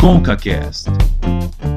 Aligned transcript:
ConcaCast. 0.00 1.69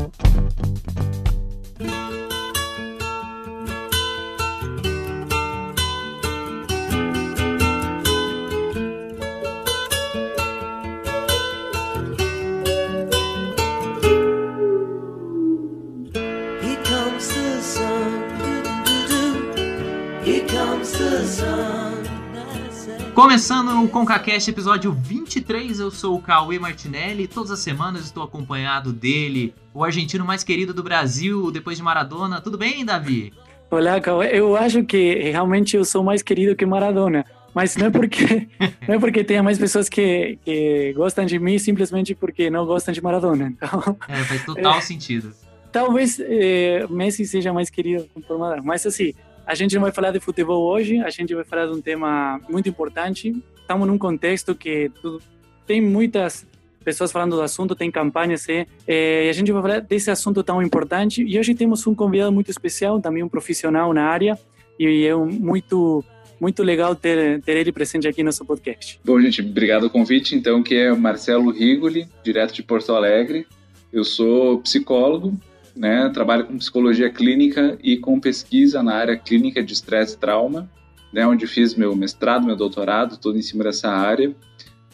Começando 23.24 23.82
o 23.82 23.88
ConcaCast 23.88 24.50
episódio 24.52 24.92
23, 24.92 25.80
eu 25.80 25.90
sou 25.90 26.18
o 26.18 26.22
Cauê 26.22 26.60
Martinelli. 26.60 27.26
Todas 27.26 27.52
as 27.52 27.60
semanas 27.60 28.02
estou 28.04 28.22
acompanhado 28.22 28.92
dele, 28.92 29.56
o 29.74 29.82
argentino 29.82 30.26
mais 30.26 30.44
querido 30.44 30.74
do 30.74 30.84
Brasil, 30.84 31.50
depois 31.50 31.78
de 31.78 31.84
Maradona. 31.84 32.42
Tudo 32.42 32.58
bem, 32.58 32.84
Davi? 32.84 33.32
Olá, 33.72 34.02
Cauê. 34.02 34.28
Eu 34.38 34.58
acho 34.58 34.84
que 34.84 35.14
realmente 35.32 35.78
eu 35.78 35.86
sou 35.86 36.04
mais 36.04 36.22
querido 36.22 36.54
que 36.54 36.66
Maradona. 36.66 37.26
Mas 37.56 37.78
não 37.78 37.86
é 37.88 37.90
porque 37.90 38.50
não 38.86 38.96
é 38.96 39.00
porque 39.00 39.24
tenha 39.24 39.42
mais 39.42 39.58
pessoas 39.58 39.88
que, 39.88 40.38
que 40.44 40.92
gostam 40.92 41.26
de 41.26 41.40
mim, 41.40 41.58
simplesmente 41.58 42.14
porque 42.14 42.50
não 42.50 42.66
gostam 42.66 42.94
de 42.94 43.02
Maradona. 43.02 43.54
Então, 43.56 43.98
É, 44.10 44.18
faz 44.18 44.44
total 44.46 44.82
sentido. 44.82 45.32
talvez 45.72 46.20
eh, 46.20 46.86
Messi 46.90 47.26
seja 47.26 47.54
mais 47.54 47.70
querido 47.70 48.06
por 48.28 48.38
Maradona. 48.38 48.68
Mas 48.68 48.86
assim, 48.86 49.14
a 49.46 49.56
gente 49.56 49.76
não 49.76 49.82
vai 49.82 49.92
falar 49.92 50.12
de 50.12 50.20
futebol 50.20 50.64
hoje, 50.64 51.00
a 51.00 51.10
gente 51.10 51.34
vai 51.34 51.44
falar 51.44 51.68
de 51.68 51.74
um 51.74 51.82
tema 51.82 52.40
muito 52.50 52.70
importante. 52.70 53.34
Estamos 53.60 53.88
num 53.88 53.98
contexto 53.98 54.56
que 54.56 54.92
tudo, 55.02 55.22
tem 55.66 55.82
muitas 55.82 56.46
pessoas 56.84 57.12
falando 57.12 57.36
do 57.36 57.42
assunto, 57.42 57.76
tem 57.76 57.90
campanhas, 57.90 58.48
eh, 58.50 58.66
e 58.88 59.30
a 59.30 59.34
gente 59.34 59.52
vai 59.52 59.62
falar 59.62 59.80
desse 59.80 60.12
assunto 60.12 60.44
tão 60.44 60.62
importante. 60.62 61.24
E 61.24 61.40
hoje 61.40 61.56
temos 61.56 61.86
um 61.88 61.96
convidado 61.96 62.32
muito 62.32 62.52
especial, 62.52 63.00
também 63.00 63.24
um 63.24 63.30
profissional 63.30 63.94
na 63.94 64.04
área, 64.04 64.38
e 64.78 65.06
é 65.06 65.16
um, 65.16 65.26
muito 65.26 66.04
muito 66.40 66.62
legal 66.62 66.94
ter, 66.94 67.42
ter 67.42 67.56
ele 67.56 67.72
presente 67.72 68.06
aqui 68.06 68.22
no 68.22 68.26
nosso 68.26 68.44
podcast. 68.44 69.00
Bom, 69.06 69.18
gente, 69.22 69.42
obrigado 69.42 69.82
pelo 69.82 69.92
convite. 69.92 70.36
Então, 70.36 70.62
que 70.62 70.76
é 70.76 70.92
o 70.92 71.00
Marcelo 71.00 71.52
Rigoli, 71.52 72.06
direto 72.22 72.54
de 72.54 72.62
Porto 72.62 72.92
Alegre. 72.92 73.48
Eu 73.94 74.04
sou 74.04 74.60
psicólogo, 74.60 75.40
né? 75.76 76.10
Trabalho 76.10 76.46
com 76.46 76.58
psicologia 76.58 77.10
clínica 77.10 77.78
e 77.82 77.98
com 77.98 78.20
pesquisa 78.20 78.84
na 78.84 78.94
área 78.94 79.18
clínica 79.18 79.64
de 79.64 79.74
estresse 79.74 80.16
e 80.16 80.20
trauma, 80.20 80.70
né? 81.12 81.26
Onde 81.26 81.48
fiz 81.48 81.76
meu 81.76 81.96
mestrado, 81.96 82.46
meu 82.46 82.56
doutorado, 82.56 83.18
todo 83.18 83.38
em 83.38 83.42
cima 83.42 83.64
dessa 83.64 83.90
área. 83.90 84.36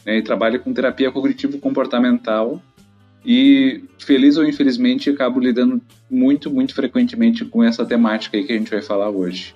Né? 0.05 0.17
E 0.17 0.21
trabalho 0.21 0.59
com 0.59 0.73
terapia 0.73 1.11
cognitivo-comportamental. 1.11 2.61
E, 3.25 3.83
feliz 3.97 4.37
ou 4.37 4.45
infelizmente, 4.45 5.09
acabo 5.09 5.39
lidando 5.39 5.81
muito, 6.09 6.49
muito 6.49 6.73
frequentemente 6.73 7.43
com 7.43 7.63
essa 7.63 7.85
temática 7.85 8.37
aí 8.37 8.43
que 8.45 8.53
a 8.53 8.57
gente 8.57 8.71
vai 8.71 8.81
falar 8.81 9.09
hoje. 9.09 9.53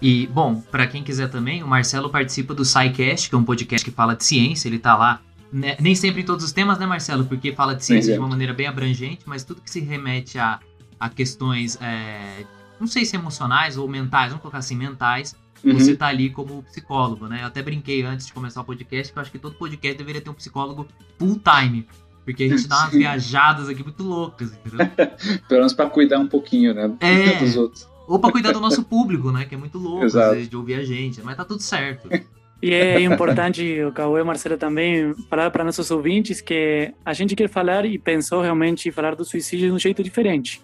E, 0.00 0.26
bom, 0.26 0.60
pra 0.70 0.86
quem 0.86 1.02
quiser 1.02 1.28
também, 1.30 1.62
o 1.62 1.66
Marcelo 1.66 2.10
participa 2.10 2.54
do 2.54 2.64
SciCast, 2.64 3.28
que 3.28 3.34
é 3.34 3.38
um 3.38 3.44
podcast 3.44 3.84
que 3.84 3.94
fala 3.94 4.14
de 4.14 4.24
ciência, 4.24 4.68
ele 4.68 4.78
tá 4.78 4.96
lá. 4.96 5.20
Né, 5.54 5.76
nem 5.80 5.94
sempre 5.94 6.22
em 6.22 6.24
todos 6.24 6.44
os 6.44 6.52
temas, 6.52 6.78
né, 6.78 6.86
Marcelo? 6.86 7.24
Porque 7.24 7.52
fala 7.52 7.74
de 7.74 7.84
ciência 7.84 8.12
de 8.12 8.18
uma 8.18 8.28
maneira 8.28 8.52
bem 8.52 8.66
abrangente, 8.66 9.20
mas 9.24 9.44
tudo 9.44 9.60
que 9.60 9.70
se 9.70 9.80
remete 9.80 10.38
a, 10.38 10.58
a 10.98 11.08
questões, 11.08 11.78
é, 11.80 12.44
não 12.80 12.88
sei 12.88 13.04
se 13.04 13.14
emocionais 13.14 13.76
ou 13.78 13.88
mentais, 13.88 14.28
vamos 14.30 14.42
colocar 14.42 14.58
assim, 14.58 14.76
mentais, 14.76 15.36
Uhum. 15.64 15.78
você 15.78 15.96
tá 15.96 16.08
ali 16.08 16.28
como 16.28 16.62
psicólogo, 16.64 17.26
né? 17.26 17.40
Eu 17.40 17.46
até 17.46 17.62
brinquei 17.62 18.02
antes 18.02 18.26
de 18.26 18.34
começar 18.34 18.60
o 18.60 18.64
podcast 18.64 19.10
que 19.10 19.18
eu 19.18 19.22
acho 19.22 19.32
que 19.32 19.38
todo 19.38 19.54
podcast 19.54 19.96
deveria 19.96 20.20
ter 20.20 20.28
um 20.28 20.34
psicólogo 20.34 20.86
full 21.18 21.40
time. 21.40 21.88
Porque 22.22 22.44
a 22.44 22.48
gente 22.48 22.68
dá 22.68 22.80
umas 22.80 22.90
Sim. 22.90 22.98
viajadas 22.98 23.68
aqui 23.68 23.82
muito 23.82 24.02
loucas, 24.02 24.52
entendeu? 24.52 24.86
Pelo 25.48 25.60
menos 25.60 25.72
para 25.72 25.88
cuidar 25.88 26.18
um 26.18 26.26
pouquinho, 26.26 26.74
né? 26.74 26.94
É. 27.00 27.38
Dos 27.38 27.56
outros. 27.56 27.88
Ou 28.06 28.18
pra 28.18 28.30
cuidar 28.30 28.52
do 28.52 28.60
nosso 28.60 28.82
público, 28.82 29.32
né? 29.32 29.46
Que 29.46 29.54
é 29.54 29.58
muito 29.58 29.78
louco, 29.78 30.04
às 30.04 30.12
vezes, 30.12 30.48
de 30.50 30.56
ouvir 30.56 30.74
a 30.74 30.84
gente. 30.84 31.22
Mas 31.22 31.36
tá 31.36 31.44
tudo 31.44 31.62
certo. 31.62 32.08
E 32.64 32.72
é 32.72 32.98
importante, 33.02 33.82
o 33.82 33.92
Cauê 33.92 34.22
e 34.22 34.24
Marcelo 34.24 34.56
também, 34.56 35.14
falar 35.28 35.50
para 35.50 35.62
nossos 35.62 35.90
ouvintes 35.90 36.40
que 36.40 36.94
a 37.04 37.12
gente 37.12 37.36
quer 37.36 37.46
falar 37.46 37.84
e 37.84 37.98
pensou 37.98 38.40
realmente 38.40 38.90
falar 38.90 39.14
do 39.14 39.22
suicídio 39.22 39.68
de 39.68 39.72
um 39.74 39.78
jeito 39.78 40.02
diferente. 40.02 40.62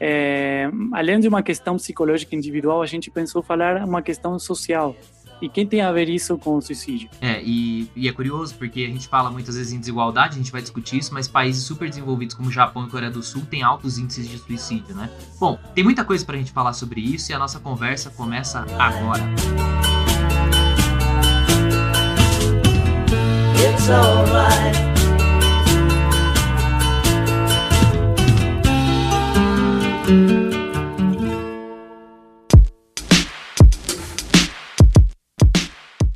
É, 0.00 0.70
além 0.94 1.20
de 1.20 1.28
uma 1.28 1.42
questão 1.42 1.76
psicológica 1.76 2.34
individual, 2.34 2.80
a 2.80 2.86
gente 2.86 3.10
pensou 3.10 3.42
falar 3.42 3.84
uma 3.84 4.00
questão 4.00 4.38
social. 4.38 4.96
E 5.42 5.48
quem 5.48 5.66
tem 5.66 5.82
a 5.82 5.92
ver 5.92 6.08
isso 6.08 6.38
com 6.38 6.56
o 6.56 6.62
suicídio? 6.62 7.10
É, 7.20 7.42
e, 7.42 7.86
e 7.94 8.08
é 8.08 8.12
curioso 8.12 8.54
porque 8.54 8.80
a 8.84 8.88
gente 8.88 9.06
fala 9.06 9.30
muitas 9.30 9.54
vezes 9.54 9.74
em 9.74 9.78
desigualdade, 9.78 10.36
a 10.36 10.38
gente 10.38 10.52
vai 10.52 10.62
discutir 10.62 10.96
isso, 10.96 11.12
mas 11.12 11.28
países 11.28 11.64
super 11.64 11.86
desenvolvidos 11.86 12.34
como 12.34 12.50
Japão 12.50 12.86
e 12.86 12.90
Coreia 12.90 13.10
do 13.10 13.22
Sul 13.22 13.42
têm 13.50 13.62
altos 13.62 13.98
índices 13.98 14.26
de 14.26 14.38
suicídio, 14.38 14.94
né? 14.94 15.10
Bom, 15.38 15.58
tem 15.74 15.84
muita 15.84 16.02
coisa 16.02 16.24
pra 16.24 16.38
gente 16.38 16.50
falar 16.50 16.72
sobre 16.72 17.02
isso 17.02 17.30
e 17.30 17.34
a 17.34 17.38
nossa 17.38 17.60
conversa 17.60 18.08
começa 18.08 18.64
agora. 18.78 19.22
It's 23.64 23.88
alright. 23.88 24.76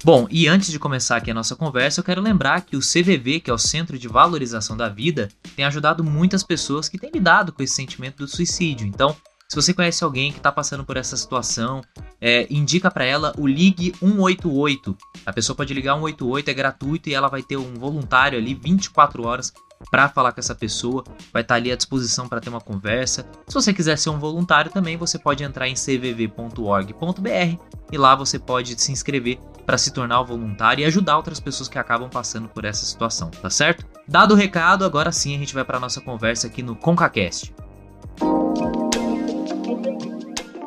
Bom, 0.02 0.26
e 0.28 0.48
antes 0.48 0.72
de 0.72 0.78
começar 0.80 1.16
aqui 1.16 1.30
a 1.30 1.34
nossa 1.34 1.54
conversa, 1.54 2.00
eu 2.00 2.04
quero 2.04 2.20
lembrar 2.20 2.62
que 2.62 2.76
o 2.76 2.80
CVV, 2.80 3.38
que 3.38 3.50
é 3.50 3.54
o 3.54 3.58
Centro 3.58 3.96
de 3.96 4.08
Valorização 4.08 4.76
da 4.76 4.88
Vida, 4.88 5.28
tem 5.54 5.64
ajudado 5.64 6.02
muitas 6.02 6.42
pessoas 6.42 6.88
que 6.88 6.98
têm 6.98 7.10
lidado 7.12 7.52
com 7.52 7.62
esse 7.62 7.74
sentimento 7.74 8.18
do 8.18 8.28
suicídio. 8.28 8.86
Então, 8.86 9.16
se 9.48 9.54
você 9.54 9.72
conhece 9.72 10.02
alguém 10.02 10.32
que 10.32 10.38
está 10.38 10.50
passando 10.50 10.84
por 10.84 10.96
essa 10.96 11.16
situação, 11.16 11.80
é, 12.20 12.46
indica 12.50 12.90
para 12.90 13.04
ela 13.04 13.32
o 13.38 13.46
Ligue 13.46 13.94
188. 14.00 14.96
A 15.24 15.32
pessoa 15.32 15.56
pode 15.56 15.72
ligar 15.72 15.94
188, 15.94 16.50
é 16.50 16.54
gratuito 16.54 17.08
e 17.08 17.14
ela 17.14 17.28
vai 17.28 17.42
ter 17.42 17.56
um 17.56 17.74
voluntário 17.74 18.38
ali 18.38 18.54
24 18.54 19.24
horas 19.24 19.52
para 19.90 20.08
falar 20.08 20.32
com 20.32 20.40
essa 20.40 20.54
pessoa, 20.54 21.04
vai 21.32 21.42
estar 21.42 21.56
ali 21.56 21.70
à 21.70 21.76
disposição 21.76 22.28
para 22.28 22.40
ter 22.40 22.48
uma 22.48 22.60
conversa. 22.60 23.26
Se 23.46 23.54
você 23.54 23.72
quiser 23.72 23.96
ser 23.98 24.10
um 24.10 24.18
voluntário 24.18 24.70
também, 24.70 24.96
você 24.96 25.18
pode 25.18 25.44
entrar 25.44 25.68
em 25.68 25.74
cvv.org.br 25.74 27.60
e 27.92 27.98
lá 27.98 28.14
você 28.14 28.38
pode 28.38 28.80
se 28.80 28.90
inscrever 28.90 29.38
para 29.64 29.78
se 29.78 29.92
tornar 29.92 30.20
um 30.20 30.24
voluntário 30.24 30.82
e 30.82 30.86
ajudar 30.86 31.16
outras 31.16 31.40
pessoas 31.40 31.68
que 31.68 31.78
acabam 31.78 32.08
passando 32.08 32.48
por 32.48 32.64
essa 32.64 32.84
situação, 32.84 33.30
tá 33.30 33.50
certo? 33.50 33.84
Dado 34.08 34.32
o 34.32 34.36
recado, 34.36 34.84
agora 34.84 35.12
sim 35.12 35.34
a 35.36 35.38
gente 35.38 35.54
vai 35.54 35.64
para 35.64 35.78
nossa 35.78 36.00
conversa 36.00 36.46
aqui 36.46 36.62
no 36.62 36.74
ConcaCast. 36.74 37.54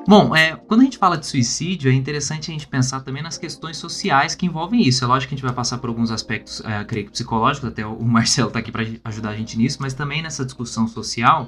Bom, 0.09 0.35
é, 0.35 0.55
quando 0.55 0.81
a 0.81 0.83
gente 0.85 0.97
fala 0.97 1.19
de 1.19 1.27
suicídio, 1.27 1.91
é 1.91 1.93
interessante 1.93 2.49
a 2.49 2.51
gente 2.51 2.67
pensar 2.67 3.01
também 3.01 3.21
nas 3.21 3.37
questões 3.37 3.77
sociais 3.77 4.33
que 4.33 4.47
envolvem 4.47 4.81
isso. 4.81 5.03
É 5.03 5.07
lógico 5.07 5.29
que 5.29 5.35
a 5.35 5.37
gente 5.37 5.45
vai 5.45 5.53
passar 5.53 5.77
por 5.77 5.87
alguns 5.87 6.09
aspectos, 6.09 6.63
é, 6.65 6.83
creio 6.83 7.05
que 7.05 7.11
psicológicos, 7.11 7.69
até 7.69 7.85
o 7.85 8.01
Marcelo 8.03 8.47
está 8.47 8.57
aqui 8.57 8.71
para 8.71 8.83
ajudar 9.03 9.29
a 9.29 9.35
gente 9.35 9.55
nisso, 9.55 9.77
mas 9.79 9.93
também 9.93 10.23
nessa 10.23 10.43
discussão 10.43 10.87
social. 10.87 11.47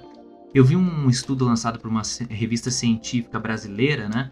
Eu 0.54 0.64
vi 0.64 0.76
um 0.76 1.10
estudo 1.10 1.44
lançado 1.44 1.80
por 1.80 1.90
uma 1.90 2.04
revista 2.30 2.70
científica 2.70 3.40
brasileira, 3.40 4.08
né? 4.08 4.30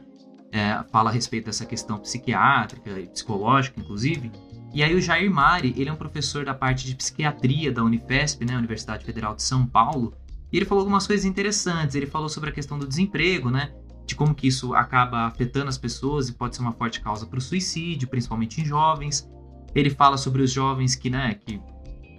é, 0.52 0.84
fala 0.92 1.10
a 1.10 1.14
respeito 1.14 1.46
dessa 1.46 1.66
questão 1.66 1.98
psiquiátrica 1.98 3.00
e 3.00 3.08
psicológica, 3.08 3.80
inclusive. 3.80 4.32
E 4.72 4.84
aí 4.84 4.94
o 4.94 5.02
Jair 5.02 5.32
Mari, 5.32 5.74
ele 5.76 5.90
é 5.90 5.94
um 5.94 5.96
professor 5.96 6.46
da 6.46 6.54
parte 6.54 6.86
de 6.86 6.96
psiquiatria 6.96 7.72
da 7.72 7.84
Unifesp, 7.84 8.46
né, 8.46 8.56
Universidade 8.56 9.04
Federal 9.04 9.34
de 9.34 9.42
São 9.42 9.66
Paulo, 9.66 10.14
e 10.52 10.58
ele 10.58 10.66
falou 10.66 10.82
algumas 10.82 11.08
coisas 11.08 11.26
interessantes. 11.26 11.96
Ele 11.96 12.06
falou 12.06 12.30
sobre 12.30 12.50
a 12.52 12.54
questão 12.54 12.78
do 12.78 12.88
desemprego, 12.88 13.50
né, 13.50 13.72
de 14.10 14.16
como 14.16 14.34
que 14.34 14.48
isso 14.48 14.74
acaba 14.74 15.28
afetando 15.28 15.70
as 15.70 15.78
pessoas 15.78 16.30
e 16.30 16.34
pode 16.34 16.56
ser 16.56 16.64
uma 16.64 16.74
forte 16.74 17.00
causa 17.00 17.28
para 17.28 17.38
o 17.38 17.42
suicídio, 17.42 18.08
principalmente 18.08 18.60
em 18.60 18.66
jovens. 18.66 19.30
Ele 19.76 19.92
fala 19.92 20.18
sobre 20.18 20.42
os 20.42 20.52
jovens 20.52 20.96
que, 20.96 21.12
né, 21.12 21.36
que, 21.36 21.62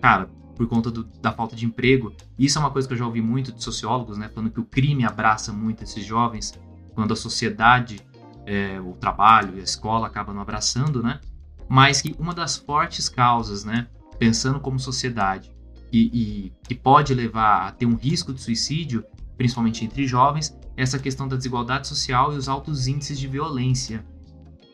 cara, 0.01 0.31
por 0.55 0.69
conta 0.69 0.89
do- 0.89 1.03
da 1.21 1.33
falta 1.33 1.57
de 1.57 1.67
emprego, 1.67 2.15
isso 2.39 2.59
é 2.59 2.61
uma 2.61 2.71
coisa 2.71 2.87
que 2.87 2.95
eu 2.95 2.99
já 2.99 3.05
ouvi 3.05 3.21
muito 3.21 3.51
de 3.51 3.63
sociólogos, 3.63 4.17
né, 4.17 4.29
falando 4.29 4.53
que 4.53 4.61
o 4.61 4.65
crime 4.65 5.05
abraça 5.05 5.53
muito 5.53 5.83
esses 5.83 6.05
jovens, 6.05 6.55
quando 6.95 7.13
a 7.13 7.17
sociedade 7.17 8.01
é, 8.47 8.81
o 8.81 8.93
trabalho 8.95 9.57
e 9.57 9.61
a 9.61 9.65
escola 9.65 10.07
acabam 10.07 10.35
não 10.35 10.43
abraçando, 10.43 11.03
né? 11.03 11.21
Mas 11.69 12.01
que 12.01 12.17
uma 12.19 12.35
das 12.35 12.57
fortes 12.57 13.09
causas, 13.09 13.65
né? 13.65 13.87
Pensando 14.19 14.59
como 14.59 14.79
sociedade 14.79 15.53
e, 15.93 16.01
e 16.47 16.53
que 16.67 16.75
pode 16.75 17.15
levar 17.15 17.69
a 17.69 17.71
ter 17.71 17.87
um 17.87 17.95
risco 17.95 18.33
de 18.33 18.41
suicídio, 18.41 19.05
principalmente 19.37 19.85
entre 19.85 20.07
jovens, 20.07 20.57
essa 20.81 20.99
questão 20.99 21.29
da 21.29 21.37
desigualdade 21.37 21.87
social 21.87 22.33
e 22.33 22.37
os 22.37 22.49
altos 22.49 22.87
índices 22.87 23.19
de 23.19 23.27
violência. 23.27 24.05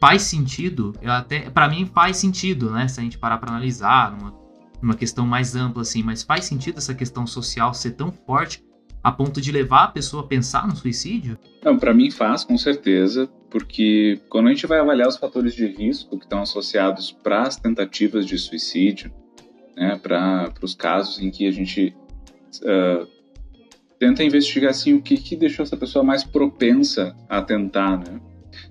Faz 0.00 0.23
sentido, 0.23 0.94
eu 1.00 1.11
até, 1.11 1.50
para 1.50 1.69
mim 1.69 1.87
faz 1.87 2.19
sentido, 2.19 2.70
né? 2.70 2.87
Se 2.87 3.00
a 3.00 3.03
gente 3.03 3.19
parar 3.19 3.38
para 3.38 3.50
analisar 3.50 4.12
numa, 4.12 4.35
numa 4.81 4.94
questão 4.94 5.26
mais 5.26 5.56
ampla 5.56 5.82
assim, 5.82 6.03
mas 6.03 6.23
faz 6.23 6.44
sentido 6.44 6.79
essa 6.79 6.94
questão 6.94 7.26
social 7.26 7.73
ser 7.73 7.93
tão 7.93 8.12
forte 8.12 8.62
a 9.03 9.12
ponto 9.12 9.41
de 9.41 9.53
levar 9.53 9.85
a 9.85 9.88
pessoa 9.88 10.25
a 10.25 10.26
pensar 10.26 10.67
no 10.67 10.75
suicídio? 10.76 11.38
Não, 11.64 11.79
para 11.79 11.94
mim 11.94 12.11
faz, 12.11 12.44
com 12.44 12.59
certeza, 12.59 13.29
porque 13.49 14.20
quando 14.29 14.49
a 14.49 14.50
gente 14.50 14.67
vai 14.67 14.81
avaliar 14.81 15.09
os 15.09 15.17
fatores 15.17 15.55
de 15.55 15.67
risco 15.67 16.19
que 16.19 16.25
estão 16.25 16.43
associados 16.43 17.12
para 17.12 17.43
as 17.43 17.56
tentativas 17.56 18.26
de 18.26 18.37
suicídio, 18.37 19.12
né, 19.76 19.97
para 20.02 20.52
os 20.61 20.75
casos 20.75 21.20
em 21.20 21.31
que 21.31 21.47
a 21.47 21.52
gente 21.52 21.94
uh, 22.62 23.16
tenta 23.99 24.23
investigar 24.23 24.71
assim, 24.71 24.95
o 24.95 25.03
que, 25.03 25.17
que 25.17 25.37
deixou 25.37 25.63
essa 25.63 25.77
pessoa 25.77 26.05
mais 26.05 26.23
propensa 26.25 27.15
a 27.29 27.41
tentar. 27.41 27.99
Né? 27.99 28.21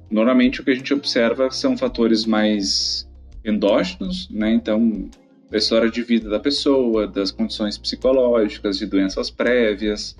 Normalmente 0.10 0.62
o 0.62 0.64
que 0.64 0.72
a 0.72 0.76
gente 0.76 0.94
observa 0.94 1.50
são 1.52 1.78
fatores 1.78 2.26
mais 2.26 3.10
endógenos, 3.44 4.30
né? 4.30 4.52
então 4.52 5.10
da 5.50 5.58
história 5.58 5.90
de 5.90 6.02
vida 6.02 6.30
da 6.30 6.40
pessoa, 6.40 7.08
das 7.08 7.32
condições 7.32 7.78
psicológicas, 7.78 8.78
de 8.78 8.86
doenças 8.86 9.30
prévias, 9.30 10.16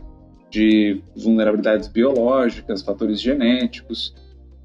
de 0.50 1.02
vulnerabilidades 1.16 1.88
biológicas, 1.88 2.82
fatores 2.82 3.20
genéticos, 3.20 4.16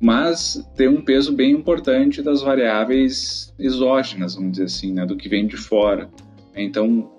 mas 0.01 0.65
tem 0.77 0.89
um 0.89 1.03
peso 1.03 1.33
bem 1.33 1.51
importante 1.51 2.23
das 2.23 2.43
variáveis 2.43 3.55
exógenas, 3.59 4.35
vamos 4.35 4.53
dizer 4.53 4.65
assim, 4.65 4.93
né, 4.93 5.05
do 5.05 5.17
que 5.17 5.29
vem 5.29 5.47
de 5.47 5.57
fora. 5.57 6.09
Então, 6.55 7.11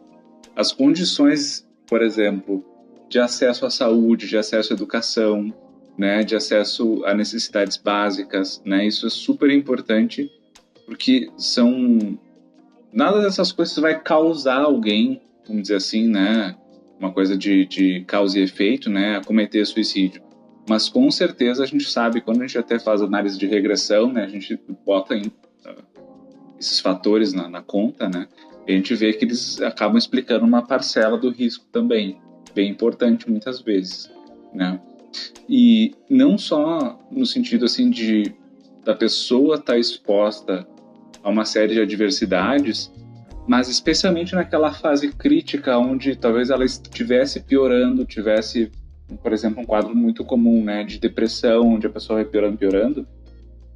as 0.55 0.71
condições, 0.71 1.67
por 1.87 2.01
exemplo, 2.01 2.63
de 3.11 3.19
acesso 3.19 3.65
à 3.65 3.69
saúde, 3.69 4.25
de 4.25 4.37
acesso 4.37 4.71
à 4.71 4.75
educação, 4.75 5.53
né, 5.97 6.23
de 6.23 6.33
acesso 6.33 7.03
a 7.05 7.13
necessidades 7.13 7.75
básicas, 7.75 8.61
né, 8.65 8.87
isso 8.87 9.05
é 9.05 9.09
super 9.09 9.51
importante 9.51 10.31
porque 10.85 11.29
são 11.37 12.17
nada 12.91 13.21
dessas 13.21 13.51
coisas 13.51 13.75
vai 13.75 14.01
causar 14.01 14.61
alguém, 14.61 15.21
vamos 15.45 15.63
dizer 15.63 15.75
assim, 15.75 16.07
né, 16.07 16.55
uma 16.97 17.11
coisa 17.11 17.37
de, 17.37 17.65
de 17.65 18.01
causa 18.05 18.39
e 18.39 18.43
efeito, 18.43 18.89
né, 18.89 19.17
a 19.17 19.21
cometer 19.21 19.65
suicídio. 19.65 20.23
Mas 20.69 20.87
com 20.87 21.11
certeza 21.11 21.63
a 21.63 21.65
gente 21.65 21.89
sabe, 21.89 22.21
quando 22.21 22.41
a 22.41 22.47
gente 22.47 22.57
até 22.57 22.79
faz 22.79 23.01
análise 23.01 23.37
de 23.37 23.45
regressão, 23.45 24.11
né, 24.11 24.23
a 24.23 24.29
gente 24.29 24.57
bota 24.85 25.15
em, 25.15 25.25
uh, 25.25 25.83
esses 26.57 26.79
fatores 26.79 27.33
na, 27.33 27.49
na 27.49 27.61
conta, 27.61 28.07
né, 28.07 28.25
a 28.65 28.71
gente 28.71 28.95
vê 28.95 29.11
que 29.11 29.25
eles 29.25 29.61
acabam 29.61 29.97
explicando 29.97 30.45
uma 30.45 30.61
parcela 30.61 31.17
do 31.17 31.29
risco 31.29 31.65
também, 31.73 32.21
bem 32.53 32.69
importante 32.69 33.29
muitas 33.29 33.61
vezes, 33.61 34.09
né. 34.53 34.79
E 35.49 35.93
não 36.09 36.37
só 36.37 36.99
no 37.11 37.25
sentido 37.25 37.65
assim 37.65 37.89
de 37.89 38.33
da 38.83 38.95
pessoa 38.95 39.55
estar 39.55 39.73
tá 39.73 39.79
exposta 39.79 40.67
a 41.23 41.29
uma 41.29 41.45
série 41.45 41.73
de 41.73 41.81
adversidades, 41.81 42.91
mas 43.47 43.69
especialmente 43.69 44.35
naquela 44.35 44.71
fase 44.71 45.11
crítica 45.11 45.77
onde 45.77 46.15
talvez 46.15 46.49
ela 46.49 46.65
estivesse 46.65 47.41
piorando, 47.41 48.05
tivesse, 48.05 48.71
por 49.21 49.33
exemplo, 49.33 49.61
um 49.61 49.65
quadro 49.65 49.95
muito 49.95 50.23
comum, 50.23 50.63
né, 50.63 50.83
de 50.83 50.99
depressão, 50.99 51.73
onde 51.73 51.87
a 51.87 51.89
pessoa 51.89 52.21
vai 52.21 52.25
piorando, 52.25 52.57
piorando. 52.57 53.07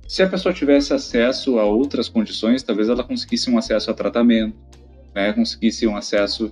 Se 0.07 0.22
a 0.22 0.30
pessoa 0.30 0.54
tivesse 0.54 0.94
acesso 0.94 1.57
a 1.60 1.66
outras 1.66 2.07
condições, 2.07 2.62
talvez 2.63 2.89
ela 2.89 3.04
conseguisse 3.04 3.50
um 3.50 3.57
acesso 3.57 3.89
a 3.89 3.94
tratamento, 3.94 4.56
né, 5.13 5.33
conseguisse 5.33 5.88
um 5.88 5.95
acesso 5.95 6.51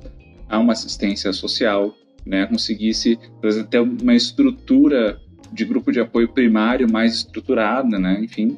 a 0.49 0.59
uma 0.59 0.73
assistência 0.73 1.31
social, 1.33 1.95
né, 2.25 2.45
conseguisse 2.45 3.17
talvez 3.41 3.57
até 3.57 3.79
uma 3.79 4.15
estrutura 4.15 5.19
de 5.51 5.65
grupo 5.65 5.91
de 5.91 5.99
apoio 5.99 6.27
primário 6.29 6.91
mais 6.91 7.15
estruturada, 7.15 7.99
né, 7.99 8.19
enfim, 8.21 8.57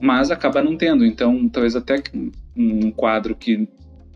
mas 0.00 0.30
acaba 0.30 0.62
não 0.62 0.76
tendo. 0.76 1.04
Então, 1.04 1.48
talvez 1.48 1.74
até 1.74 2.02
um 2.56 2.90
quadro 2.90 3.34
que 3.34 3.68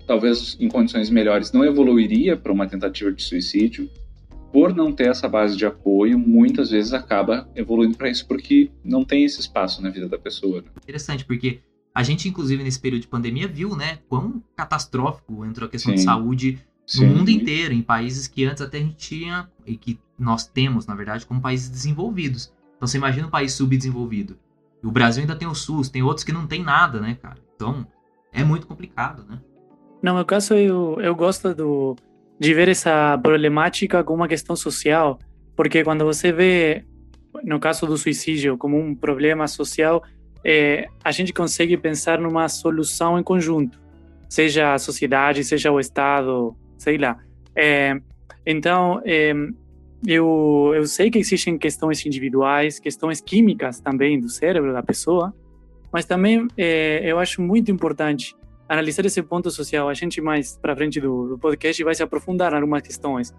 talvez 0.07 0.57
em 0.61 0.69
condições 0.69 1.09
melhores 1.11 1.53
não 1.53 1.65
evoluiria 1.65 2.37
para 2.37 2.53
uma 2.53 2.67
tentativa 2.67 3.13
de 3.13 3.23
suicídio, 3.23 3.89
por 4.53 4.75
não 4.75 4.93
ter 4.93 5.09
essa 5.09 5.29
base 5.29 5.57
de 5.57 5.65
apoio, 5.65 6.19
muitas 6.19 6.71
vezes 6.71 6.93
acaba 6.93 7.49
evoluindo 7.55 7.97
para 7.97 8.11
isso 8.11 8.27
porque 8.27 8.71
não 8.85 9.05
tem 9.05 9.25
esse 9.25 9.41
espaço 9.41 9.81
na 9.81 9.89
vida 9.89 10.09
da 10.09 10.19
pessoa. 10.19 10.61
Né? 10.61 10.69
Interessante, 10.83 11.25
porque 11.25 11.61
a 11.95 12.03
gente, 12.03 12.29
inclusive, 12.29 12.63
nesse 12.63 12.81
período 12.81 13.03
de 13.03 13.09
pandemia, 13.09 13.49
viu, 13.49 13.75
né, 13.75 13.99
quão 14.09 14.43
catastrófico 14.55 15.45
entrou 15.45 15.67
a 15.67 15.71
questão 15.71 15.93
Sim. 15.93 15.97
de 15.97 16.03
saúde 16.03 16.59
no 16.95 17.01
Sim. 17.01 17.07
mundo 17.07 17.31
inteiro, 17.31 17.73
em 17.73 17.83
países 17.83 18.27
que 18.27 18.45
antes 18.45 18.63
até 18.63 18.79
a 18.79 18.81
gente 18.81 18.97
tinha, 18.97 19.49
e 19.67 19.77
que 19.77 19.99
nós 20.19 20.47
temos, 20.47 20.87
na 20.87 20.95
verdade, 20.95 21.25
como 21.27 21.41
países 21.41 21.69
desenvolvidos. 21.69 22.53
Então 22.77 22.87
você 22.87 22.99
imagina 22.99 23.27
um 23.27 23.31
país 23.31 23.53
subdesenvolvido. 23.53 24.37
E 24.83 24.87
o 24.87 24.91
Brasil 24.91 25.23
ainda 25.23 25.37
tem 25.37 25.47
o 25.47 25.55
SUS, 25.55 25.89
tem 25.89 26.03
outros 26.03 26.25
que 26.25 26.33
não 26.33 26.47
tem 26.47 26.63
nada, 26.63 27.01
né, 27.01 27.17
cara? 27.21 27.39
Então 27.55 27.87
é 28.33 28.43
muito 28.43 28.67
complicado, 28.67 29.25
né? 29.29 29.39
No 30.03 30.15
meu 30.15 30.25
caso, 30.25 30.55
eu, 30.55 30.99
eu 31.01 31.15
gosto 31.15 31.55
do, 31.55 31.97
de 32.39 32.53
ver 32.53 32.69
essa 32.69 33.17
problemática 33.23 34.03
como 34.03 34.23
uma 34.23 34.29
questão 34.29 34.57
social, 34.57 35.19
porque 35.55 35.85
quando 35.85 36.05
você 36.05 36.33
vê, 36.33 36.85
no 37.45 37.61
caso 37.61 37.87
do 37.87 37.97
suicídio, 37.97 38.59
como 38.59 38.77
um 38.77 38.97
problema 38.97 39.47
social, 39.47 40.03
é, 40.45 40.89
a 41.05 41.13
gente 41.13 41.33
consegue 41.33 41.77
pensar 41.77 42.19
numa 42.19 42.49
solução 42.49 43.17
em 43.17 43.23
conjunto, 43.23 43.81
seja 44.29 44.75
a 44.75 44.79
sociedade, 44.79 45.45
seja 45.45 45.71
o 45.71 45.79
Estado, 45.79 46.57
sei 46.83 46.99
lá. 46.99 47.17
É, 47.55 47.97
então, 48.45 49.01
é, 49.05 49.33
eu, 50.05 50.73
eu 50.75 50.85
sei 50.87 51.11
que 51.11 51.19
existem 51.19 51.57
questões 51.57 52.05
individuais, 52.05 52.81
questões 52.81 53.21
químicas 53.21 53.79
também 53.79 54.19
do 54.19 54.29
cérebro 54.29 54.73
da 54.73 54.83
pessoa, 54.83 55.33
mas 55.93 56.05
também 56.05 56.49
é, 56.57 57.01
eu 57.05 57.21
acho 57.21 57.41
muito 57.41 57.71
importante 57.71 58.35
analisar 58.69 59.07
esse 59.07 59.23
ponto 59.23 59.49
social. 59.51 59.89
A 59.89 59.95
gente 59.95 60.21
mais 60.21 60.57
para 60.57 60.75
frente 60.75 61.01
do, 61.01 61.29
do, 61.29 61.39
podcast 61.39 61.85
vai 61.85 61.95
se 61.95 62.03
aprofundar 62.03 62.53
em 62.53 62.57
algumas 62.57 62.83
questões, 62.83 63.33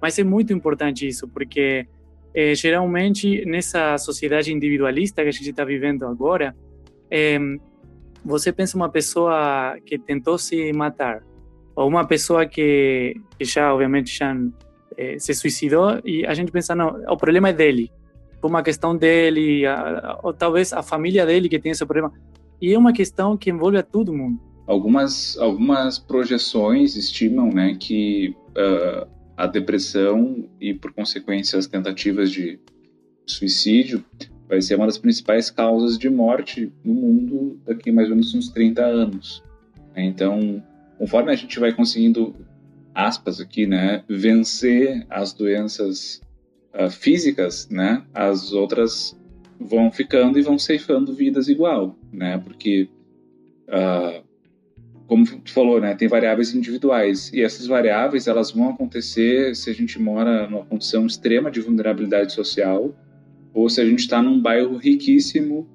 mas 0.00 0.18
é 0.18 0.24
muito 0.24 0.52
importante 0.52 1.08
isso, 1.08 1.26
porque 1.26 1.86
é, 2.34 2.54
geralmente 2.54 3.42
nessa 3.46 3.96
sociedade 3.96 4.52
individualista 4.52 5.22
que 5.22 5.28
a 5.28 5.32
gente 5.32 5.48
está 5.48 5.64
vivendo 5.64 6.04
agora, 6.04 6.54
é, 7.10 7.38
você 8.22 8.52
pensa 8.52 8.76
uma 8.76 8.90
pessoa 8.90 9.78
que 9.86 9.98
tentou 9.98 10.36
se 10.36 10.70
matar, 10.74 11.22
ou 11.80 11.88
uma 11.88 12.06
pessoa 12.06 12.44
que, 12.44 13.18
que 13.38 13.44
já, 13.46 13.72
obviamente, 13.72 14.14
já 14.18 14.36
é, 14.98 15.18
se 15.18 15.32
suicidou, 15.32 15.98
e 16.04 16.26
a 16.26 16.34
gente 16.34 16.52
pensa, 16.52 16.74
não, 16.74 17.02
o 17.08 17.16
problema 17.16 17.48
é 17.48 17.52
dele, 17.54 17.90
por 18.38 18.50
uma 18.50 18.62
questão 18.62 18.94
dele, 18.94 19.64
a, 19.64 20.18
ou 20.22 20.34
talvez 20.34 20.74
a 20.74 20.82
família 20.82 21.24
dele 21.24 21.48
que 21.48 21.58
tem 21.58 21.72
esse 21.72 21.84
problema. 21.86 22.12
E 22.60 22.74
é 22.74 22.78
uma 22.78 22.92
questão 22.92 23.34
que 23.34 23.48
envolve 23.48 23.78
a 23.78 23.82
todo 23.82 24.12
mundo. 24.12 24.38
Algumas, 24.66 25.38
algumas 25.38 25.98
projeções 25.98 26.96
estimam 26.96 27.48
né, 27.48 27.74
que 27.80 28.36
uh, 28.50 29.08
a 29.34 29.46
depressão 29.46 30.46
e, 30.60 30.74
por 30.74 30.92
consequência, 30.92 31.58
as 31.58 31.66
tentativas 31.66 32.30
de 32.30 32.60
suicídio 33.26 34.04
vai 34.46 34.60
ser 34.60 34.74
uma 34.74 34.84
das 34.84 34.98
principais 34.98 35.50
causas 35.50 35.96
de 35.96 36.10
morte 36.10 36.70
no 36.84 36.92
mundo 36.92 37.58
daqui 37.64 37.90
mais 37.90 38.10
ou 38.10 38.16
menos 38.16 38.34
uns 38.34 38.50
30 38.50 38.84
anos. 38.84 39.42
Então, 39.96 40.62
conforme 41.00 41.32
a 41.32 41.34
gente 41.34 41.58
vai 41.58 41.72
conseguindo, 41.72 42.36
aspas 42.94 43.40
aqui, 43.40 43.66
né, 43.66 44.04
vencer 44.06 45.06
as 45.08 45.32
doenças 45.32 46.20
uh, 46.74 46.90
físicas, 46.90 47.66
né, 47.70 48.04
as 48.12 48.52
outras 48.52 49.18
vão 49.58 49.90
ficando 49.90 50.38
e 50.38 50.42
vão 50.42 50.58
ceifando 50.58 51.14
vidas 51.14 51.48
igual, 51.48 51.98
né, 52.12 52.36
porque 52.44 52.86
uh, 53.68 54.22
como 55.06 55.24
tu 55.24 55.50
falou, 55.50 55.80
né, 55.80 55.94
tem 55.94 56.06
variáveis 56.06 56.54
individuais 56.54 57.32
e 57.32 57.40
essas 57.40 57.66
variáveis 57.66 58.26
elas 58.26 58.50
vão 58.50 58.68
acontecer 58.68 59.56
se 59.56 59.70
a 59.70 59.72
gente 59.72 59.98
mora 59.98 60.46
numa 60.50 60.66
condição 60.66 61.06
extrema 61.06 61.50
de 61.50 61.62
vulnerabilidade 61.62 62.34
social 62.34 62.94
ou 63.54 63.70
se 63.70 63.80
a 63.80 63.86
gente 63.86 64.00
está 64.00 64.22
num 64.22 64.38
bairro 64.38 64.76
riquíssimo, 64.76 65.66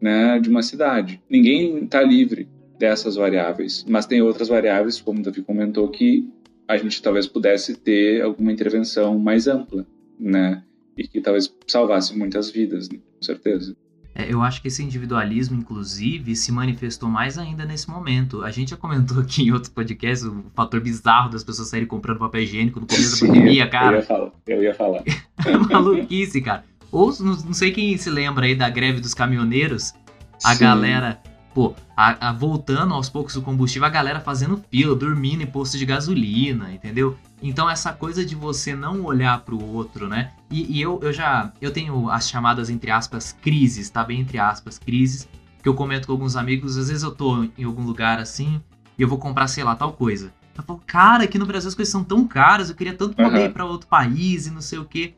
né, 0.00 0.38
de 0.38 0.48
uma 0.48 0.62
cidade. 0.62 1.20
Ninguém 1.28 1.82
está 1.82 2.00
livre 2.00 2.48
dessas 2.78 3.16
variáveis, 3.16 3.84
mas 3.88 4.06
tem 4.06 4.22
outras 4.22 4.48
variáveis, 4.48 5.00
como 5.00 5.20
o 5.20 5.22
Davi 5.22 5.42
comentou, 5.42 5.88
que 5.88 6.28
a 6.66 6.76
gente 6.76 7.02
talvez 7.02 7.26
pudesse 7.26 7.74
ter 7.74 8.22
alguma 8.22 8.52
intervenção 8.52 9.18
mais 9.18 9.46
ampla, 9.46 9.86
né, 10.18 10.62
e 10.96 11.06
que 11.06 11.20
talvez 11.20 11.52
salvasse 11.66 12.16
muitas 12.16 12.50
vidas, 12.50 12.88
né, 12.88 12.98
com 12.98 13.24
certeza. 13.24 13.76
É, 14.14 14.32
eu 14.32 14.42
acho 14.42 14.60
que 14.60 14.66
esse 14.66 14.82
individualismo, 14.82 15.56
inclusive, 15.56 16.34
se 16.34 16.50
manifestou 16.50 17.08
mais 17.08 17.38
ainda 17.38 17.64
nesse 17.64 17.88
momento. 17.88 18.42
A 18.42 18.50
gente 18.50 18.70
já 18.70 18.76
comentou 18.76 19.20
aqui 19.20 19.44
em 19.44 19.52
outros 19.52 19.72
podcasts 19.72 20.26
o 20.26 20.44
fator 20.56 20.80
bizarro 20.80 21.30
das 21.30 21.44
pessoas 21.44 21.68
saírem 21.68 21.86
comprando 21.86 22.18
papel 22.18 22.42
higiênico 22.42 22.80
no 22.80 22.86
começo 22.86 23.16
Sim, 23.16 23.28
da 23.28 23.32
pandemia, 23.32 23.68
cara. 23.68 23.96
Eu 23.96 24.00
ia 24.00 24.02
falar. 24.04 24.32
Eu 24.48 24.62
ia 24.62 24.74
falar. 24.74 25.04
Maluquice, 25.70 26.40
cara. 26.40 26.64
Ou 26.90 27.14
não 27.20 27.52
sei 27.52 27.70
quem 27.70 27.96
se 27.96 28.10
lembra 28.10 28.46
aí 28.46 28.56
da 28.56 28.68
greve 28.68 29.00
dos 29.00 29.14
caminhoneiros, 29.14 29.94
a 30.42 30.54
Sim. 30.54 30.64
galera 30.64 31.22
pô, 31.58 31.74
a, 31.96 32.28
a, 32.28 32.32
voltando 32.32 32.94
aos 32.94 33.08
poucos 33.08 33.34
o 33.34 33.42
combustível, 33.42 33.84
a 33.84 33.90
galera 33.90 34.20
fazendo 34.20 34.62
fila, 34.70 34.94
dormindo 34.94 35.42
em 35.42 35.46
posto 35.46 35.76
de 35.76 35.84
gasolina, 35.84 36.72
entendeu? 36.72 37.18
Então 37.42 37.68
essa 37.68 37.92
coisa 37.92 38.24
de 38.24 38.36
você 38.36 38.76
não 38.76 39.02
olhar 39.04 39.40
para 39.40 39.56
o 39.56 39.74
outro, 39.74 40.06
né? 40.06 40.30
E, 40.48 40.78
e, 40.78 40.80
eu, 40.80 41.00
eu 41.02 41.12
já 41.12 41.52
eu 41.60 41.72
tenho 41.72 42.08
as 42.10 42.28
chamadas 42.30 42.70
entre 42.70 42.92
aspas 42.92 43.32
crises, 43.32 43.90
tá 43.90 44.04
bem 44.04 44.20
entre 44.20 44.38
aspas 44.38 44.78
crises, 44.78 45.28
que 45.60 45.68
eu 45.68 45.74
comento 45.74 46.06
com 46.06 46.12
alguns 46.12 46.36
amigos. 46.36 46.78
Às 46.78 46.90
vezes 46.90 47.02
eu 47.02 47.10
tô 47.10 47.42
em 47.42 47.64
algum 47.64 47.82
lugar 47.82 48.20
assim 48.20 48.62
e 48.96 49.02
eu 49.02 49.08
vou 49.08 49.18
comprar 49.18 49.48
sei 49.48 49.64
lá 49.64 49.74
tal 49.74 49.92
coisa. 49.92 50.32
Eu 50.56 50.62
falo, 50.62 50.80
cara, 50.86 51.24
aqui 51.24 51.38
no 51.38 51.46
Brasil 51.46 51.66
as 51.66 51.74
coisas 51.74 51.90
são 51.90 52.04
tão 52.04 52.24
caras, 52.24 52.70
eu 52.70 52.76
queria 52.76 52.94
tanto 52.94 53.16
poder 53.16 53.36
uhum. 53.36 53.44
ir 53.46 53.52
para 53.52 53.64
outro 53.64 53.88
país 53.88 54.46
e 54.46 54.52
não 54.52 54.60
sei 54.60 54.78
o 54.78 54.84
quê. 54.84 55.14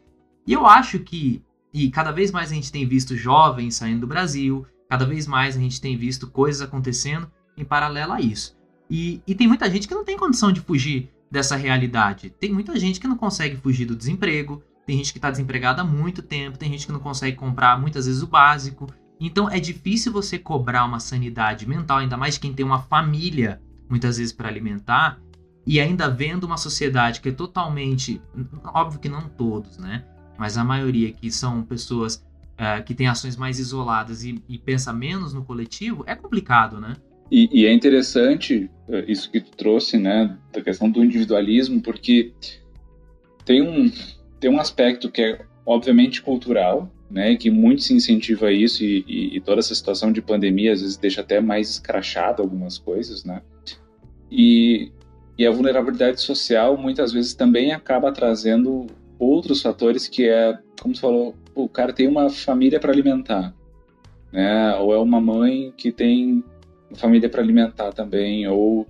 E 0.47 0.55
eu 0.55 0.67
acho 0.67 1.01
que 1.01 1.43
e 1.71 1.91
cada 1.91 2.11
vez 2.11 2.33
mais 2.33 2.51
a 2.51 2.55
gente 2.55 2.73
tem 2.73 2.89
visto 2.89 3.15
jovens 3.15 3.75
saindo 3.75 4.01
do 4.01 4.07
Brasil, 4.07 4.67
Cada 4.91 5.07
vez 5.07 5.25
mais 5.25 5.57
a 5.57 5.61
gente 5.61 5.81
tem 5.81 5.97
visto 5.97 6.27
coisas 6.27 6.61
acontecendo 6.61 7.31
em 7.57 7.65
paralelo 7.65 8.13
a 8.13 8.21
isso. 8.21 8.59
E, 8.91 9.23
e 9.25 9.37
tem 9.37 9.47
muita 9.47 9.71
gente 9.71 9.87
que 9.87 9.95
não 9.95 10.05
tem 10.05 10.19
condição 10.19 10.51
de 10.51 10.61
fugir 10.61 11.09
dessa 11.31 11.55
realidade. 11.55 12.29
Tem 12.29 12.53
muita 12.53 12.77
gente 12.77 12.99
que 12.99 13.07
não 13.07 13.17
consegue 13.17 13.57
fugir 13.57 13.87
do 13.87 13.95
desemprego, 13.95 14.61
tem 14.85 14.97
gente 14.97 15.13
que 15.13 15.19
está 15.19 15.31
desempregada 15.31 15.83
há 15.83 15.85
muito 15.85 16.23
tempo, 16.23 16.59
tem 16.59 16.73
gente 16.73 16.87
que 16.87 16.93
não 16.93 16.99
consegue 16.99 17.37
comprar 17.37 17.81
muitas 17.81 18.07
vezes 18.07 18.21
o 18.21 18.27
básico. 18.27 18.89
Então 19.21 19.49
é 19.49 19.61
difícil 19.61 20.13
você 20.13 20.37
cobrar 20.37 20.85
uma 20.85 20.99
sanidade 20.99 21.69
mental, 21.69 21.99
ainda 21.99 22.17
mais 22.17 22.37
quem 22.37 22.53
tem 22.53 22.67
uma 22.67 22.81
família 22.81 23.63
muitas 23.89 24.19
vezes 24.19 24.33
para 24.33 24.49
alimentar, 24.49 25.21
e 25.65 25.79
ainda 25.79 26.11
vendo 26.11 26.43
uma 26.43 26.57
sociedade 26.57 27.21
que 27.21 27.29
é 27.29 27.33
totalmente. 27.33 28.21
Óbvio 28.75 28.99
que 28.99 29.09
não 29.09 29.29
todos, 29.29 29.79
né? 29.79 30.05
Mas 30.37 30.57
a 30.57 30.65
maioria 30.65 31.13
que 31.13 31.31
são 31.31 31.63
pessoas 31.63 32.25
uh, 32.61 32.85
que 32.85 32.95
têm 32.95 33.07
ações 33.07 33.37
mais 33.37 33.59
isoladas 33.59 34.23
e, 34.23 34.43
e 34.49 34.59
pensa 34.59 34.93
menos 34.93 35.33
no 35.33 35.43
coletivo, 35.45 36.05
é 36.07 36.14
complicado, 36.14 36.79
né? 36.79 36.95
E, 37.31 37.49
e, 37.62 37.67
é 37.67 37.73
interessante 37.73 38.69
eh, 38.88 39.05
isso 39.07 39.31
que 39.31 39.40
tu 39.40 39.52
trouxe, 39.52 39.97
né, 39.97 40.37
da 40.52 40.61
questão 40.61 40.90
do 40.90 41.02
individualismo, 41.02 41.81
porque 41.81 42.33
tem 43.45 43.62
um, 43.62 43.88
tem 44.40 44.50
um 44.50 44.59
aspecto 44.59 45.09
que 45.09 45.23
é 45.23 45.47
obviamente 45.64 46.21
cultural, 46.23 46.90
né, 47.09 47.37
que 47.37 47.49
muito 47.49 47.83
se 47.83 47.95
incentiva 47.95 48.50
isso 48.50 48.83
e, 48.83 49.05
e, 49.07 49.37
e, 49.37 49.40
toda 49.40 49.61
essa 49.61 49.73
situação 49.76 50.11
de 50.11 50.21
pandemia 50.21 50.73
às 50.73 50.81
vezes 50.81 50.97
deixa 50.97 51.21
até 51.21 51.40
mais 51.40 51.71
escrachado 51.71 52.43
algumas 52.43 52.79
coisas, 52.79 53.25
né, 53.25 53.40
e, 54.29 54.90
e 55.38 55.47
a 55.47 55.52
vulnerabilidade 55.52 56.21
social 56.21 56.76
muitas 56.76 57.12
vezes 57.12 57.33
também 57.33 57.71
acaba 57.71 58.11
trazendo 58.11 58.88
outros 59.21 59.62
fatores 59.62 60.09
que 60.09 60.29
é, 60.29 60.59
como 60.81 60.95
tu 60.95 61.00
falou, 61.00 61.37
o 61.54 61.69
cara 61.69 61.92
tem 61.92 62.09
uma 62.09 62.30
família 62.30 62.80
para 62.80 62.92
alimentar, 62.92 63.54
né, 64.33 64.75
ou 64.76 64.95
é 64.95 64.99
uma 64.99 65.21
mãe 65.21 65.73
que 65.76 65.90
tem 65.90 66.45
família 66.95 67.28
para 67.28 67.40
alimentar 67.40 67.92
também, 67.92 68.47
ou 68.47 68.87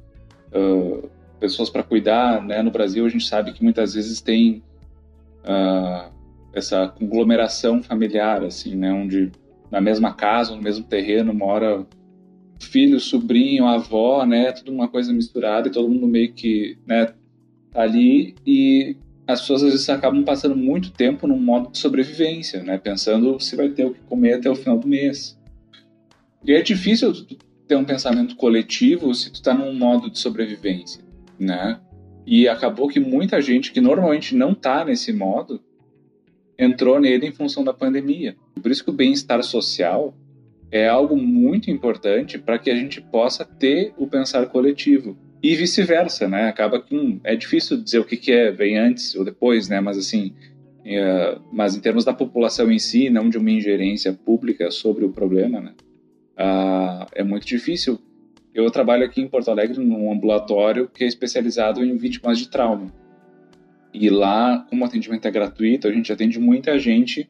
uh, 0.52 1.08
pessoas 1.38 1.70
para 1.70 1.82
cuidar. 1.82 2.42
Né? 2.42 2.62
No 2.62 2.70
Brasil, 2.70 3.04
a 3.04 3.08
gente 3.08 3.26
sabe 3.26 3.52
que 3.52 3.62
muitas 3.62 3.94
vezes 3.94 4.20
tem 4.20 4.62
uh, 5.44 6.10
essa 6.52 6.88
conglomeração 6.88 7.82
familiar, 7.82 8.42
assim, 8.42 8.74
né? 8.74 8.92
onde 8.92 9.30
na 9.70 9.80
mesma 9.80 10.12
casa, 10.12 10.54
no 10.54 10.62
mesmo 10.62 10.84
terreno, 10.84 11.32
mora 11.32 11.86
filho, 12.58 13.00
sobrinho, 13.00 13.66
avó, 13.66 14.26
né? 14.26 14.52
Tudo 14.52 14.72
uma 14.72 14.88
coisa 14.88 15.12
misturada 15.12 15.68
e 15.68 15.70
todo 15.70 15.88
mundo 15.88 16.06
meio 16.06 16.32
que 16.32 16.76
né, 16.86 17.06
tá 17.70 17.82
ali 17.82 18.34
e 18.46 18.96
as 19.30 19.40
pessoas 19.40 19.62
às 19.62 19.72
vezes 19.72 19.88
acabam 19.88 20.24
passando 20.24 20.56
muito 20.56 20.90
tempo 20.90 21.26
num 21.26 21.38
modo 21.38 21.70
de 21.70 21.78
sobrevivência, 21.78 22.62
né? 22.62 22.78
Pensando 22.78 23.38
se 23.40 23.56
vai 23.56 23.68
ter 23.68 23.84
o 23.84 23.94
que 23.94 24.00
comer 24.00 24.34
até 24.34 24.50
o 24.50 24.54
final 24.54 24.78
do 24.78 24.88
mês. 24.88 25.38
E 26.44 26.52
é 26.52 26.62
difícil 26.62 27.12
ter 27.66 27.76
um 27.76 27.84
pensamento 27.84 28.36
coletivo 28.36 29.14
se 29.14 29.30
tu 29.30 29.36
está 29.36 29.54
num 29.54 29.72
modo 29.72 30.10
de 30.10 30.18
sobrevivência, 30.18 31.02
né? 31.38 31.80
E 32.26 32.48
acabou 32.48 32.88
que 32.88 33.00
muita 33.00 33.40
gente 33.40 33.72
que 33.72 33.80
normalmente 33.80 34.34
não 34.34 34.52
está 34.52 34.84
nesse 34.84 35.12
modo 35.12 35.60
entrou 36.58 37.00
nele 37.00 37.26
em 37.26 37.32
função 37.32 37.64
da 37.64 37.72
pandemia. 37.72 38.36
Por 38.60 38.70
isso 38.70 38.84
que 38.84 38.90
o 38.90 38.94
bem-estar 38.94 39.42
social 39.42 40.14
é 40.70 40.88
algo 40.88 41.16
muito 41.16 41.70
importante 41.70 42.38
para 42.38 42.58
que 42.58 42.70
a 42.70 42.76
gente 42.76 43.00
possa 43.00 43.44
ter 43.44 43.92
o 43.96 44.06
pensar 44.06 44.46
coletivo 44.46 45.16
e 45.42 45.54
vice-versa, 45.56 46.28
né? 46.28 46.48
Acaba 46.48 46.80
que 46.80 46.94
hum, 46.94 47.20
é 47.24 47.34
difícil 47.34 47.82
dizer 47.82 47.98
o 47.98 48.04
que, 48.04 48.16
que 48.16 48.32
é 48.32 48.50
vem 48.50 48.78
antes 48.78 49.14
ou 49.14 49.24
depois, 49.24 49.68
né? 49.68 49.80
Mas 49.80 49.96
assim, 49.96 50.34
é, 50.84 51.38
mas 51.52 51.74
em 51.74 51.80
termos 51.80 52.04
da 52.04 52.12
população 52.12 52.70
em 52.70 52.78
si, 52.78 53.08
não 53.10 53.28
de 53.28 53.38
uma 53.38 53.50
ingerência 53.50 54.12
pública 54.12 54.70
sobre 54.70 55.04
o 55.04 55.10
problema, 55.10 55.60
né? 55.60 55.72
uh, 56.40 57.06
é 57.14 57.22
muito 57.22 57.46
difícil. 57.46 57.98
Eu 58.54 58.70
trabalho 58.70 59.04
aqui 59.04 59.20
em 59.20 59.28
Porto 59.28 59.50
Alegre 59.50 59.78
num 59.78 60.10
ambulatório 60.10 60.88
que 60.88 61.04
é 61.04 61.06
especializado 61.06 61.84
em 61.84 61.96
vítimas 61.96 62.38
de 62.38 62.48
trauma. 62.48 62.92
E 63.92 64.08
lá, 64.08 64.66
como 64.68 64.82
o 64.82 64.86
atendimento 64.86 65.26
é 65.26 65.30
gratuito, 65.30 65.86
a 65.86 65.92
gente 65.92 66.12
atende 66.12 66.38
muita 66.38 66.78
gente 66.78 67.28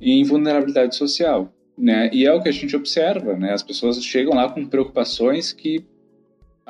em 0.00 0.24
vulnerabilidade 0.24 0.96
social, 0.96 1.52
né? 1.78 2.10
E 2.12 2.26
é 2.26 2.32
o 2.32 2.42
que 2.42 2.48
a 2.48 2.52
gente 2.52 2.74
observa, 2.74 3.36
né? 3.36 3.52
As 3.52 3.62
pessoas 3.62 4.02
chegam 4.02 4.34
lá 4.34 4.48
com 4.48 4.66
preocupações 4.66 5.52
que 5.52 5.84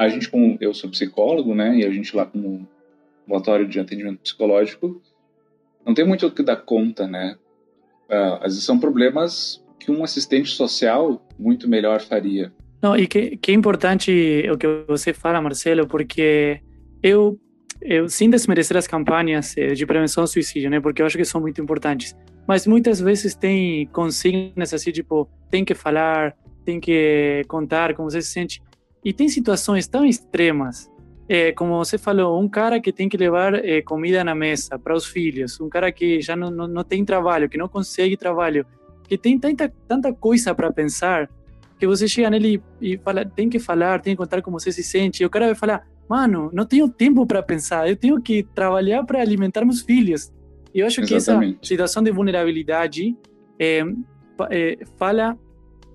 a 0.04 0.08
gente, 0.08 0.28
como 0.28 0.56
eu 0.60 0.74
sou 0.74 0.90
psicólogo, 0.90 1.54
né? 1.54 1.76
E 1.76 1.84
a 1.84 1.90
gente 1.90 2.14
lá 2.16 2.26
como 2.26 2.66
ambulatório 3.24 3.68
de 3.68 3.78
atendimento 3.78 4.20
psicológico 4.20 5.00
não 5.84 5.94
tem 5.94 6.06
muito 6.06 6.26
o 6.26 6.30
que 6.30 6.42
dar 6.42 6.56
conta, 6.56 7.06
né? 7.06 7.36
Uh, 8.08 8.34
às 8.36 8.52
vezes 8.52 8.64
são 8.64 8.78
problemas 8.78 9.64
que 9.78 9.90
um 9.90 10.04
assistente 10.04 10.50
social 10.50 11.24
muito 11.38 11.68
melhor 11.68 12.00
faria. 12.00 12.52
Não, 12.80 12.96
e 12.96 13.06
que, 13.06 13.36
que 13.36 13.52
é 13.52 13.54
importante 13.54 14.44
o 14.52 14.58
que 14.58 14.66
você 14.86 15.12
fala, 15.12 15.40
Marcelo, 15.40 15.86
porque 15.86 16.60
eu, 17.02 17.38
eu, 17.80 18.08
sem 18.08 18.28
desmerecer 18.28 18.76
as 18.76 18.86
campanhas 18.86 19.56
eh, 19.56 19.74
de 19.74 19.86
prevenção 19.86 20.24
ao 20.24 20.26
suicídio, 20.26 20.68
né, 20.68 20.80
porque 20.80 21.00
eu 21.00 21.06
acho 21.06 21.16
que 21.16 21.24
são 21.24 21.40
muito 21.40 21.60
importantes, 21.60 22.16
mas 22.46 22.66
muitas 22.66 23.00
vezes 23.00 23.34
tem 23.34 23.86
consignas 23.86 24.74
assim, 24.74 24.90
tipo, 24.90 25.28
tem 25.48 25.64
que 25.64 25.74
falar, 25.74 26.36
tem 26.64 26.80
que 26.80 27.42
contar 27.46 27.94
como 27.94 28.10
você 28.10 28.20
se 28.20 28.32
sente, 28.32 28.60
e 29.04 29.12
tem 29.12 29.28
situações 29.28 29.86
tão 29.86 30.04
extremas, 30.04 30.90
é, 31.28 31.52
como 31.52 31.76
você 31.76 31.96
falou, 31.96 32.40
um 32.40 32.48
cara 32.48 32.80
que 32.80 32.92
tem 32.92 33.08
que 33.08 33.16
levar 33.16 33.54
é, 33.54 33.80
comida 33.80 34.22
na 34.22 34.34
mesa 34.34 34.78
para 34.78 34.94
os 34.94 35.06
filhos, 35.06 35.60
um 35.60 35.68
cara 35.68 35.90
que 35.90 36.20
já 36.20 36.36
não, 36.36 36.50
não, 36.50 36.68
não 36.68 36.84
tem 36.84 37.04
trabalho, 37.04 37.48
que 37.48 37.56
não 37.56 37.68
consegue 37.68 38.16
trabalho, 38.16 38.66
que 39.08 39.16
tem 39.16 39.38
tanta, 39.38 39.72
tanta 39.88 40.12
coisa 40.12 40.54
para 40.54 40.72
pensar 40.72 41.28
que 41.78 41.86
você 41.86 42.06
chega 42.06 42.30
nele 42.30 42.62
e 42.80 42.96
fala, 42.98 43.24
tem 43.24 43.48
que 43.48 43.58
falar, 43.58 44.00
tem 44.00 44.14
que 44.14 44.18
contar 44.18 44.40
como 44.40 44.58
você 44.58 44.70
se 44.70 44.84
sente. 44.84 45.22
E 45.22 45.26
o 45.26 45.30
cara 45.30 45.46
vai 45.46 45.54
falar, 45.54 45.84
mano, 46.08 46.48
não 46.52 46.64
tenho 46.64 46.88
tempo 46.88 47.26
para 47.26 47.42
pensar, 47.42 47.88
eu 47.88 47.96
tenho 47.96 48.20
que 48.20 48.44
trabalhar 48.54 49.02
para 49.04 49.20
alimentar 49.20 49.64
meus 49.64 49.82
filhos. 49.82 50.32
E 50.72 50.78
eu 50.78 50.86
acho 50.86 51.00
Exatamente. 51.00 51.54
que 51.54 51.58
essa 51.58 51.68
situação 51.68 52.02
de 52.02 52.10
vulnerabilidade 52.10 53.16
é, 53.58 53.82
é, 54.50 54.78
fala 54.96 55.36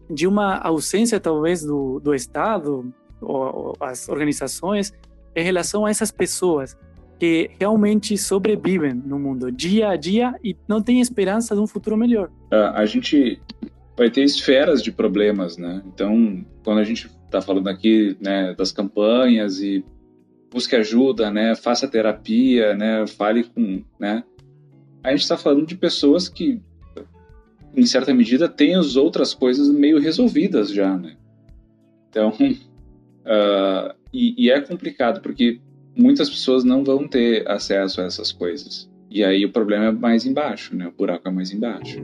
de 0.09 0.27
uma 0.27 0.57
ausência, 0.57 1.19
talvez, 1.19 1.63
do, 1.63 1.99
do 1.99 2.13
Estado 2.13 2.93
ou, 3.21 3.35
ou 3.55 3.77
as 3.79 4.07
organizações 4.09 4.93
em 5.35 5.43
relação 5.43 5.85
a 5.85 5.89
essas 5.89 6.11
pessoas 6.11 6.77
que 7.19 7.49
realmente 7.59 8.17
sobrevivem 8.17 8.93
no 8.93 9.17
mundo 9.17 9.51
dia 9.51 9.89
a 9.89 9.95
dia 9.95 10.35
e 10.43 10.55
não 10.67 10.81
têm 10.81 11.01
esperança 11.01 11.55
de 11.55 11.61
um 11.61 11.67
futuro 11.67 11.97
melhor. 11.97 12.29
A, 12.51 12.81
a 12.81 12.85
gente 12.85 13.41
vai 13.97 14.09
ter 14.09 14.23
esferas 14.23 14.83
de 14.83 14.91
problemas, 14.91 15.57
né? 15.57 15.81
Então, 15.87 16.45
quando 16.63 16.79
a 16.79 16.83
gente 16.83 17.09
está 17.25 17.41
falando 17.41 17.67
aqui 17.67 18.15
né, 18.21 18.53
das 18.55 18.71
campanhas 18.71 19.59
e 19.59 19.83
busque 20.51 20.75
ajuda, 20.75 21.29
né, 21.31 21.55
faça 21.55 21.87
terapia, 21.87 22.73
né, 22.73 23.05
fale 23.05 23.43
com, 23.43 23.83
né, 23.99 24.23
a 25.03 25.11
gente 25.11 25.21
está 25.21 25.37
falando 25.37 25.65
de 25.65 25.75
pessoas 25.75 26.29
que, 26.29 26.61
em 27.77 27.85
certa 27.85 28.11
medida, 28.13 28.49
têm 28.49 28.75
as 28.75 28.95
outras 28.95 29.35
coisas 29.35 29.69
meio 29.69 29.99
resolvidas 29.99 30.71
já, 30.71 30.97
né? 30.97 31.15
Então, 32.09 32.29
uh, 32.29 33.93
e, 34.11 34.45
e 34.45 34.49
é 34.49 34.59
complicado 34.59 35.21
porque 35.21 35.61
muitas 35.95 36.27
pessoas 36.27 36.63
não 36.63 36.83
vão 36.83 37.07
ter 37.07 37.47
acesso 37.47 38.01
a 38.01 38.05
essas 38.05 38.31
coisas. 38.31 38.89
E 39.11 39.23
aí 39.23 39.45
o 39.45 39.51
problema 39.51 39.85
é 39.85 39.91
mais 39.91 40.25
embaixo, 40.25 40.75
né? 40.75 40.87
O 40.87 40.91
buraco 40.91 41.27
é 41.27 41.31
mais 41.31 41.53
embaixo. 41.53 42.01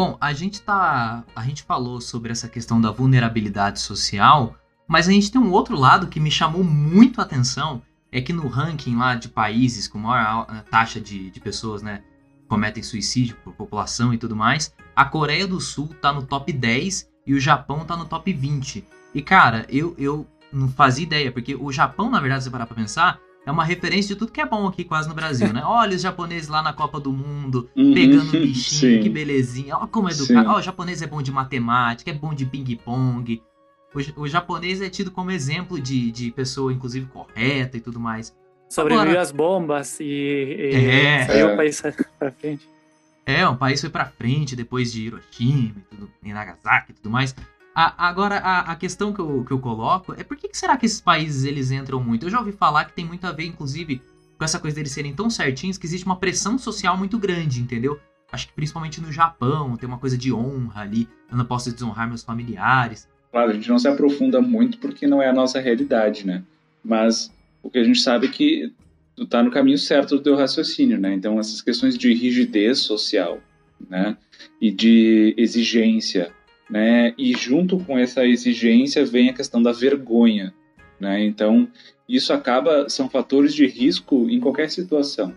Bom, 0.00 0.16
a 0.18 0.32
gente 0.32 0.62
tá, 0.62 1.22
a 1.36 1.44
gente 1.44 1.62
falou 1.62 2.00
sobre 2.00 2.32
essa 2.32 2.48
questão 2.48 2.80
da 2.80 2.90
vulnerabilidade 2.90 3.80
social, 3.80 4.56
mas 4.88 5.06
a 5.06 5.12
gente 5.12 5.30
tem 5.30 5.38
um 5.38 5.52
outro 5.52 5.78
lado 5.78 6.06
que 6.06 6.18
me 6.18 6.30
chamou 6.30 6.64
muito 6.64 7.20
a 7.20 7.24
atenção, 7.24 7.82
é 8.10 8.18
que 8.22 8.32
no 8.32 8.48
ranking 8.48 8.96
lá 8.96 9.14
de 9.14 9.28
países 9.28 9.86
com 9.86 9.98
maior 9.98 10.46
taxa 10.70 10.98
de, 10.98 11.30
de 11.30 11.38
pessoas, 11.38 11.82
né, 11.82 12.02
cometem 12.48 12.82
suicídio 12.82 13.36
por 13.44 13.52
população 13.52 14.14
e 14.14 14.16
tudo 14.16 14.34
mais, 14.34 14.74
a 14.96 15.04
Coreia 15.04 15.46
do 15.46 15.60
Sul 15.60 15.88
tá 16.00 16.10
no 16.14 16.22
top 16.22 16.50
10 16.50 17.06
e 17.26 17.34
o 17.34 17.38
Japão 17.38 17.84
tá 17.84 17.94
no 17.94 18.06
top 18.06 18.32
20. 18.32 18.82
E 19.14 19.20
cara, 19.20 19.66
eu, 19.68 19.94
eu 19.98 20.26
não 20.50 20.70
fazia 20.70 21.04
ideia, 21.04 21.30
porque 21.30 21.54
o 21.54 21.70
Japão, 21.70 22.08
na 22.08 22.20
verdade, 22.20 22.44
se 22.44 22.50
parar 22.50 22.64
pra 22.64 22.74
pensar, 22.74 23.20
é 23.46 23.50
uma 23.50 23.64
referência 23.64 24.14
de 24.14 24.18
tudo 24.18 24.32
que 24.32 24.40
é 24.40 24.46
bom 24.46 24.66
aqui 24.66 24.84
quase 24.84 25.08
no 25.08 25.14
Brasil, 25.14 25.52
né? 25.52 25.62
Olha 25.64 25.96
os 25.96 26.02
japoneses 26.02 26.48
lá 26.48 26.62
na 26.62 26.72
Copa 26.72 27.00
do 27.00 27.12
Mundo, 27.12 27.68
uhum, 27.74 27.94
pegando 27.94 28.30
bichinho, 28.32 28.96
sim. 28.96 29.02
que 29.02 29.08
belezinha. 29.08 29.76
Olha 29.76 29.86
como 29.86 30.08
é 30.08 30.12
educado. 30.12 30.50
Ó, 30.50 30.58
o 30.58 30.62
japonês 30.62 31.00
é 31.00 31.06
bom 31.06 31.22
de 31.22 31.32
matemática, 31.32 32.10
é 32.10 32.14
bom 32.14 32.34
de 32.34 32.44
ping-pong. 32.44 33.42
O, 33.94 34.22
o, 34.22 34.28
japonês 34.28 34.80
é 34.80 34.88
tido 34.88 35.10
como 35.10 35.30
exemplo 35.30 35.80
de, 35.80 36.12
de 36.12 36.30
pessoa, 36.30 36.72
inclusive, 36.72 37.06
correta 37.06 37.76
e 37.76 37.80
tudo 37.80 37.98
mais. 37.98 38.34
Sobreviveu 38.68 39.18
às 39.18 39.32
bombas 39.32 39.98
e, 39.98 40.04
e 40.04 40.86
é, 40.86 41.26
saiu 41.26 41.50
é. 41.50 41.54
o 41.54 41.56
país 41.56 41.82
pra 42.18 42.30
frente. 42.30 42.68
É, 43.26 43.46
o 43.46 43.56
país 43.56 43.80
foi 43.80 43.90
pra 43.90 44.06
frente 44.06 44.54
depois 44.54 44.92
de 44.92 45.06
Hiroshima 45.06 45.74
e, 45.76 45.96
tudo, 45.96 46.10
e 46.22 46.32
Nagasaki 46.32 46.92
e 46.92 46.94
tudo 46.94 47.10
mais. 47.10 47.34
A, 47.74 48.08
agora, 48.08 48.38
a, 48.38 48.72
a, 48.72 48.76
questão 48.76 49.12
que 49.12 49.20
eu, 49.20 49.44
que 49.44 49.52
eu 49.52 49.58
coloco 49.58 50.12
é 50.18 50.24
por 50.24 50.36
que, 50.36 50.48
que 50.48 50.58
será 50.58 50.76
que 50.76 50.86
esses 50.86 51.00
países 51.00 51.44
eles 51.44 51.70
entram 51.70 52.02
muito? 52.02 52.26
Eu 52.26 52.30
já 52.30 52.38
ouvi 52.38 52.52
falar 52.52 52.84
que 52.84 52.92
tem 52.92 53.04
muito 53.04 53.24
a 53.26 53.32
ver, 53.32 53.44
inclusive, 53.44 54.02
com 54.36 54.44
essa 54.44 54.58
coisa 54.58 54.74
deles 54.74 54.90
serem 54.90 55.14
tão 55.14 55.30
certinhos 55.30 55.78
que 55.78 55.86
existe 55.86 56.04
uma 56.04 56.16
pressão 56.16 56.58
social 56.58 56.96
muito 56.96 57.18
grande, 57.18 57.60
entendeu? 57.60 58.00
Acho 58.32 58.48
que 58.48 58.54
principalmente 58.54 59.00
no 59.00 59.12
Japão 59.12 59.76
tem 59.76 59.88
uma 59.88 59.98
coisa 59.98 60.16
de 60.16 60.32
honra 60.32 60.82
ali, 60.82 61.08
eu 61.30 61.36
não 61.36 61.44
posso 61.44 61.72
desonrar 61.72 62.08
meus 62.08 62.22
familiares. 62.22 63.08
Claro, 63.30 63.50
a 63.50 63.54
gente 63.54 63.68
não 63.68 63.78
se 63.78 63.88
aprofunda 63.88 64.40
muito 64.40 64.78
porque 64.78 65.06
não 65.06 65.22
é 65.22 65.28
a 65.28 65.32
nossa 65.32 65.60
realidade, 65.60 66.26
né? 66.26 66.42
Mas 66.82 67.32
o 67.62 67.70
que 67.70 67.78
a 67.78 67.84
gente 67.84 68.00
sabe 68.00 68.26
é 68.26 68.30
que 68.30 68.72
tu 69.14 69.26
tá 69.26 69.42
no 69.42 69.50
caminho 69.50 69.78
certo 69.78 70.16
do 70.16 70.22
teu 70.22 70.36
raciocínio, 70.36 70.98
né? 70.98 71.12
Então 71.12 71.38
essas 71.38 71.60
questões 71.62 71.96
de 71.96 72.12
rigidez 72.14 72.78
social, 72.78 73.40
né? 73.88 74.16
E 74.60 74.70
de 74.70 75.34
exigência, 75.36 76.32
né? 76.70 77.12
E 77.18 77.32
junto 77.36 77.78
com 77.80 77.98
essa 77.98 78.24
exigência 78.24 79.04
vem 79.04 79.28
a 79.28 79.34
questão 79.34 79.60
da 79.62 79.72
vergonha, 79.72 80.54
né? 81.00 81.22
Então 81.24 81.68
isso 82.08 82.32
acaba 82.32 82.88
são 82.88 83.10
fatores 83.10 83.52
de 83.52 83.66
risco 83.66 84.28
em 84.30 84.38
qualquer 84.38 84.70
situação, 84.70 85.34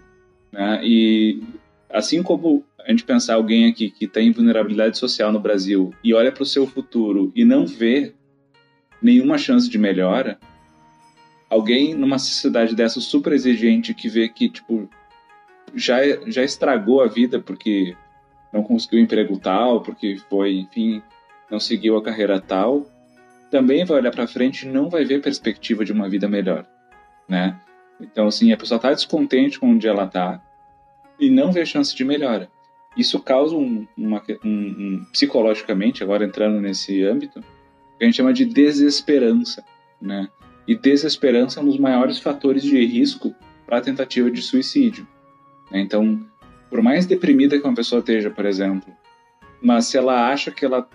né? 0.52 0.80
E 0.84 1.42
assim 1.90 2.22
como 2.22 2.64
a 2.80 2.92
gente 2.92 3.04
pensar 3.04 3.36
alguém 3.36 3.70
aqui 3.70 3.90
que 3.90 4.08
tem 4.08 4.32
vulnerabilidade 4.32 4.98
social 4.98 5.32
no 5.32 5.40
Brasil 5.40 5.94
e 6.04 6.14
olha 6.14 6.32
para 6.32 6.44
o 6.44 6.46
seu 6.46 6.68
futuro 6.68 7.32
e 7.36 7.44
não 7.44 7.66
vê 7.66 8.14
nenhuma 9.02 9.38
chance 9.38 9.70
de 9.70 9.78
melhora, 9.78 10.38
alguém 11.50 11.96
numa 11.96 12.20
sociedade 12.20 12.76
dessa 12.76 13.02
super 13.02 13.34
exigente 13.34 13.94
que 13.94 14.08
vê 14.08 14.30
que 14.30 14.50
tipo 14.50 14.88
já 15.74 15.98
já 16.28 16.44
estragou 16.44 17.02
a 17.02 17.08
vida 17.08 17.40
porque 17.40 17.96
não 18.52 18.62
conseguiu 18.62 19.00
emprego 19.00 19.40
tal, 19.40 19.82
porque 19.82 20.18
foi, 20.30 20.58
enfim, 20.58 21.02
não 21.50 21.60
seguiu 21.60 21.98
a 21.98 22.04
carreira 22.04 22.40
tal, 22.40 22.86
também 23.52 23.86
vai 23.86 23.98
olhar 23.98 24.12
para 24.12 24.28
frente 24.28 24.64
e 24.64 24.70
não 24.70 24.90
vai 24.90 25.06
ver 25.06 25.22
perspectiva 25.22 25.86
de 25.86 25.92
uma 25.92 26.10
vida 26.10 26.28
melhor, 26.28 26.66
né? 27.28 27.60
Então, 28.02 28.28
assim, 28.28 28.52
a 28.52 28.58
pessoa 28.58 28.78
está 28.78 28.92
descontente 28.92 29.60
com 29.60 29.72
onde 29.72 29.88
ela 29.88 30.06
está 30.06 30.42
e 31.20 31.30
não 31.30 31.52
vê 31.52 31.66
chance 31.66 31.96
de 31.96 32.04
melhora. 32.04 32.50
Isso 32.98 33.20
causa 33.20 33.56
um, 33.56 33.88
uma, 33.98 34.22
um, 34.44 34.50
um, 34.50 35.06
psicologicamente, 35.12 36.04
agora 36.04 36.26
entrando 36.26 36.60
nesse 36.60 37.04
âmbito, 37.04 37.42
que 37.98 38.04
a 38.04 38.06
gente 38.06 38.16
chama 38.16 38.34
de 38.34 38.46
desesperança, 38.46 39.64
né? 40.02 40.28
E 40.68 40.76
desesperança 40.76 41.60
é 41.60 41.64
um 41.64 41.68
dos 41.68 41.78
maiores 41.78 42.20
fatores 42.20 42.64
de 42.64 42.84
risco 42.86 43.36
para 43.66 43.82
tentativa 43.82 44.30
de 44.32 44.42
suicídio. 44.42 45.08
Né? 45.72 45.82
Então, 45.82 46.26
por 46.70 46.82
mais 46.82 47.06
deprimida 47.06 47.60
que 47.60 47.66
uma 47.66 47.76
pessoa 47.76 48.00
esteja, 48.00 48.30
por 48.30 48.46
exemplo, 48.46 48.94
mas 49.62 49.86
se 49.86 49.98
ela 49.98 50.30
acha 50.30 50.52
que 50.52 50.66
ela, 50.66 50.88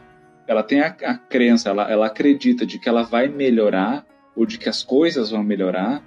ela 0.49 0.62
tem 0.62 0.81
a, 0.81 0.87
a 0.87 1.14
crença, 1.14 1.69
ela, 1.69 1.88
ela 1.88 2.07
acredita 2.07 2.64
de 2.64 2.78
que 2.78 2.88
ela 2.88 3.02
vai 3.02 3.28
melhorar 3.28 4.05
ou 4.35 4.47
de 4.47 4.59
que 4.59 4.69
as 4.69 4.83
coisas 4.83 5.31
vão 5.31 5.45
melhorar, 5.45 6.02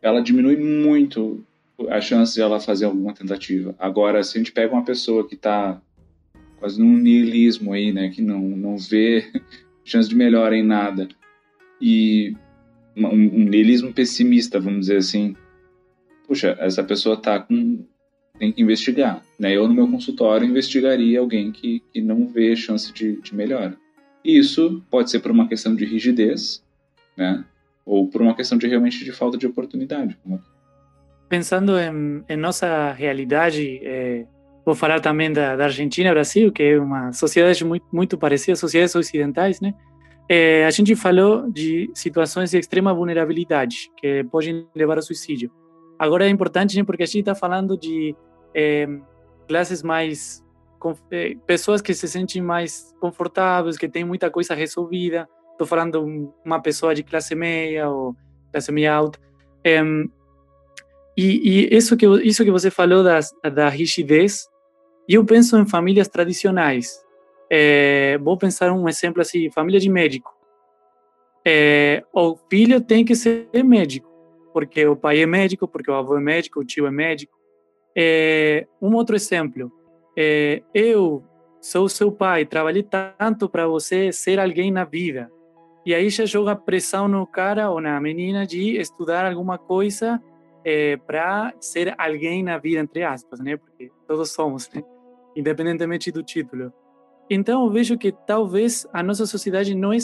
ela 0.00 0.22
diminui 0.22 0.56
muito 0.56 1.44
a 1.90 2.00
chance 2.00 2.34
de 2.34 2.40
ela 2.40 2.58
fazer 2.58 2.86
alguma 2.86 3.12
tentativa. 3.12 3.74
Agora, 3.78 4.22
se 4.24 4.36
a 4.36 4.38
gente 4.38 4.52
pega 4.52 4.72
uma 4.72 4.84
pessoa 4.84 5.28
que 5.28 5.34
está 5.34 5.80
quase 6.58 6.80
num 6.80 6.96
niilismo 6.96 7.74
aí, 7.74 7.92
né, 7.92 8.08
que 8.08 8.22
não, 8.22 8.40
não 8.40 8.78
vê 8.78 9.30
chance 9.84 10.08
de 10.08 10.14
melhora 10.14 10.56
em 10.56 10.62
nada, 10.62 11.06
e 11.78 12.34
um, 12.96 13.06
um 13.06 13.44
niilismo 13.44 13.92
pessimista, 13.92 14.58
vamos 14.58 14.80
dizer 14.80 14.96
assim, 14.96 15.36
puxa, 16.26 16.56
essa 16.58 16.82
pessoa 16.82 17.18
tá 17.18 17.38
com 17.38 17.84
tem 18.38 18.52
que 18.52 18.62
investigar, 18.62 19.22
né? 19.38 19.56
Eu 19.56 19.66
no 19.66 19.74
meu 19.74 19.88
consultório 19.88 20.46
investigaria 20.46 21.20
alguém 21.20 21.52
que, 21.52 21.82
que 21.92 22.00
não 22.00 22.26
vê 22.26 22.54
chance 22.54 22.92
de, 22.92 23.20
de 23.20 23.34
melhora. 23.34 23.76
E 24.24 24.38
isso 24.38 24.82
pode 24.90 25.10
ser 25.10 25.20
por 25.20 25.30
uma 25.30 25.48
questão 25.48 25.74
de 25.74 25.84
rigidez, 25.84 26.62
né? 27.16 27.44
Ou 27.84 28.08
por 28.08 28.20
uma 28.20 28.34
questão 28.34 28.58
de 28.58 28.66
realmente 28.66 29.04
de 29.04 29.12
falta 29.12 29.38
de 29.38 29.46
oportunidade, 29.46 30.18
pensando 31.28 31.78
em, 31.78 32.24
em 32.28 32.36
nossa 32.36 32.92
realidade, 32.92 33.80
é, 33.82 34.24
vou 34.64 34.74
falar 34.74 35.00
também 35.00 35.32
da, 35.32 35.56
da, 35.56 35.64
Argentina, 35.64 36.12
Brasil, 36.12 36.52
que 36.52 36.62
é 36.62 36.78
uma 36.78 37.12
sociedade 37.12 37.64
muito, 37.64 37.86
muito 37.92 38.18
parecida, 38.18 38.56
sociedades 38.56 38.94
ocidentais, 38.94 39.60
né? 39.60 39.74
É, 40.28 40.66
a 40.66 40.70
gente 40.70 40.96
falou 40.96 41.50
de 41.50 41.88
situações 41.94 42.50
de 42.50 42.58
extrema 42.58 42.92
vulnerabilidade 42.92 43.90
que 43.96 44.24
podem 44.24 44.66
levar 44.74 44.96
ao 44.96 45.02
suicídio. 45.02 45.50
Agora 45.96 46.26
é 46.26 46.28
importante, 46.28 46.76
né, 46.76 46.82
porque 46.82 47.04
a 47.04 47.06
gente 47.06 47.20
está 47.20 47.34
falando 47.34 47.78
de 47.78 48.14
é, 48.56 48.88
classes 49.46 49.82
mais 49.82 50.42
é, 51.10 51.34
pessoas 51.46 51.82
que 51.82 51.92
se 51.92 52.08
sentem 52.08 52.40
mais 52.40 52.94
confortáveis, 53.00 53.76
que 53.76 53.88
têm 53.88 54.04
muita 54.04 54.30
coisa 54.30 54.54
resolvida. 54.54 55.28
Estou 55.52 55.66
falando 55.66 56.32
uma 56.44 56.60
pessoa 56.60 56.94
de 56.94 57.02
classe 57.02 57.34
média 57.34 57.88
ou 57.88 58.16
classe 58.50 58.72
média 58.72 58.94
alta. 58.94 59.18
É, 59.62 59.80
e, 61.16 61.68
e, 61.68 61.76
isso 61.76 61.96
que 61.96 62.06
isso 62.26 62.44
que 62.44 62.50
você 62.50 62.70
falou 62.70 63.04
da, 63.04 63.20
da 63.50 63.68
rigidez, 63.68 64.48
eu 65.08 65.24
penso 65.24 65.58
em 65.58 65.66
famílias 65.66 66.08
tradicionais. 66.08 67.04
É, 67.50 68.18
vou 68.18 68.38
pensar 68.38 68.72
um 68.72 68.88
exemplo 68.88 69.20
assim, 69.20 69.50
família 69.50 69.80
de 69.80 69.88
médico. 69.88 70.34
É, 71.46 72.02
o 72.12 72.36
filho 72.50 72.80
tem 72.80 73.04
que 73.04 73.14
ser 73.14 73.48
médico, 73.64 74.08
porque 74.52 74.84
o 74.86 74.96
pai 74.96 75.20
é 75.20 75.26
médico, 75.26 75.68
porque 75.68 75.90
o 75.90 75.94
avô 75.94 76.16
é 76.16 76.20
médico, 76.20 76.60
o 76.60 76.64
tio 76.64 76.86
é 76.86 76.90
médico. 76.90 77.36
É, 77.96 78.66
um 78.80 78.94
outro 78.94 79.16
exemplo, 79.16 79.72
é, 80.16 80.62
eu 80.74 81.24
sou 81.60 81.88
seu 81.88 82.12
pai, 82.12 82.44
trabalhei 82.44 82.82
tanto 82.82 83.48
para 83.48 83.66
você 83.66 84.12
ser 84.12 84.38
alguém 84.38 84.70
na 84.70 84.84
vida. 84.84 85.30
E 85.84 85.94
aí 85.94 86.10
já 86.10 86.26
joga 86.26 86.54
pressão 86.54 87.08
no 87.08 87.26
cara 87.26 87.70
ou 87.70 87.80
na 87.80 88.00
menina 88.00 88.46
de 88.46 88.76
estudar 88.76 89.24
alguma 89.24 89.56
coisa 89.56 90.20
é, 90.64 90.96
para 90.96 91.54
ser 91.60 91.94
alguém 91.96 92.42
na 92.42 92.58
vida, 92.58 92.80
entre 92.80 93.04
aspas, 93.04 93.38
né? 93.40 93.56
Porque 93.56 93.90
todos 94.06 94.32
somos, 94.32 94.68
né? 94.74 94.82
independentemente 95.36 96.10
do 96.10 96.22
título. 96.22 96.72
Então, 97.28 97.64
eu 97.64 97.70
vejo 97.70 97.98
que 97.98 98.10
talvez 98.10 98.86
a 98.92 99.02
nossa 99.02 99.26
sociedade 99.26 99.74
não 99.74 99.92
é 99.92 99.98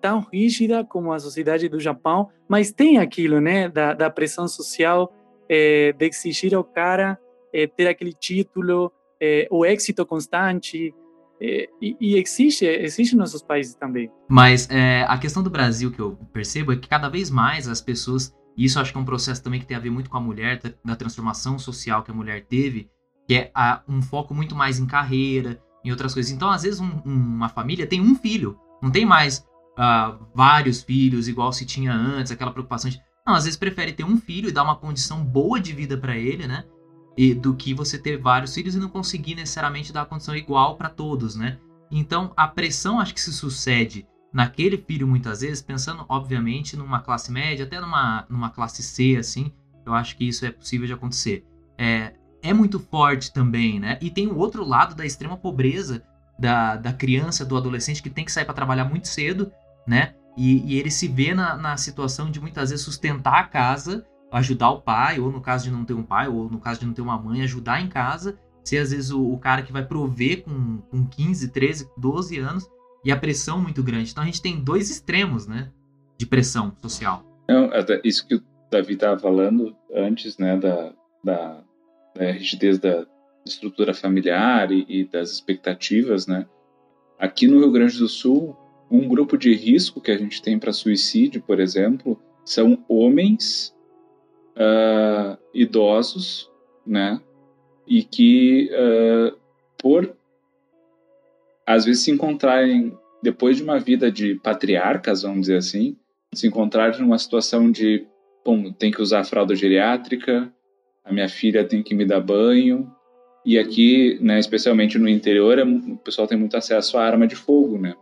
tão 0.00 0.20
rígida 0.20 0.84
como 0.84 1.12
a 1.12 1.18
sociedade 1.18 1.68
do 1.68 1.80
Japão, 1.80 2.28
mas 2.46 2.72
tem 2.72 2.98
aquilo, 2.98 3.40
né, 3.40 3.68
da, 3.68 3.92
da 3.92 4.08
pressão 4.08 4.46
social, 4.46 5.12
é, 5.52 5.92
de 5.92 6.06
exigir 6.06 6.54
ao 6.54 6.64
cara 6.64 7.18
é, 7.52 7.66
ter 7.66 7.86
aquele 7.86 8.14
título, 8.14 8.90
é, 9.20 9.46
o 9.50 9.66
êxito 9.66 10.06
constante, 10.06 10.94
e, 11.44 11.96
e, 12.00 12.20
existe, 12.20 12.64
existe 12.64 13.16
nos 13.16 13.32
nossos 13.32 13.42
países 13.42 13.74
também. 13.74 14.08
Mas 14.28 14.68
é, 14.70 15.04
a 15.08 15.18
questão 15.18 15.42
do 15.42 15.50
Brasil 15.50 15.90
que 15.90 15.98
eu 15.98 16.16
percebo 16.32 16.72
é 16.72 16.76
que 16.76 16.88
cada 16.88 17.08
vez 17.08 17.30
mais 17.30 17.66
as 17.66 17.80
pessoas 17.80 18.32
e 18.56 18.64
isso 18.64 18.78
acho 18.78 18.92
que 18.92 18.98
é 18.98 19.00
um 19.00 19.04
processo 19.04 19.42
também 19.42 19.60
que 19.60 19.66
tem 19.66 19.76
a 19.76 19.80
ver 19.80 19.90
muito 19.90 20.10
com 20.10 20.16
a 20.16 20.20
mulher, 20.20 20.60
da, 20.60 20.72
da 20.84 20.96
transformação 20.96 21.58
social 21.58 22.02
que 22.02 22.10
a 22.10 22.14
mulher 22.14 22.44
teve, 22.44 22.90
que 23.26 23.34
é 23.34 23.50
a, 23.54 23.82
um 23.88 24.02
foco 24.02 24.34
muito 24.34 24.54
mais 24.54 24.78
em 24.78 24.86
carreira, 24.86 25.60
em 25.84 25.90
outras 25.90 26.14
coisas. 26.14 26.30
Então, 26.32 26.50
às 26.50 26.62
vezes, 26.62 26.80
um, 26.80 27.00
uma 27.04 27.48
família 27.48 27.86
tem 27.86 28.00
um 28.00 28.14
filho, 28.14 28.58
não 28.82 28.90
tem 28.90 29.04
mais 29.06 29.46
uh, 29.78 30.18
vários 30.34 30.82
filhos, 30.82 31.28
igual 31.28 31.52
se 31.52 31.64
tinha 31.64 31.92
antes, 31.92 32.32
aquela 32.32 32.52
preocupação 32.52 32.90
de. 32.90 33.00
Não, 33.26 33.34
às 33.34 33.44
vezes 33.44 33.58
prefere 33.58 33.92
ter 33.92 34.04
um 34.04 34.16
filho 34.16 34.48
e 34.48 34.52
dar 34.52 34.64
uma 34.64 34.76
condição 34.76 35.24
boa 35.24 35.60
de 35.60 35.72
vida 35.72 35.96
para 35.96 36.16
ele, 36.16 36.46
né? 36.46 36.64
E, 37.16 37.34
do 37.34 37.54
que 37.54 37.72
você 37.72 37.98
ter 37.98 38.16
vários 38.16 38.54
filhos 38.54 38.74
e 38.74 38.78
não 38.78 38.88
conseguir 38.88 39.34
necessariamente 39.34 39.92
dar 39.92 40.02
a 40.02 40.06
condição 40.06 40.34
igual 40.34 40.76
para 40.76 40.88
todos, 40.88 41.36
né? 41.36 41.58
Então, 41.90 42.32
a 42.36 42.48
pressão 42.48 42.98
acho 42.98 43.14
que 43.14 43.20
se 43.20 43.32
sucede 43.32 44.06
naquele 44.32 44.78
filho 44.78 45.06
muitas 45.06 45.42
vezes, 45.42 45.60
pensando 45.60 46.06
obviamente 46.08 46.76
numa 46.76 47.00
classe 47.00 47.30
média, 47.30 47.66
até 47.66 47.80
numa, 47.80 48.26
numa 48.28 48.50
classe 48.50 48.82
C, 48.82 49.16
assim, 49.16 49.52
eu 49.84 49.92
acho 49.92 50.16
que 50.16 50.26
isso 50.26 50.44
é 50.46 50.50
possível 50.50 50.86
de 50.86 50.94
acontecer. 50.94 51.44
É, 51.76 52.14
é 52.42 52.52
muito 52.52 52.80
forte 52.80 53.32
também, 53.32 53.78
né? 53.78 53.98
E 54.00 54.10
tem 54.10 54.26
o 54.26 54.36
outro 54.38 54.64
lado 54.64 54.94
da 54.94 55.04
extrema 55.04 55.36
pobreza 55.36 56.02
da, 56.38 56.76
da 56.76 56.92
criança, 56.92 57.44
do 57.44 57.56
adolescente 57.56 58.02
que 58.02 58.10
tem 58.10 58.24
que 58.24 58.32
sair 58.32 58.44
para 58.44 58.54
trabalhar 58.54 58.84
muito 58.84 59.06
cedo, 59.06 59.52
né? 59.86 60.14
E, 60.36 60.72
e 60.72 60.78
ele 60.78 60.90
se 60.90 61.08
vê 61.08 61.34
na, 61.34 61.56
na 61.56 61.76
situação 61.76 62.30
de 62.30 62.40
muitas 62.40 62.70
vezes 62.70 62.84
sustentar 62.84 63.40
a 63.40 63.44
casa, 63.44 64.06
ajudar 64.32 64.70
o 64.70 64.80
pai, 64.80 65.20
ou 65.20 65.30
no 65.30 65.40
caso 65.40 65.64
de 65.64 65.70
não 65.70 65.84
ter 65.84 65.94
um 65.94 66.02
pai, 66.02 66.28
ou 66.28 66.48
no 66.48 66.58
caso 66.58 66.80
de 66.80 66.86
não 66.86 66.94
ter 66.94 67.02
uma 67.02 67.18
mãe, 67.18 67.42
ajudar 67.42 67.80
em 67.80 67.88
casa, 67.88 68.38
ser 68.64 68.78
às 68.78 68.90
vezes 68.90 69.10
o, 69.10 69.22
o 69.22 69.38
cara 69.38 69.62
que 69.62 69.72
vai 69.72 69.84
prover 69.84 70.42
com, 70.42 70.78
com 70.90 71.06
15, 71.06 71.48
13, 71.48 71.90
12 71.98 72.38
anos, 72.38 72.70
e 73.04 73.10
a 73.10 73.16
pressão 73.16 73.60
muito 73.60 73.82
grande. 73.82 74.10
Então 74.10 74.22
a 74.22 74.26
gente 74.26 74.40
tem 74.40 74.62
dois 74.62 74.90
extremos, 74.90 75.46
né, 75.46 75.70
de 76.16 76.26
pressão 76.26 76.72
social. 76.80 77.24
Não, 77.48 77.70
isso 78.04 78.26
que 78.26 78.36
o 78.36 78.42
Davi 78.70 78.94
estava 78.94 79.18
falando 79.18 79.76
antes, 79.92 80.38
né, 80.38 80.56
da, 80.56 80.92
da, 81.22 81.62
da 82.14 82.30
rigidez 82.30 82.78
da 82.78 83.04
estrutura 83.44 83.92
familiar 83.92 84.70
e, 84.70 84.86
e, 84.88 85.04
das 85.04 85.30
expectativas, 85.30 86.26
né. 86.26 86.46
Aqui 87.18 87.46
no 87.46 87.58
Rio 87.58 87.72
Grande 87.72 87.98
do 87.98 88.08
Sul, 88.08 88.56
um 88.92 89.08
grupo 89.08 89.38
de 89.38 89.54
risco 89.54 90.02
que 90.02 90.10
a 90.10 90.18
gente 90.18 90.42
tem 90.42 90.58
para 90.58 90.70
suicídio, 90.70 91.42
por 91.42 91.58
exemplo, 91.58 92.20
são 92.44 92.84
homens 92.86 93.74
uh, 94.54 95.38
idosos, 95.54 96.50
né, 96.86 97.18
e 97.86 98.04
que 98.04 98.70
uh, 98.70 99.38
por 99.78 100.14
às 101.66 101.86
vezes 101.86 102.02
se 102.02 102.10
encontrarem, 102.10 102.92
depois 103.22 103.56
de 103.56 103.62
uma 103.62 103.78
vida 103.78 104.10
de 104.10 104.34
patriarcas, 104.34 105.22
vamos 105.22 105.42
dizer 105.42 105.56
assim, 105.56 105.96
se 106.34 106.46
encontrarem 106.46 107.00
numa 107.00 107.18
situação 107.18 107.70
de 107.70 108.04
bom, 108.44 108.72
tem 108.72 108.90
que 108.90 109.00
usar 109.00 109.24
fralda 109.24 109.54
geriátrica, 109.54 110.52
a 111.04 111.12
minha 111.12 111.28
filha 111.28 111.64
tem 111.64 111.82
que 111.82 111.94
me 111.94 112.04
dar 112.04 112.20
banho, 112.20 112.92
e 113.46 113.58
aqui, 113.58 114.18
né, 114.20 114.38
especialmente 114.38 114.98
no 114.98 115.08
interior, 115.08 115.58
é 115.58 115.64
o 115.64 115.96
pessoal 115.96 116.26
tem 116.28 116.36
muito 116.36 116.56
acesso 116.56 116.98
à 116.98 117.04
arma 117.04 117.26
de 117.26 117.36
fogo, 117.36 117.78
né? 117.78 117.94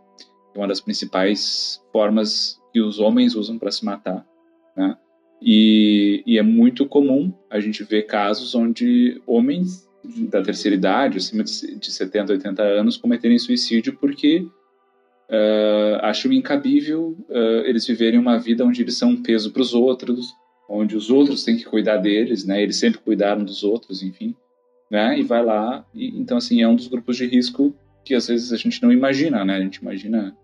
Uma 0.55 0.67
das 0.67 0.81
principais 0.81 1.81
formas 1.91 2.59
que 2.73 2.81
os 2.81 2.99
homens 2.99 3.35
usam 3.35 3.57
para 3.57 3.71
se 3.71 3.85
matar, 3.85 4.25
né? 4.75 4.97
E, 5.41 6.23
e, 6.25 6.37
é 6.37 6.43
muito 6.43 6.85
comum 6.85 7.33
a 7.49 7.59
gente 7.59 7.83
ver 7.83 8.03
casos 8.03 8.53
onde 8.53 9.19
homens 9.25 9.89
da 10.29 10.41
terceira 10.41 10.75
idade, 10.75 11.17
acima 11.17 11.43
de 11.43 11.91
70, 11.91 12.33
80 12.33 12.61
anos, 12.61 12.95
cometerem 12.95 13.39
suicídio 13.39 13.97
porque 13.99 14.45
uh, 15.31 15.97
acham 16.01 16.31
incabível 16.31 17.17
uh, 17.29 17.65
eles 17.65 17.87
viverem 17.87 18.19
uma 18.19 18.37
vida 18.37 18.63
onde 18.63 18.81
eles 18.81 18.97
são 18.97 19.11
um 19.11 19.23
peso 19.23 19.51
para 19.51 19.61
os 19.61 19.73
outros, 19.73 20.31
onde 20.69 20.95
os 20.95 21.09
outros 21.09 21.43
têm 21.43 21.57
que 21.57 21.65
cuidar 21.65 21.97
deles, 21.97 22.45
né? 22.45 22.61
Eles 22.61 22.77
sempre 22.77 22.99
cuidaram 22.99 23.43
dos 23.43 23.63
outros, 23.63 24.03
enfim, 24.03 24.35
né? 24.91 25.17
E 25.19 25.23
vai 25.23 25.43
lá 25.43 25.85
e 25.93 26.19
então 26.19 26.37
assim 26.37 26.61
é 26.61 26.67
um 26.67 26.75
dos 26.75 26.87
grupos 26.87 27.17
de 27.17 27.25
risco 27.25 27.75
que 28.03 28.13
às 28.13 28.27
vezes 28.27 28.51
a 28.51 28.57
gente 28.57 28.81
não 28.81 28.91
imagina, 28.91 29.43
né? 29.43 29.55
A 29.55 29.61
gente 29.61 29.77
imagina 29.77 30.35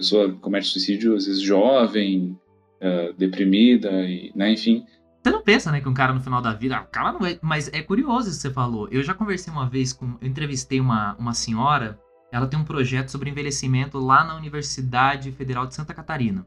pessoa 0.00 0.32
comete 0.40 0.66
suicídio 0.66 1.14
às 1.14 1.26
vezes 1.26 1.40
jovem, 1.40 2.38
uh, 2.80 3.12
deprimida 3.16 3.90
e, 3.90 4.32
né? 4.34 4.52
Enfim. 4.52 4.84
Você 5.22 5.30
não 5.30 5.42
pensa, 5.42 5.70
né, 5.70 5.82
que 5.82 5.88
um 5.88 5.94
cara 5.94 6.14
no 6.14 6.20
final 6.20 6.40
da 6.40 6.54
vida, 6.54 6.78
ah, 6.78 6.82
o 6.82 6.86
cara 6.86 7.12
não 7.12 7.26
é, 7.26 7.38
mas 7.42 7.70
é 7.74 7.82
curioso 7.82 8.28
isso 8.28 8.38
que 8.38 8.48
você 8.48 8.54
falou. 8.54 8.88
Eu 8.90 9.02
já 9.02 9.12
conversei 9.12 9.52
uma 9.52 9.68
vez 9.68 9.92
com, 9.92 10.16
eu 10.20 10.26
entrevistei 10.26 10.80
uma, 10.80 11.14
uma 11.18 11.34
senhora 11.34 11.98
ela 12.32 12.46
tem 12.46 12.58
um 12.58 12.64
projeto 12.64 13.08
sobre 13.08 13.30
envelhecimento 13.30 13.98
lá 13.98 14.24
na 14.24 14.36
Universidade 14.36 15.32
Federal 15.32 15.66
de 15.66 15.74
Santa 15.74 15.92
Catarina. 15.92 16.46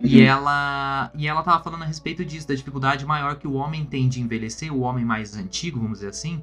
Uhum. 0.00 0.06
E 0.06 0.20
ela 0.20 1.12
e 1.14 1.28
ela 1.28 1.42
tava 1.42 1.62
falando 1.62 1.82
a 1.82 1.86
respeito 1.86 2.24
disso, 2.24 2.48
da 2.48 2.54
dificuldade 2.54 3.06
maior 3.06 3.36
que 3.36 3.46
o 3.46 3.54
homem 3.54 3.84
tem 3.84 4.08
de 4.08 4.20
envelhecer, 4.20 4.74
o 4.74 4.80
homem 4.80 5.04
mais 5.04 5.36
antigo, 5.36 5.78
vamos 5.78 5.98
dizer 5.98 6.08
assim, 6.08 6.42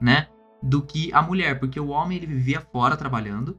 né? 0.00 0.28
Do 0.62 0.82
que 0.82 1.12
a 1.12 1.20
mulher, 1.20 1.58
porque 1.58 1.80
o 1.80 1.88
homem 1.88 2.18
ele 2.18 2.26
vivia 2.26 2.60
fora 2.60 2.96
trabalhando, 2.96 3.58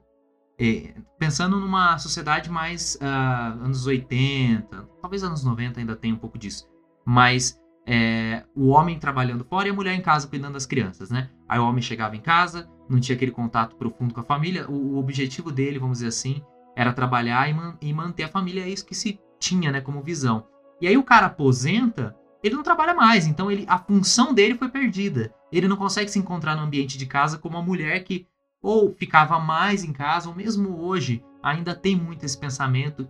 pensando 1.20 1.60
numa 1.60 1.98
sociedade 1.98 2.50
mais 2.50 2.98
uh, 3.02 3.64
anos 3.64 3.86
80, 3.86 4.90
talvez 5.02 5.24
anos 5.24 5.44
90 5.44 5.80
ainda 5.80 5.96
tem 5.96 6.14
um 6.14 6.18
pouco 6.18 6.38
disso, 6.38 6.68
mas 7.06 7.60
é, 7.86 8.44
o 8.56 8.68
homem 8.68 8.98
trabalhando 8.98 9.44
fora 9.44 9.68
e 9.68 9.72
a 9.72 9.74
mulher 9.74 9.94
em 9.94 10.02
casa 10.02 10.28
cuidando 10.28 10.54
das 10.54 10.66
crianças, 10.66 11.10
né? 11.10 11.30
Aí 11.48 11.60
o 11.60 11.66
homem 11.66 11.82
chegava 11.82 12.16
em 12.16 12.22
casa, 12.22 12.70
não 12.90 13.00
tinha 13.00 13.16
aquele 13.16 13.32
contato 13.32 13.76
profundo 13.76 14.14
com 14.14 14.22
a 14.22 14.24
família. 14.24 14.70
O, 14.70 14.94
o 14.94 14.98
objetivo 14.98 15.52
dele, 15.52 15.80
vamos 15.80 15.98
dizer 15.98 16.08
assim, 16.08 16.42
era 16.76 16.94
trabalhar 16.94 17.50
e, 17.50 17.54
man, 17.54 17.78
e, 17.82 17.94
manter 17.94 18.24
a 18.24 18.30
família. 18.30 18.64
É 18.64 18.70
isso 18.70 18.86
que 18.86 18.96
se 18.96 19.20
tinha, 19.40 19.72
né, 19.72 19.82
como 19.82 20.02
visão. 20.02 20.48
E 20.80 20.88
aí 20.88 20.98
o 20.98 21.04
cara 21.04 21.28
aposenta, 21.28 22.16
ele 22.44 22.56
não 22.56 22.64
trabalha 22.64 22.94
mais, 22.94 23.28
então 23.28 23.52
ele, 23.52 23.66
a 23.68 23.78
função 23.78 24.34
dele 24.34 24.56
foi 24.56 24.70
perdida. 24.70 25.34
Ele 25.52 25.68
não 25.68 25.78
consegue 25.78 26.10
se 26.10 26.20
encontrar 26.20 26.56
no 26.56 26.64
ambiente 26.64 26.98
de 26.98 27.06
casa 27.06 27.38
como 27.38 27.58
uma 27.58 27.64
mulher 27.64 28.04
que 28.04 28.28
ou 28.64 28.96
ficava 28.96 29.38
mais 29.38 29.84
em 29.84 29.94
casa, 29.94 30.28
ou 30.28 30.36
mesmo 30.36 30.80
hoje 30.80 31.24
ainda 31.44 31.76
tem 31.76 31.96
muito 31.96 32.26
esse 32.26 32.38
pensamento 32.38 33.08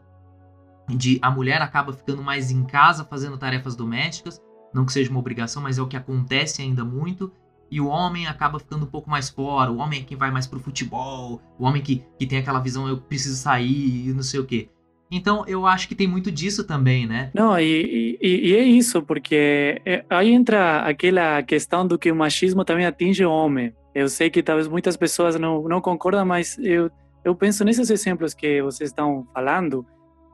de 0.89 1.17
a 1.21 1.31
mulher 1.31 1.61
acaba 1.61 1.93
ficando 1.93 2.21
mais 2.21 2.51
em 2.51 2.65
casa 2.65 3.05
fazendo 3.05 3.37
tarefas 3.37 3.75
domésticas 3.75 4.41
não 4.73 4.85
que 4.85 4.91
seja 4.91 5.11
uma 5.11 5.19
obrigação, 5.19 5.61
mas 5.61 5.77
é 5.77 5.81
o 5.81 5.87
que 5.87 5.95
acontece 5.95 6.61
ainda 6.61 6.83
muito. 6.83 7.31
E 7.69 7.79
o 7.79 7.87
homem 7.87 8.27
acaba 8.27 8.59
ficando 8.59 8.83
um 8.83 8.89
pouco 8.89 9.09
mais 9.09 9.29
fora. 9.29 9.71
O 9.71 9.77
homem 9.77 10.01
é 10.01 10.03
quem 10.03 10.17
vai 10.17 10.31
mais 10.31 10.47
pro 10.47 10.59
futebol. 10.59 11.41
O 11.57 11.65
homem 11.65 11.81
que, 11.81 12.03
que 12.19 12.25
tem 12.25 12.39
aquela 12.39 12.59
visão, 12.59 12.87
eu 12.87 12.97
preciso 12.97 13.35
sair 13.35 14.09
e 14.09 14.13
não 14.13 14.23
sei 14.23 14.39
o 14.39 14.45
quê. 14.45 14.69
Então, 15.11 15.43
eu 15.47 15.67
acho 15.67 15.87
que 15.87 15.93
tem 15.93 16.07
muito 16.07 16.31
disso 16.31 16.63
também, 16.63 17.05
né? 17.05 17.29
Não, 17.35 17.57
e, 17.59 18.17
e, 18.19 18.49
e 18.49 18.55
é 18.55 18.63
isso, 18.63 19.01
porque 19.03 19.79
é, 19.85 20.03
aí 20.09 20.31
entra 20.31 20.79
aquela 20.81 21.43
questão 21.43 21.85
do 21.85 21.99
que 21.99 22.11
o 22.11 22.15
machismo 22.15 22.65
também 22.65 22.85
atinge 22.85 23.23
o 23.23 23.31
homem. 23.31 23.73
Eu 23.93 24.10
sei 24.10 24.29
que 24.29 24.41
talvez 24.41 24.67
muitas 24.67 24.97
pessoas 24.97 25.39
não, 25.39 25.63
não 25.63 25.79
concordam, 25.79 26.25
mas 26.25 26.58
eu, 26.60 26.89
eu 27.23 27.36
penso 27.36 27.63
nesses 27.63 27.89
exemplos 27.89 28.34
que 28.34 28.62
vocês 28.62 28.89
estão 28.89 29.27
falando, 29.34 29.86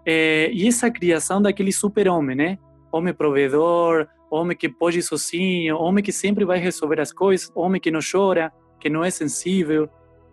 é, 0.06 0.50
e 0.52 0.68
essa 0.68 0.90
criação 0.90 1.42
daquele 1.42 1.72
super-homem, 1.72 2.36
né? 2.36 2.58
Homem 2.92 3.14
provedor, 3.14 4.08
homem 4.32 4.56
que 4.56 4.70
pode 4.70 5.02
sozinho, 5.02 5.78
homem 5.78 6.04
que 6.04 6.12
sempre 6.12 6.46
vai 6.46 6.60
resolver 6.60 7.00
as 7.00 7.12
coisas, 7.12 7.52
homem 7.54 7.82
que 7.82 7.92
não 7.92 8.00
chora, 8.00 8.52
que 8.80 8.90
não 8.90 9.04
é 9.04 9.10
sensível. 9.10 9.90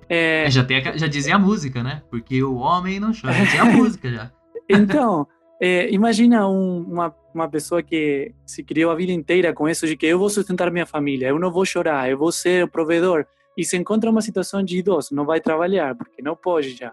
É... 0.08 0.44
é 0.44 0.50
já, 0.50 0.64
tem 0.64 0.78
a, 0.78 0.96
já 0.96 1.06
dizia 1.06 1.34
a 1.34 1.38
música, 1.38 1.82
né? 1.82 2.02
Porque 2.10 2.42
o 2.42 2.56
homem 2.56 3.00
não 3.00 3.12
chora, 3.12 3.34
já 3.34 3.46
tinha 3.50 3.62
a 3.62 3.66
música 3.76 4.10
já. 4.10 4.32
Então, 4.68 5.26
é, 5.60 5.90
imagina 5.90 6.48
um, 6.48 6.82
uma, 6.82 7.14
uma 7.34 7.48
pessoa 7.48 7.82
que 7.82 8.32
se 8.44 8.62
criou 8.62 8.90
a 8.90 8.94
vida 8.94 9.12
inteira 9.12 9.54
com 9.54 9.68
isso 9.68 9.86
de 9.86 9.96
que 9.96 10.06
eu 10.06 10.18
vou 10.18 10.28
sustentar 10.28 10.70
minha 10.70 10.86
família, 10.86 11.28
eu 11.28 11.38
não 11.38 11.50
vou 11.50 11.64
chorar, 11.64 12.10
eu 12.10 12.18
vou 12.18 12.30
ser 12.30 12.64
o 12.64 12.68
provedor, 12.68 13.26
e 13.56 13.64
se 13.64 13.76
encontra 13.76 14.10
uma 14.10 14.20
situação 14.20 14.62
de 14.62 14.78
idoso, 14.78 15.14
não 15.14 15.24
vai 15.24 15.40
trabalhar, 15.40 15.94
porque 15.94 16.20
não 16.20 16.36
pode 16.36 16.70
já. 16.70 16.92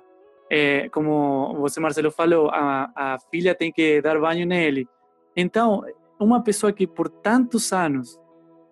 É, 0.49 0.87
como 0.89 1.55
você, 1.59 1.79
Marcelo, 1.79 2.11
falou, 2.11 2.49
a, 2.49 2.91
a 2.95 3.17
filha 3.31 3.53
tem 3.53 3.71
que 3.71 4.01
dar 4.01 4.19
banho 4.19 4.45
nele. 4.45 4.87
Então, 5.35 5.83
uma 6.19 6.41
pessoa 6.41 6.71
que 6.71 6.87
por 6.87 7.09
tantos 7.09 7.73
anos 7.73 8.19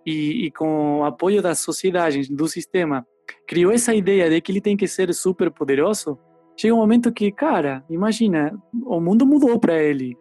e, 0.05 0.45
e, 0.45 0.51
com 0.51 0.99
o 0.99 1.03
apoio 1.03 1.41
da 1.41 1.53
sociedade, 1.53 2.33
do 2.33 2.47
sistema, 2.47 3.05
criou 3.47 3.71
essa 3.71 3.93
ideia 3.93 4.29
de 4.29 4.39
que 4.41 4.51
ele 4.51 4.61
tem 4.61 4.77
que 4.77 4.87
ser 4.87 5.13
super 5.13 5.51
poderoso, 5.51 6.17
chega 6.55 6.73
um 6.73 6.77
momento 6.77 7.11
que, 7.11 7.31
cara, 7.31 7.83
imagina, 7.89 8.57
o 8.85 8.99
mundo 8.99 9.25
mudou 9.25 9.59
para 9.59 9.81
ele. 9.81 10.17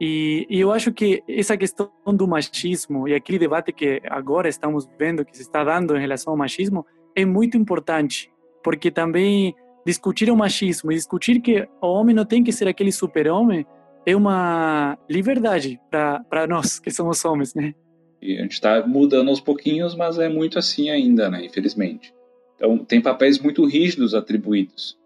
E, 0.00 0.46
e, 0.50 0.60
eu 0.60 0.72
acho 0.72 0.92
que 0.92 1.22
essa 1.26 1.56
questão 1.56 1.90
do 2.06 2.28
machismo 2.28 3.08
e 3.08 3.14
aquele 3.14 3.38
debate 3.38 3.72
que 3.72 4.02
agora 4.10 4.48
estamos 4.48 4.86
vendo 4.98 5.24
que 5.24 5.34
se 5.34 5.42
está 5.42 5.64
dando 5.64 5.96
em 5.96 6.00
relação 6.00 6.32
ao 6.32 6.36
machismo 6.36 6.84
é 7.14 7.24
muito 7.24 7.56
importante, 7.56 8.30
porque 8.62 8.90
também 8.90 9.54
discutir 9.86 10.30
o 10.30 10.36
machismo 10.36 10.92
e 10.92 10.96
discutir 10.96 11.40
que 11.40 11.66
o 11.80 11.86
homem 11.86 12.14
não 12.14 12.26
tem 12.26 12.44
que 12.44 12.52
ser 12.52 12.68
aquele 12.68 12.92
super-homem 12.92 13.64
é 14.04 14.14
uma 14.14 14.98
liberdade 15.08 15.80
para 15.90 16.46
nós 16.46 16.78
que 16.78 16.90
somos 16.90 17.24
homens, 17.24 17.54
né? 17.54 17.74
E 18.20 18.38
a 18.38 18.42
gente 18.42 18.52
está 18.52 18.86
mudando 18.86 19.28
aos 19.28 19.40
pouquinhos, 19.40 19.96
mas 19.96 20.18
é 20.18 20.28
muito 20.28 20.58
assim 20.58 20.90
ainda, 20.90 21.28
né? 21.28 21.44
Infelizmente. 21.44 22.14
Então, 22.54 22.78
tem 22.78 23.00
papéis 23.00 23.38
muito 23.38 23.64
rígidos 23.66 24.14
atribuídos. 24.14 24.96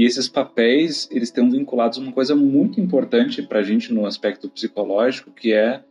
E 0.00 0.04
esses 0.06 0.30
papéis, 0.30 1.06
eles 1.10 1.28
estão 1.28 1.50
vinculados 1.50 1.98
a 1.98 2.00
uma 2.00 2.10
coisa 2.10 2.34
muito 2.34 2.80
importante 2.80 3.42
para 3.42 3.58
a 3.58 3.62
gente 3.62 3.92
no 3.92 4.06
aspecto 4.06 4.48
psicológico, 4.48 5.30
que 5.30 5.52
é 5.52 5.84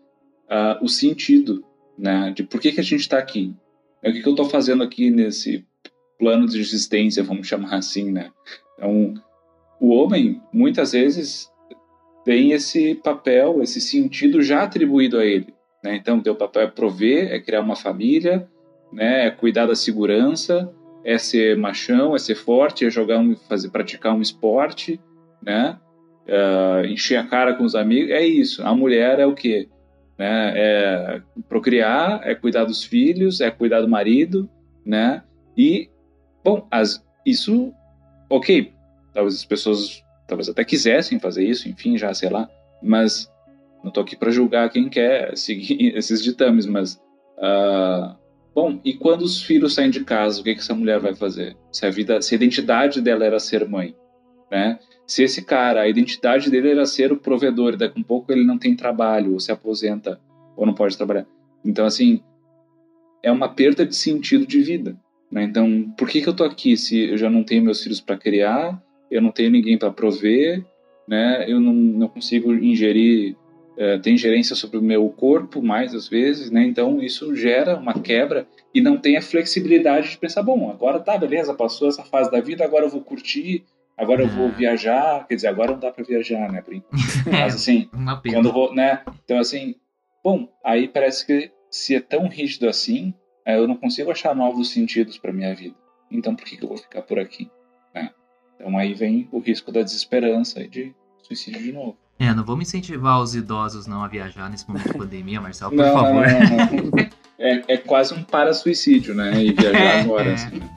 uh, 0.49 0.83
o 0.83 0.89
sentido, 0.89 1.63
né? 1.95 2.33
De 2.35 2.41
por 2.41 2.59
que, 2.59 2.71
que 2.71 2.79
a 2.79 2.83
gente 2.83 3.01
está 3.01 3.19
aqui. 3.19 3.53
É 4.01 4.09
o 4.09 4.11
que, 4.11 4.23
que 4.23 4.27
eu 4.27 4.33
estou 4.33 4.49
fazendo 4.49 4.81
aqui 4.81 5.11
nesse 5.11 5.63
plano 6.17 6.47
de 6.47 6.59
existência, 6.59 7.21
vamos 7.21 7.47
chamar 7.47 7.75
assim, 7.75 8.11
né? 8.11 8.31
Então, 8.73 9.13
o 9.79 9.89
homem, 9.89 10.41
muitas 10.51 10.93
vezes, 10.93 11.47
tem 12.25 12.51
esse 12.51 12.95
papel, 12.95 13.61
esse 13.61 13.79
sentido 13.79 14.41
já 14.41 14.63
atribuído 14.63 15.19
a 15.19 15.25
ele. 15.25 15.53
Né? 15.83 15.95
Então, 15.97 16.19
teu 16.19 16.33
papel 16.33 16.63
é 16.63 16.67
prover, 16.67 17.31
é 17.31 17.39
criar 17.39 17.61
uma 17.61 17.75
família, 17.75 18.49
né? 18.91 19.27
é 19.27 19.29
cuidar 19.29 19.67
da 19.67 19.75
segurança, 19.75 20.73
é 21.03 21.17
ser 21.17 21.57
machão, 21.57 22.15
é 22.15 22.19
ser 22.19 22.35
forte, 22.35 22.85
é 22.85 22.89
jogar 22.89 23.19
um, 23.19 23.35
fazer, 23.35 23.69
praticar 23.69 24.13
um 24.13 24.21
esporte, 24.21 24.99
né? 25.41 25.77
Uh, 26.27 26.85
encher 26.85 27.17
a 27.17 27.25
cara 27.25 27.55
com 27.55 27.63
os 27.63 27.75
amigos, 27.75 28.11
é 28.11 28.25
isso. 28.25 28.63
A 28.63 28.75
mulher 28.75 29.19
é 29.19 29.25
o 29.25 29.33
quê? 29.33 29.67
Né? 30.17 30.53
É 30.55 31.21
procriar, 31.47 32.21
é 32.23 32.35
cuidar 32.35 32.65
dos 32.65 32.83
filhos, 32.83 33.41
é 33.41 33.49
cuidar 33.49 33.81
do 33.81 33.87
marido, 33.87 34.49
né? 34.85 35.23
E, 35.57 35.89
bom, 36.43 36.67
as, 36.69 37.03
isso, 37.25 37.73
ok, 38.29 38.73
talvez 39.13 39.35
as 39.35 39.45
pessoas 39.45 40.03
talvez 40.29 40.47
até 40.47 40.63
quisessem 40.63 41.19
fazer 41.19 41.43
isso, 41.43 41.67
enfim, 41.67 41.97
já 41.97 42.13
sei 42.13 42.29
lá, 42.29 42.47
mas 42.81 43.29
não 43.83 43.89
estou 43.89 44.03
aqui 44.03 44.15
para 44.15 44.31
julgar 44.31 44.69
quem 44.69 44.87
quer 44.87 45.35
seguir 45.37 45.95
esses 45.95 46.23
ditames, 46.23 46.65
mas 46.65 46.95
uh, 47.37 48.15
bom, 48.59 48.79
e 48.83 48.93
quando 48.93 49.21
os 49.21 49.41
filhos 49.41 49.73
saem 49.73 49.89
de 49.89 50.03
casa, 50.03 50.41
o 50.41 50.43
que, 50.43 50.53
que 50.53 50.59
essa 50.59 50.75
mulher 50.75 50.99
vai 50.99 51.15
fazer? 51.15 51.55
Se 51.71 51.85
a 51.85 51.89
vida, 51.89 52.21
se 52.21 52.35
a 52.35 52.37
identidade 52.37 52.99
dela 53.01 53.23
era 53.23 53.39
ser 53.39 53.65
mãe, 53.67 53.95
né? 54.51 54.77
Se 55.07 55.23
esse 55.23 55.45
cara, 55.45 55.81
a 55.81 55.87
identidade 55.87 56.51
dele 56.51 56.71
era 56.71 56.85
ser 56.85 57.11
o 57.13 57.17
provedor, 57.17 57.77
daqui 57.77 57.97
a 57.97 58.01
um 58.01 58.03
pouco 58.03 58.31
ele 58.31 58.43
não 58.43 58.57
tem 58.57 58.75
trabalho, 58.75 59.33
ou 59.33 59.39
se 59.39 59.49
aposenta, 59.51 60.19
ou 60.57 60.65
não 60.65 60.73
pode 60.73 60.97
trabalhar. 60.97 61.25
Então, 61.63 61.85
assim, 61.85 62.21
é 63.23 63.31
uma 63.31 63.47
perda 63.47 63.85
de 63.85 63.95
sentido 63.95 64.45
de 64.45 64.61
vida. 64.61 64.99
Né? 65.31 65.43
Então, 65.43 65.93
por 65.97 66.09
que, 66.09 66.21
que 66.21 66.27
eu 66.27 66.35
tô 66.35 66.43
aqui 66.43 66.75
se 66.75 67.11
eu 67.11 67.17
já 67.17 67.29
não 67.29 67.43
tenho 67.43 67.63
meus 67.63 67.81
filhos 67.81 68.01
para 68.01 68.17
criar, 68.17 68.81
eu 69.09 69.21
não 69.21 69.31
tenho 69.31 69.49
ninguém 69.51 69.77
para 69.77 69.89
prover, 69.89 70.65
né? 71.07 71.45
Eu 71.47 71.59
não, 71.59 71.73
não 71.73 72.07
consigo 72.09 72.53
ingerir, 72.53 73.35
é, 73.81 73.97
tem 73.97 74.17
gerência 74.17 74.55
sobre 74.57 74.77
o 74.77 74.81
meu 74.81 75.07
corpo 75.09 75.61
mais 75.61 75.95
às 75.95 76.07
vezes, 76.07 76.51
né? 76.51 76.63
Então 76.63 77.01
isso 77.01 77.33
gera 77.35 77.77
uma 77.77 77.93
quebra 77.93 78.45
e 78.75 78.81
não 78.81 78.97
tem 78.97 79.15
a 79.17 79.21
flexibilidade 79.21 80.09
de 80.11 80.17
pensar, 80.17 80.43
bom, 80.43 80.69
agora 80.69 80.99
tá, 80.99 81.17
beleza, 81.17 81.53
passou 81.53 81.87
essa 81.87 82.03
fase 82.03 82.29
da 82.29 82.41
vida, 82.41 82.63
agora 82.65 82.85
eu 82.85 82.89
vou 82.89 83.01
curtir 83.01 83.63
agora 83.97 84.21
eu 84.23 84.27
vou 84.29 84.47
Ah. 84.47 84.51
viajar, 84.51 85.27
quer 85.27 85.35
dizer, 85.35 85.47
agora 85.47 85.71
não 85.73 85.79
dá 85.79 85.91
pra 85.91 86.03
viajar, 86.05 86.49
né? 86.51 86.63
enquanto. 86.71 86.85
Mas 87.31 87.55
assim, 87.55 87.89
Uma 87.93 88.15
pena. 88.21 88.35
quando 88.35 88.51
vou, 88.53 88.73
né? 88.73 89.01
Então 89.25 89.37
assim, 89.39 89.75
bom, 90.23 90.47
aí 90.63 90.87
parece 90.87 91.25
que 91.25 91.51
se 91.71 91.95
é 91.95 91.99
tão 91.99 92.27
rígido 92.29 92.67
assim, 92.69 93.13
aí 93.45 93.55
eu 93.55 93.67
não 93.67 93.75
consigo 93.75 94.09
achar 94.11 94.33
novos 94.35 94.69
sentidos 94.71 95.17
pra 95.17 95.33
minha 95.33 95.53
vida. 95.55 95.75
Então 96.11 96.33
por 96.35 96.45
que, 96.45 96.55
que 96.57 96.63
eu 96.63 96.69
vou 96.69 96.77
ficar 96.77 97.01
por 97.01 97.17
aqui? 97.19 97.49
né? 97.93 98.09
Então 98.55 98.77
aí 98.77 98.93
vem 98.93 99.27
o 99.31 99.39
risco 99.39 99.69
da 99.71 99.81
desesperança 99.81 100.61
e 100.61 100.67
de 100.67 100.95
suicídio 101.21 101.61
de 101.61 101.71
novo. 101.73 101.97
É, 102.19 102.33
não 102.33 102.43
vamos 102.43 102.67
incentivar 102.67 103.21
os 103.21 103.33
idosos 103.33 103.87
não 103.87 104.03
a 104.03 104.07
viajar 104.07 104.49
nesse 104.49 104.67
momento 104.67 104.91
de 104.91 104.97
pandemia, 104.97 105.39
Marcelo, 105.39 105.71
por 105.71 105.77
não, 105.77 105.93
favor. 105.93 106.27
não, 106.27 106.39
não, 106.39 106.91
não. 106.91 107.09
É, 107.39 107.73
é 107.75 107.77
quase 107.77 108.13
um 108.13 108.21
para-suicídio, 108.21 109.15
né? 109.15 109.41
E 109.41 109.53
viajar 109.53 109.79
É, 109.79 110.01
agora, 110.01 110.29
é. 110.29 110.33
assim. 110.33 110.59
né? 110.59 110.69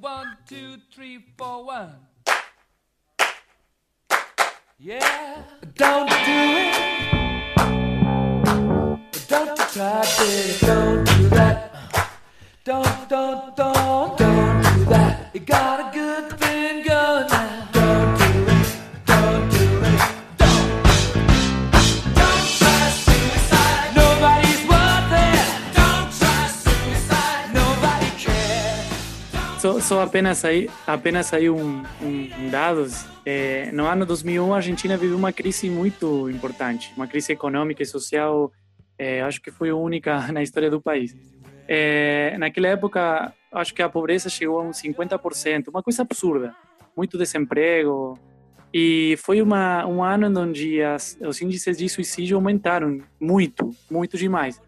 One, 0.00 0.36
two, 0.46 0.76
three, 0.94 1.18
four, 1.36 1.64
one. 1.66 1.90
Yeah, 4.78 5.42
don't 5.74 6.08
do 6.08 6.16
it. 6.16 6.74
Don't 9.28 9.58
try, 9.72 10.02
baby, 10.18 10.56
don't 10.60 11.04
do 11.04 11.28
that. 11.30 12.10
Don't, 12.64 13.08
don't, 13.08 13.56
don't, 13.56 14.16
don't 14.16 14.29
Só, 29.90 30.02
apenas 30.02 30.44
aí, 30.44 30.70
apenas 30.86 31.34
aí 31.34 31.50
um, 31.50 31.82
um, 32.00 32.30
um 32.38 32.48
dados. 32.48 33.04
É, 33.26 33.72
no 33.72 33.86
ano 33.86 34.06
2001 34.06 34.54
a 34.54 34.56
Argentina 34.56 34.96
viveu 34.96 35.16
uma 35.16 35.32
crise 35.32 35.68
muito 35.68 36.30
importante, 36.30 36.92
uma 36.96 37.08
crise 37.08 37.32
econômica 37.32 37.82
e 37.82 37.86
social. 37.86 38.52
é, 38.96 39.20
acho 39.22 39.42
que 39.42 39.50
foi 39.50 39.70
a 39.70 39.74
única 39.74 40.30
na 40.30 40.44
história 40.44 40.70
do 40.70 40.80
país. 40.80 41.16
É, 41.66 42.38
naquela 42.38 42.68
época, 42.68 43.34
acho 43.52 43.74
que 43.74 43.82
a 43.82 43.88
pobreza 43.88 44.28
chegou 44.28 44.60
a 44.60 44.62
uns 44.62 44.80
50%, 44.80 45.68
uma 45.68 45.82
coisa 45.82 46.02
absurda, 46.02 46.54
muito 46.96 47.18
desemprego. 47.18 48.18
E 48.72 49.16
foi 49.18 49.42
uma, 49.42 49.84
um 49.84 50.02
ano 50.02 50.40
onde 50.40 50.80
as, 50.80 51.18
os 51.20 51.42
índices 51.42 51.76
de 51.76 51.88
suicídio 51.88 52.36
aumentaram 52.36 52.98
muito, 53.18 53.70
muito 53.90 54.16
demais. 54.16 54.60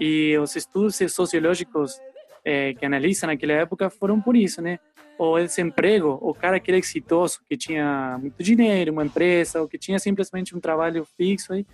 E 0.00 0.36
os 0.38 0.56
estudos 0.56 0.96
sociológicos 1.12 2.00
eh, 2.42 2.72
que 2.72 2.86
analisam 2.86 3.26
naquela 3.26 3.52
época 3.52 3.90
foram 3.90 4.18
por 4.18 4.34
isso, 4.34 4.62
né? 4.62 4.78
O 5.18 5.38
desemprego, 5.38 6.18
o 6.22 6.32
cara 6.32 6.58
que 6.58 6.70
era 6.70 6.78
exitoso, 6.78 7.40
que 7.46 7.54
tinha 7.54 8.16
muito 8.18 8.42
dinheiro, 8.42 8.92
uma 8.92 9.04
empresa, 9.04 9.60
ou 9.60 9.68
que 9.68 9.76
tinha 9.76 9.98
simplesmente 9.98 10.56
um 10.56 10.60
trabalho 10.60 11.06
fixo, 11.18 11.52
aí, 11.52 11.66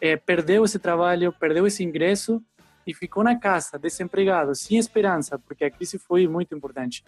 eh, 0.00 0.16
perdeu 0.16 0.64
esse 0.64 0.78
trabalho, 0.78 1.34
perdeu 1.38 1.66
esse 1.66 1.84
ingresso 1.84 2.42
e 2.86 2.94
ficou 2.94 3.24
na 3.24 3.36
casa, 3.36 3.78
desempregado, 3.78 4.54
sem 4.54 4.78
esperança, 4.78 5.38
porque 5.38 5.64
a 5.64 5.70
crise 5.70 5.98
foi 5.98 6.28
muito 6.28 6.54
importante. 6.54 7.02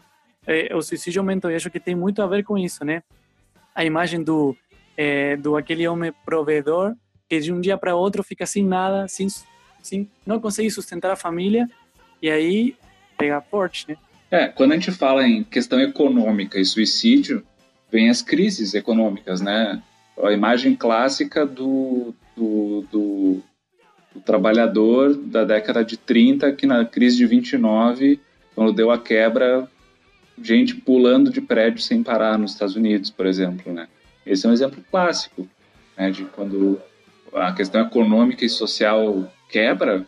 Eh, 0.47 0.75
o 0.75 0.83
suicídio 0.83 1.21
aumentou 1.21 1.51
e 1.51 1.55
acho 1.55 1.71
que 1.71 1.79
tem 1.79 1.95
muito 1.95 2.21
a 2.21 2.27
ver 2.27 2.43
com 2.43 2.59
isso, 2.59 2.85
né? 2.85 3.03
A 3.75 3.85
imagem 3.85 4.23
do, 4.23 4.57
eh, 4.97 5.37
do 5.37 5.57
aquele 5.57 5.87
homem 5.87 6.12
provedor 6.25 6.95
que 7.29 7.38
de 7.38 7.53
um 7.53 7.61
dia 7.61 7.77
para 7.77 7.95
outro 7.95 8.23
fica 8.23 8.47
sem 8.47 8.64
nada, 8.64 9.07
sem, 9.07 9.29
sem, 9.83 10.11
não 10.27 10.41
consegue 10.41 10.71
sustentar 10.71 11.11
a 11.11 11.17
família 11.17 11.69
e 12.23 12.31
aí 12.31 12.75
pega 13.17 13.41
forte, 13.41 13.87
né? 13.88 13.97
É, 14.31 14.49
quando 14.49 14.73
a 14.73 14.75
gente 14.75 14.91
fala 14.93 15.27
em 15.27 15.45
questão 15.45 15.81
econômica 15.81 16.59
e 16.59 16.64
suicídio, 16.64 17.45
vem 17.91 18.11
as 18.11 18.23
crises 18.23 18.75
econômicas, 18.75 19.41
né? 19.41 19.83
A 20.23 20.33
imagem 20.33 20.75
clássica 20.75 21.47
do, 21.47 22.14
do, 22.37 22.85
do, 22.91 23.43
do 24.14 24.21
trabalhador 24.21 25.14
da 25.14 25.44
década 25.44 25.85
de 25.85 25.97
30, 25.97 26.53
que 26.53 26.66
na 26.66 26.85
crise 26.85 27.16
de 27.16 27.27
29, 27.27 28.21
quando 28.55 28.73
deu 28.73 28.90
a 28.90 28.99
quebra, 28.99 29.68
gente 30.42 30.75
pulando 30.75 31.31
de 31.31 31.40
prédio 31.40 31.81
sem 31.81 32.03
parar 32.03 32.38
nos 32.38 32.53
Estados 32.53 32.77
Unidos, 32.77 33.11
por 33.11 33.27
exemplo, 33.27 33.73
né? 33.73 33.88
Esse 34.25 34.47
é 34.47 34.51
um 34.51 34.53
exemplo 34.53 34.83
clássico, 34.90 35.49
né? 35.97 36.11
De 36.11 36.25
quando 36.25 36.81
a 37.33 37.53
questão 37.53 37.83
econômica 37.83 38.44
e 38.44 38.49
social 38.49 39.31
quebra, 39.49 40.07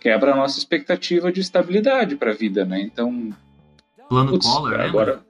quebra 0.00 0.32
a 0.32 0.36
nossa 0.36 0.58
expectativa 0.58 1.32
de 1.32 1.40
estabilidade 1.40 2.16
para 2.16 2.30
a 2.30 2.34
vida, 2.34 2.64
né? 2.64 2.80
Então, 2.80 3.32
Plano 4.08 4.32
putz, 4.32 4.46
Collor, 4.46 4.76
né? 4.76 4.84
agora 4.84 5.20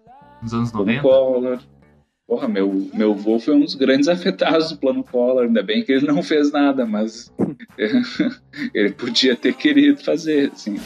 Nos 0.42 0.54
anos 0.54 0.70
plano 0.70 0.86
90. 0.86 1.02
Collor. 1.02 1.58
Porra, 2.26 2.46
meu, 2.48 2.88
meu 2.94 3.12
avô 3.12 3.38
foi 3.38 3.54
um 3.54 3.60
dos 3.60 3.74
grandes 3.74 4.08
afetados 4.08 4.70
do 4.70 4.78
plano 4.78 5.04
Collor. 5.04 5.44
Ainda 5.44 5.62
bem 5.62 5.84
que 5.84 5.92
ele 5.92 6.06
não 6.06 6.22
fez 6.22 6.52
nada, 6.52 6.86
mas 6.86 7.32
ele 8.72 8.92
podia 8.92 9.36
ter 9.36 9.54
querido 9.54 10.02
fazer, 10.02 10.50
assim. 10.52 10.78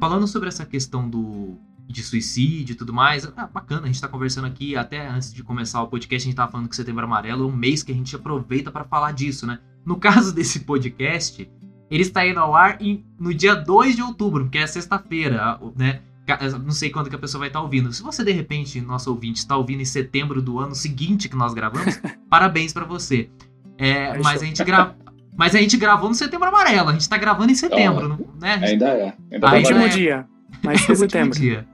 Falando 0.00 0.26
sobre 0.26 0.48
essa 0.48 0.66
questão 0.66 1.08
do 1.08 1.56
de 1.92 2.02
suicídio 2.02 2.72
e 2.72 2.76
tudo 2.76 2.92
mais, 2.92 3.30
ah, 3.36 3.46
bacana, 3.46 3.82
a 3.82 3.86
gente 3.86 4.00
tá 4.00 4.08
conversando 4.08 4.46
aqui, 4.46 4.74
até 4.76 5.06
antes 5.08 5.32
de 5.32 5.42
começar 5.42 5.82
o 5.82 5.88
podcast, 5.88 6.26
a 6.26 6.28
gente 6.30 6.36
tava 6.36 6.50
falando 6.50 6.68
que 6.68 6.74
Setembro 6.76 7.04
Amarelo 7.04 7.44
é 7.44 7.46
um 7.46 7.54
mês 7.56 7.82
que 7.82 7.92
a 7.92 7.94
gente 7.94 8.16
aproveita 8.16 8.70
para 8.70 8.84
falar 8.84 9.12
disso, 9.12 9.46
né? 9.46 9.58
No 9.84 9.96
caso 10.00 10.32
desse 10.34 10.60
podcast, 10.60 11.48
ele 11.90 12.02
está 12.02 12.26
indo 12.26 12.40
ao 12.40 12.54
ar 12.56 12.80
em- 12.80 13.04
no 13.20 13.32
dia 13.34 13.54
2 13.54 13.94
de 13.96 14.02
outubro, 14.02 14.44
porque 14.44 14.58
é 14.58 14.66
sexta-feira, 14.66 15.60
né? 15.76 16.00
Ca- 16.26 16.38
Não 16.58 16.70
sei 16.70 16.88
quando 16.90 17.10
que 17.10 17.16
a 17.16 17.18
pessoa 17.18 17.40
vai 17.40 17.48
estar 17.48 17.60
ouvindo. 17.60 17.92
Se 17.92 18.02
você, 18.02 18.22
de 18.24 18.30
repente, 18.32 18.80
nosso 18.80 19.10
ouvinte, 19.10 19.38
está 19.40 19.56
ouvindo 19.56 19.82
em 19.82 19.84
setembro 19.84 20.40
do 20.40 20.58
ano 20.60 20.74
seguinte 20.74 21.28
que 21.28 21.36
nós 21.36 21.52
gravamos, 21.52 22.00
parabéns 22.30 22.72
para 22.72 22.84
você. 22.84 23.28
É, 23.76 24.16
mas 24.22 24.40
a 24.42 24.44
gente 24.46 24.62
grava. 24.64 24.96
Mas 25.36 25.54
a 25.54 25.58
gente 25.58 25.76
gravou 25.78 26.08
no 26.10 26.14
setembro 26.14 26.46
amarelo, 26.46 26.90
a 26.90 26.92
gente 26.92 27.08
tá 27.08 27.16
gravando 27.16 27.50
em 27.50 27.54
setembro, 27.54 28.06
não- 28.08 28.18
né? 28.40 28.54
Gente 28.60 28.64
Ainda 28.72 28.88
é. 28.88 29.14
Ainda 29.32 29.50
Aí 29.50 29.62
tá 29.62 29.68
Último 29.70 29.80
é- 29.80 29.88
dia, 29.88 30.26
mas 30.62 30.78
é 30.78 30.80
último 30.92 30.96
setembro. 30.96 31.38
dia. 31.40 31.66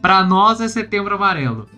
Pra 0.00 0.24
nós 0.24 0.60
é 0.60 0.68
setembro 0.68 1.14
amarelo. 1.14 1.68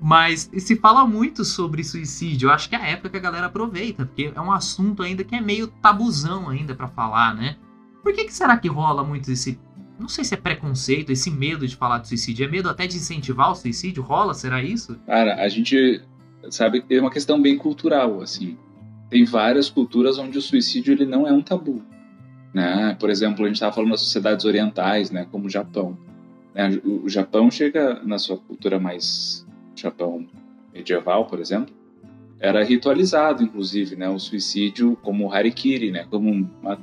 Mas 0.00 0.50
se 0.58 0.76
fala 0.76 1.06
muito 1.06 1.44
sobre 1.44 1.82
suicídio. 1.82 2.48
Eu 2.48 2.52
acho 2.52 2.68
que 2.68 2.76
é 2.76 2.78
a 2.78 2.86
época 2.86 3.10
que 3.10 3.16
a 3.16 3.20
galera 3.20 3.46
aproveita, 3.46 4.06
porque 4.06 4.32
é 4.34 4.40
um 4.40 4.52
assunto 4.52 5.02
ainda 5.02 5.24
que 5.24 5.34
é 5.34 5.40
meio 5.40 5.66
tabuzão 5.66 6.48
ainda 6.48 6.74
pra 6.74 6.88
falar, 6.88 7.34
né? 7.34 7.56
Por 8.02 8.12
que, 8.12 8.24
que 8.24 8.32
será 8.32 8.56
que 8.56 8.68
rola 8.68 9.02
muito 9.02 9.30
esse. 9.30 9.58
Não 9.98 10.08
sei 10.08 10.24
se 10.24 10.34
é 10.34 10.36
preconceito, 10.36 11.10
esse 11.10 11.30
medo 11.30 11.66
de 11.66 11.74
falar 11.74 11.98
de 11.98 12.08
suicídio. 12.08 12.46
É 12.46 12.48
medo 12.48 12.68
até 12.68 12.86
de 12.86 12.96
incentivar 12.96 13.50
o 13.50 13.54
suicídio? 13.54 14.02
Rola? 14.02 14.32
Será 14.34 14.62
isso? 14.62 14.96
Cara, 15.06 15.34
a 15.42 15.48
gente 15.48 16.00
sabe 16.50 16.80
que 16.80 16.94
é 16.94 17.00
uma 17.00 17.10
questão 17.10 17.42
bem 17.42 17.58
cultural, 17.58 18.20
assim. 18.20 18.56
Tem 19.10 19.24
várias 19.24 19.68
culturas 19.68 20.18
onde 20.18 20.38
o 20.38 20.42
suicídio 20.42 20.92
ele 20.92 21.04
não 21.04 21.26
é 21.26 21.32
um 21.32 21.42
tabu. 21.42 21.82
Né? 22.54 22.96
Por 23.00 23.10
exemplo, 23.10 23.44
a 23.44 23.48
gente 23.48 23.56
estava 23.56 23.74
falando 23.74 23.90
das 23.90 24.00
sociedades 24.00 24.44
orientais, 24.44 25.10
né, 25.10 25.26
como 25.30 25.46
o 25.46 25.50
Japão. 25.50 25.98
Né? 26.58 26.80
O, 26.84 27.08
Japão 27.08 27.50
chega 27.50 28.02
na 28.04 28.18
sua 28.18 28.36
cultura 28.36 28.78
mais 28.78 29.46
Japão 29.76 30.26
medieval, 30.74 31.26
por 31.26 31.40
exemplo, 31.40 31.74
era 32.40 32.62
ritualizado, 32.64 33.42
inclusive, 33.42 33.96
né, 33.96 34.08
o 34.08 34.18
suicídio 34.18 34.98
como 35.02 35.32
harikiri, 35.32 35.90
né, 35.90 36.04
como 36.10 36.30
uma, 36.30 36.78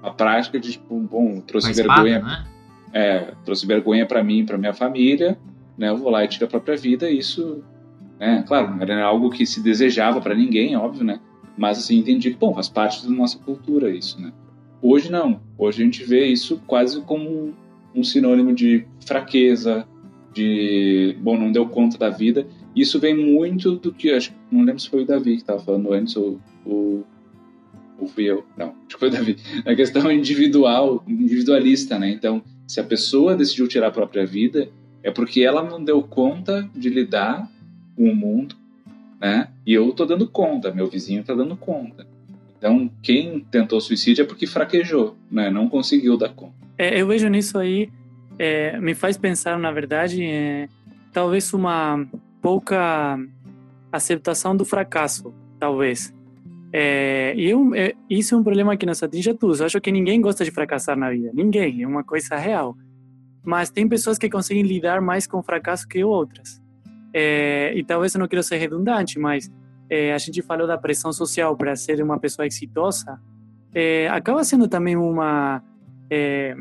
uma 0.00 0.14
prática 0.14 0.58
de 0.58 0.72
tipo, 0.72 0.98
bom, 1.00 1.40
trouxe 1.40 1.72
espada, 1.72 2.02
vergonha 2.02 2.20
né? 2.20 2.46
é, 2.96 3.34
trouxe 3.44 3.66
vergonha 3.66 4.06
para 4.06 4.24
mim, 4.24 4.46
para 4.46 4.56
minha 4.56 4.72
família, 4.72 5.38
né? 5.76 5.90
Eu 5.90 5.98
vou 5.98 6.10
lá 6.10 6.24
e 6.24 6.28
tiro 6.28 6.46
a 6.46 6.48
própria 6.48 6.76
vida. 6.76 7.10
E 7.10 7.18
isso, 7.18 7.62
né? 8.18 8.42
Claro, 8.46 8.74
não 8.74 8.80
era 8.80 9.04
algo 9.04 9.30
que 9.30 9.44
se 9.44 9.62
desejava 9.62 10.18
para 10.20 10.34
ninguém, 10.34 10.74
óbvio, 10.76 11.04
né? 11.04 11.20
Mas 11.58 11.78
assim 11.78 11.98
entendi 11.98 12.30
que, 12.30 12.38
bom, 12.38 12.54
faz 12.54 12.68
parte 12.68 13.06
da 13.06 13.12
nossa 13.12 13.38
cultura 13.38 13.90
isso, 13.90 14.20
né? 14.20 14.32
Hoje 14.80 15.10
não. 15.10 15.40
Hoje 15.58 15.82
a 15.82 15.84
gente 15.84 16.04
vê 16.04 16.26
isso 16.26 16.62
quase 16.66 17.02
como 17.02 17.54
um, 17.96 18.04
sinônimo 18.04 18.54
de 18.54 18.86
fraqueza, 19.04 19.86
de, 20.34 21.16
bom, 21.20 21.38
não 21.38 21.50
deu 21.50 21.66
conta 21.66 21.96
da 21.96 22.10
vida. 22.10 22.46
Isso 22.74 23.00
vem 23.00 23.16
muito 23.16 23.76
do 23.76 23.92
que, 23.92 24.10
acho, 24.12 24.32
não 24.50 24.64
lembro 24.64 24.80
se 24.80 24.90
foi 24.90 25.02
o 25.02 25.06
Davi 25.06 25.32
que 25.32 25.42
estava 25.42 25.60
falando 25.60 25.92
antes 25.92 26.14
ou, 26.16 26.38
ou 26.64 27.04
ou 27.98 28.06
fui 28.06 28.24
eu? 28.24 28.44
Não, 28.56 28.74
acho 28.86 28.94
que 28.94 28.98
foi 28.98 29.08
o 29.08 29.10
Davi. 29.10 29.36
A 29.64 29.74
questão 29.74 30.10
individual, 30.12 31.02
individualista, 31.06 31.98
né? 31.98 32.10
Então, 32.10 32.42
se 32.66 32.80
a 32.80 32.84
pessoa 32.84 33.34
decidiu 33.34 33.66
tirar 33.66 33.88
a 33.88 33.92
própria 33.92 34.26
vida, 34.26 34.68
é 35.02 35.10
porque 35.10 35.42
ela 35.42 35.62
não 35.62 35.82
deu 35.82 36.02
conta 36.02 36.68
de 36.74 36.88
lidar 36.88 37.50
com 37.96 38.10
o 38.10 38.14
mundo, 38.14 38.54
né? 39.20 39.48
E 39.66 39.72
eu 39.72 39.92
tô 39.92 40.04
dando 40.04 40.28
conta, 40.28 40.72
meu 40.72 40.86
vizinho 40.88 41.24
tá 41.24 41.34
dando 41.34 41.56
conta. 41.56 42.06
Então, 42.58 42.90
quem 43.02 43.40
tentou 43.40 43.80
suicídio 43.80 44.22
é 44.22 44.26
porque 44.26 44.46
fraquejou, 44.46 45.16
né? 45.30 45.50
Não 45.50 45.68
conseguiu 45.68 46.16
dar 46.16 46.30
conta. 46.30 46.65
É, 46.78 47.00
eu 47.00 47.06
vejo 47.06 47.28
nisso 47.28 47.58
aí, 47.58 47.90
é, 48.38 48.78
me 48.78 48.94
faz 48.94 49.16
pensar, 49.16 49.58
na 49.58 49.70
verdade, 49.70 50.22
é, 50.22 50.68
talvez 51.12 51.52
uma 51.52 52.06
pouca 52.42 53.18
aceitação 53.90 54.54
do 54.54 54.64
fracasso, 54.64 55.34
talvez. 55.58 56.14
É, 56.72 57.32
e 57.36 57.48
eu, 57.48 57.74
é, 57.74 57.94
isso 58.10 58.34
é 58.34 58.38
um 58.38 58.42
problema 58.42 58.76
que 58.76 58.84
nos 58.84 59.02
atinge 59.02 59.30
a 59.30 59.34
todos. 59.34 59.60
Eu 59.60 59.66
acho 59.66 59.80
que 59.80 59.90
ninguém 59.90 60.20
gosta 60.20 60.44
de 60.44 60.50
fracassar 60.50 60.96
na 60.96 61.10
vida, 61.10 61.30
ninguém, 61.32 61.82
é 61.82 61.86
uma 61.86 62.04
coisa 62.04 62.36
real. 62.36 62.76
Mas 63.42 63.70
tem 63.70 63.88
pessoas 63.88 64.18
que 64.18 64.28
conseguem 64.28 64.62
lidar 64.62 65.00
mais 65.00 65.26
com 65.26 65.42
fracasso 65.42 65.88
que 65.88 66.04
outras. 66.04 66.60
É, 67.14 67.72
e 67.74 67.82
talvez 67.82 68.14
eu 68.14 68.18
não 68.18 68.28
quero 68.28 68.42
ser 68.42 68.58
redundante, 68.58 69.18
mas 69.18 69.50
é, 69.88 70.12
a 70.12 70.18
gente 70.18 70.42
falou 70.42 70.66
da 70.66 70.76
pressão 70.76 71.12
social 71.12 71.56
para 71.56 71.74
ser 71.74 72.02
uma 72.02 72.18
pessoa 72.18 72.46
exitosa, 72.46 73.18
é, 73.72 74.08
acaba 74.08 74.44
sendo 74.44 74.68
também 74.68 74.96
uma 74.96 75.62
é, 76.10 76.56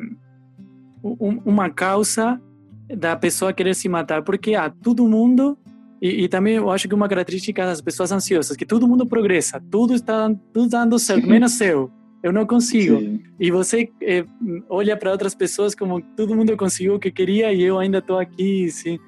um, 1.03 1.41
uma 1.45 1.69
causa 1.69 2.41
da 2.87 3.15
pessoa 3.15 3.53
querer 3.53 3.73
se 3.73 3.89
matar, 3.89 4.23
porque 4.23 4.55
ah, 4.55 4.69
todo 4.69 5.07
mundo 5.07 5.57
e, 6.01 6.25
e, 6.25 6.27
também 6.27 6.55
eu 6.55 6.69
acho 6.69 6.87
que 6.87 6.93
uma 6.93 7.07
característica 7.07 7.65
das 7.65 7.81
pessoas 7.81 8.11
ansiosas 8.11 8.55
que 8.55 8.65
todo 8.65 8.87
mundo 8.87 9.07
progressa, 9.07 9.61
tudo 9.71 9.93
está 9.93 10.29
tudo 10.53 10.69
dando 10.69 10.99
certo, 10.99 11.27
menos 11.27 11.59
eu. 11.61 11.89
Eu 12.21 12.33
não 12.33 12.45
consigo. 12.45 12.99
Sim. 12.99 13.23
E 13.39 13.51
você 13.51 13.89
é, 14.01 14.25
olha 14.67 14.97
para 14.97 15.11
outras 15.11 15.35
pessoas 15.35 15.73
como 15.75 16.01
todo 16.15 16.35
mundo 16.35 16.55
conseguiu 16.57 16.95
o 16.95 16.99
que 16.99 17.11
queria 17.11 17.53
e 17.53 17.61
eu 17.61 17.79
ainda 17.79 17.99
estou 17.99 18.19
aqui, 18.19 18.69
sim. 18.69 18.99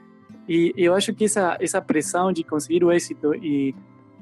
E 0.48 0.74
eu 0.78 0.94
acho 0.94 1.14
que 1.14 1.26
essa 1.26 1.58
essa 1.60 1.82
pressão 1.82 2.32
de 2.32 2.44
conseguir 2.44 2.84
o 2.84 2.92
êxito 2.92 3.34
e 3.36 3.76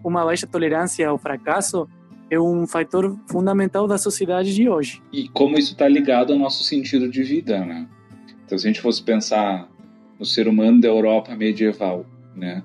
uma 0.03 0.23
baixa 0.23 0.47
tolerância 0.47 1.07
ao 1.07 1.17
fracasso 1.17 1.87
é 2.29 2.39
um 2.39 2.65
fator 2.65 3.17
fundamental 3.27 3.87
da 3.87 3.97
sociedade 3.97 4.53
de 4.53 4.67
hoje. 4.67 5.01
E 5.11 5.27
como 5.29 5.57
isso 5.57 5.73
está 5.73 5.87
ligado 5.87 6.33
ao 6.33 6.39
nosso 6.39 6.63
sentido 6.63 7.07
de 7.09 7.23
vida, 7.23 7.63
né? 7.63 7.87
Então, 8.45 8.57
se 8.57 8.65
a 8.65 8.69
gente 8.69 8.81
fosse 8.81 9.01
pensar 9.01 9.69
no 10.19 10.25
ser 10.25 10.47
humano 10.47 10.79
da 10.79 10.87
Europa 10.87 11.35
medieval, 11.35 12.05
né? 12.35 12.63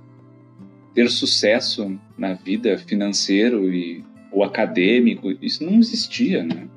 Ter 0.94 1.09
sucesso 1.11 1.99
na 2.16 2.35
vida 2.35 2.77
financeiro 2.79 3.73
e 3.73 4.05
ou 4.33 4.44
acadêmico, 4.44 5.31
isso 5.42 5.64
não 5.64 5.79
existia, 5.79 6.44
né? 6.44 6.68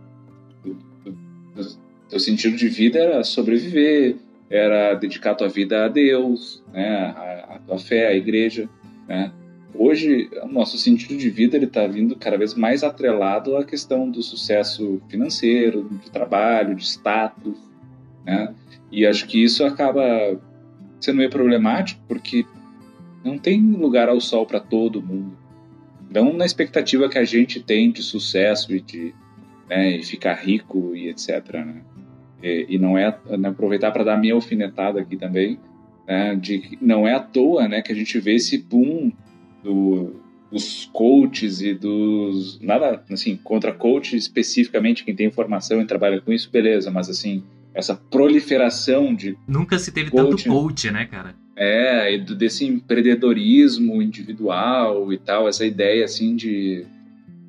O, 2.12 2.20
sentido 2.20 2.56
de 2.56 2.68
vida 2.68 3.00
era 3.00 3.24
sobreviver, 3.24 4.18
era 4.50 4.94
dedicar 4.94 5.36
tua 5.36 5.50
vida 5.50 5.86
a 5.86 5.88
Deus, 5.88 6.64
né? 6.72 6.98
A, 6.98 7.56
a 7.56 7.60
tua 7.60 7.80
fé, 7.80 8.08
à 8.08 8.16
igreja, 8.16 8.70
né? 9.08 9.32
Hoje 9.74 10.30
o 10.42 10.48
nosso 10.48 10.78
sentido 10.78 11.18
de 11.18 11.30
vida 11.30 11.56
ele 11.56 11.66
está 11.66 11.88
vindo 11.88 12.16
cada 12.16 12.38
vez 12.38 12.54
mais 12.54 12.84
atrelado 12.84 13.58
à 13.58 13.64
questão 13.64 14.10
do 14.10 14.22
sucesso 14.22 15.02
financeiro, 15.10 15.90
de 16.04 16.12
trabalho, 16.12 16.76
de 16.76 16.84
status, 16.84 17.58
né? 18.26 18.54
E 18.92 19.06
acho 19.06 19.28
que 19.28 19.44
isso 19.44 19.66
acaba 19.66 20.04
sendo 21.00 21.18
meio 21.18 21.30
problemático 21.30 22.02
porque 22.08 22.46
não 23.24 23.38
tem 23.38 23.62
lugar 23.62 24.10
ao 24.10 24.22
sol 24.22 24.46
para 24.46 24.60
todo 24.60 25.02
mundo. 25.02 25.38
Não 26.10 26.32
na 26.34 26.46
expectativa 26.46 27.10
que 27.10 27.18
a 27.18 27.24
gente 27.24 27.60
tem 27.62 27.92
de 27.92 28.04
sucesso 28.04 28.76
e 28.76 28.80
de 28.80 29.14
né, 29.70 29.98
e 29.98 30.04
ficar 30.04 30.36
rico 30.36 30.96
e 30.96 31.10
etc. 31.10 31.54
Né? 31.54 31.82
E, 32.42 32.66
e 32.70 32.78
não 32.78 32.98
é 32.98 33.18
né, 33.38 33.50
aproveitar 33.50 33.92
para 33.92 34.04
dar 34.04 34.18
minha 34.18 34.34
alfinetada 34.34 35.02
aqui 35.02 35.18
também, 35.18 35.58
né, 36.08 36.36
de 36.36 36.78
não 36.82 37.08
é 37.08 37.14
à 37.14 37.20
toa 37.20 37.68
né, 37.68 37.82
que 37.82 37.92
a 37.92 37.96
gente 37.96 38.20
vê 38.20 38.36
esse 38.36 38.58
boom 38.58 39.12
do, 39.64 40.16
dos 40.52 40.90
coaches 40.94 41.62
e 41.62 41.74
dos. 41.74 42.60
Nada 42.62 43.04
assim, 43.10 43.36
contra 43.44 43.74
coach 43.74 44.16
especificamente, 44.16 45.04
quem 45.04 45.16
tem 45.16 45.32
formação 45.32 45.82
e 45.82 45.86
trabalha 45.86 46.22
com 46.22 46.32
isso, 46.32 46.50
beleza, 46.52 46.92
mas 46.92 47.10
assim, 47.10 47.44
essa 47.74 47.96
proliferação 47.96 49.16
de. 49.16 49.36
Nunca 49.48 49.80
se 49.80 49.92
teve 49.92 50.12
tanto 50.12 50.44
coach, 50.44 50.92
né, 50.92 51.06
cara? 51.06 51.36
É, 51.56 52.18
desse 52.18 52.66
empreendedorismo 52.66 54.02
individual 54.02 55.12
e 55.12 55.18
tal, 55.18 55.48
essa 55.48 55.66
ideia 55.66 56.06
assim 56.06 56.36
de, 56.36 56.86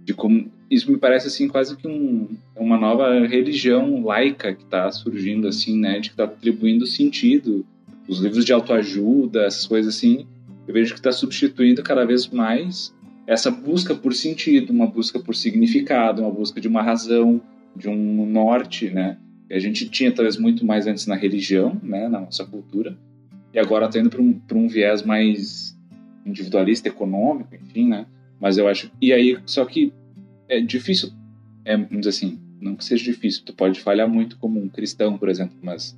de 0.02 0.14
como. 0.14 0.52
Isso 0.70 0.90
me 0.90 0.96
parece 0.96 1.28
assim 1.28 1.46
quase 1.46 1.76
que 1.76 1.86
um, 1.86 2.36
uma 2.56 2.78
nova 2.78 3.26
religião 3.26 4.02
laica 4.02 4.54
que 4.54 4.64
está 4.64 4.90
surgindo 4.90 5.46
assim, 5.46 5.78
né, 5.78 6.00
de 6.00 6.08
que 6.08 6.14
está 6.14 6.24
atribuindo 6.24 6.86
sentido. 6.86 7.66
Os 8.08 8.18
livros 8.18 8.44
de 8.44 8.52
autoajuda, 8.52 9.44
essas 9.44 9.66
coisas 9.66 9.94
assim, 9.94 10.26
eu 10.66 10.74
vejo 10.74 10.94
que 10.94 11.00
está 11.00 11.12
substituindo 11.12 11.82
cada 11.82 12.04
vez 12.04 12.28
mais 12.28 12.94
essa 13.26 13.50
busca 13.50 13.94
por 13.94 14.14
sentido, 14.14 14.72
uma 14.72 14.86
busca 14.86 15.18
por 15.18 15.34
significado, 15.34 16.22
uma 16.22 16.30
busca 16.30 16.60
de 16.60 16.68
uma 16.68 16.82
razão, 16.82 17.40
de 17.74 17.88
um 17.88 18.26
norte, 18.26 18.90
né? 18.90 19.18
Que 19.48 19.54
a 19.54 19.58
gente 19.58 19.88
tinha 19.88 20.12
talvez 20.12 20.36
muito 20.36 20.64
mais 20.64 20.86
antes 20.86 21.06
na 21.06 21.14
religião, 21.14 21.78
né, 21.82 22.08
na 22.08 22.20
nossa 22.20 22.44
cultura, 22.44 22.96
e 23.52 23.58
agora 23.58 23.86
está 23.86 23.98
indo 23.98 24.10
para 24.10 24.20
um, 24.20 24.40
um 24.52 24.68
viés 24.68 25.02
mais 25.02 25.76
individualista, 26.24 26.88
econômico, 26.88 27.54
enfim, 27.54 27.88
né? 27.88 28.06
Mas 28.40 28.58
eu 28.58 28.66
acho. 28.68 28.90
E 29.00 29.12
aí, 29.12 29.38
só 29.46 29.64
que 29.64 29.92
é 30.48 30.60
difícil, 30.60 31.10
é, 31.64 31.76
vamos 31.76 32.00
dizer 32.00 32.10
assim, 32.10 32.38
não 32.60 32.74
que 32.74 32.84
seja 32.84 33.04
difícil, 33.04 33.42
tu 33.44 33.54
pode 33.54 33.80
falhar 33.80 34.08
muito 34.08 34.38
como 34.38 34.60
um 34.60 34.68
cristão, 34.68 35.16
por 35.16 35.28
exemplo, 35.28 35.56
mas 35.62 35.96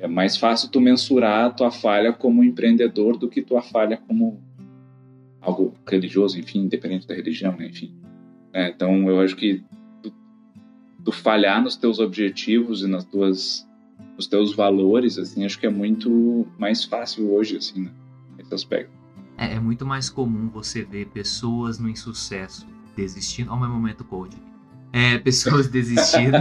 é 0.00 0.08
mais 0.08 0.36
fácil 0.36 0.70
tu 0.70 0.80
mensurar 0.80 1.46
a 1.46 1.50
tua 1.50 1.70
falha 1.70 2.12
como 2.12 2.42
empreendedor 2.42 3.18
do 3.18 3.28
que 3.28 3.42
tua 3.42 3.60
falha 3.60 3.98
como 3.98 4.42
algo 5.40 5.74
religioso, 5.86 6.38
enfim, 6.38 6.60
independente 6.60 7.06
da 7.06 7.14
religião, 7.14 7.54
né? 7.56 7.66
enfim. 7.66 7.94
É, 8.52 8.70
então 8.70 9.08
eu 9.08 9.20
acho 9.20 9.36
que 9.36 9.62
tu, 10.02 10.12
tu, 11.04 11.12
falhar 11.12 11.62
nos 11.62 11.76
teus 11.76 11.98
objetivos 11.98 12.82
e 12.82 12.88
nas 12.88 13.04
tuas 13.04 13.68
nos 14.16 14.26
teus 14.26 14.54
valores, 14.54 15.18
assim, 15.18 15.44
acho 15.44 15.58
que 15.58 15.66
é 15.66 15.70
muito 15.70 16.46
mais 16.58 16.84
fácil 16.84 17.32
hoje, 17.32 17.56
assim, 17.56 17.82
né? 17.82 17.90
Esse 18.38 18.54
aspecto. 18.54 18.92
É, 19.36 19.54
é 19.54 19.60
muito 19.60 19.86
mais 19.86 20.10
comum 20.10 20.48
você 20.48 20.82
ver 20.82 21.06
pessoas 21.08 21.78
no 21.78 21.88
insucesso 21.88 22.66
desistindo. 22.96 23.50
Ao 23.50 23.58
meu 23.58 23.68
momento, 23.68 24.04
coach. 24.04 24.36
É, 24.92 25.18
pessoas 25.18 25.68
desistindo 25.70 26.36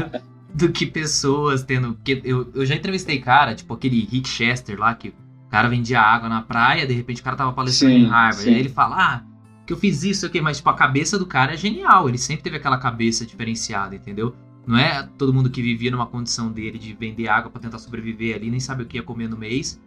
do 0.53 0.71
que 0.71 0.85
pessoas 0.85 1.63
tendo. 1.63 1.97
Que 2.03 2.21
eu, 2.23 2.49
eu 2.53 2.65
já 2.65 2.75
entrevistei 2.75 3.19
cara, 3.19 3.55
tipo 3.55 3.73
aquele 3.73 4.05
Rick 4.05 4.27
Chester 4.27 4.79
lá, 4.79 4.93
que 4.95 5.09
o 5.09 5.49
cara 5.49 5.67
vendia 5.67 6.01
água 6.01 6.29
na 6.29 6.41
praia, 6.41 6.85
de 6.85 6.93
repente 6.93 7.21
o 7.21 7.23
cara 7.23 7.35
tava 7.35 7.53
palestrando 7.53 7.95
sim, 7.95 8.01
em 8.01 8.07
Harvard. 8.07 8.43
Sim. 8.43 8.53
Aí 8.53 8.59
ele 8.59 8.69
fala, 8.69 8.95
ah, 8.97 9.23
que 9.65 9.73
eu 9.73 9.77
fiz 9.77 10.03
isso 10.03 10.25
aqui, 10.25 10.41
mas 10.41 10.57
tipo, 10.57 10.69
a 10.69 10.73
cabeça 10.73 11.17
do 11.17 11.25
cara 11.25 11.53
é 11.53 11.57
genial. 11.57 12.09
Ele 12.09 12.17
sempre 12.17 12.43
teve 12.43 12.57
aquela 12.57 12.77
cabeça 12.77 13.25
diferenciada, 13.25 13.95
entendeu? 13.95 14.35
Não 14.65 14.77
é 14.77 15.07
todo 15.17 15.33
mundo 15.33 15.49
que 15.49 15.62
vivia 15.62 15.89
numa 15.89 16.05
condição 16.05 16.51
dele 16.51 16.77
de 16.77 16.93
vender 16.93 17.27
água 17.27 17.49
para 17.49 17.62
tentar 17.62 17.79
sobreviver 17.79 18.35
ali, 18.35 18.51
nem 18.51 18.59
sabe 18.59 18.83
o 18.83 18.85
que 18.85 18.97
ia 18.97 19.03
comer 19.03 19.27
no 19.27 19.38
mês, 19.38 19.81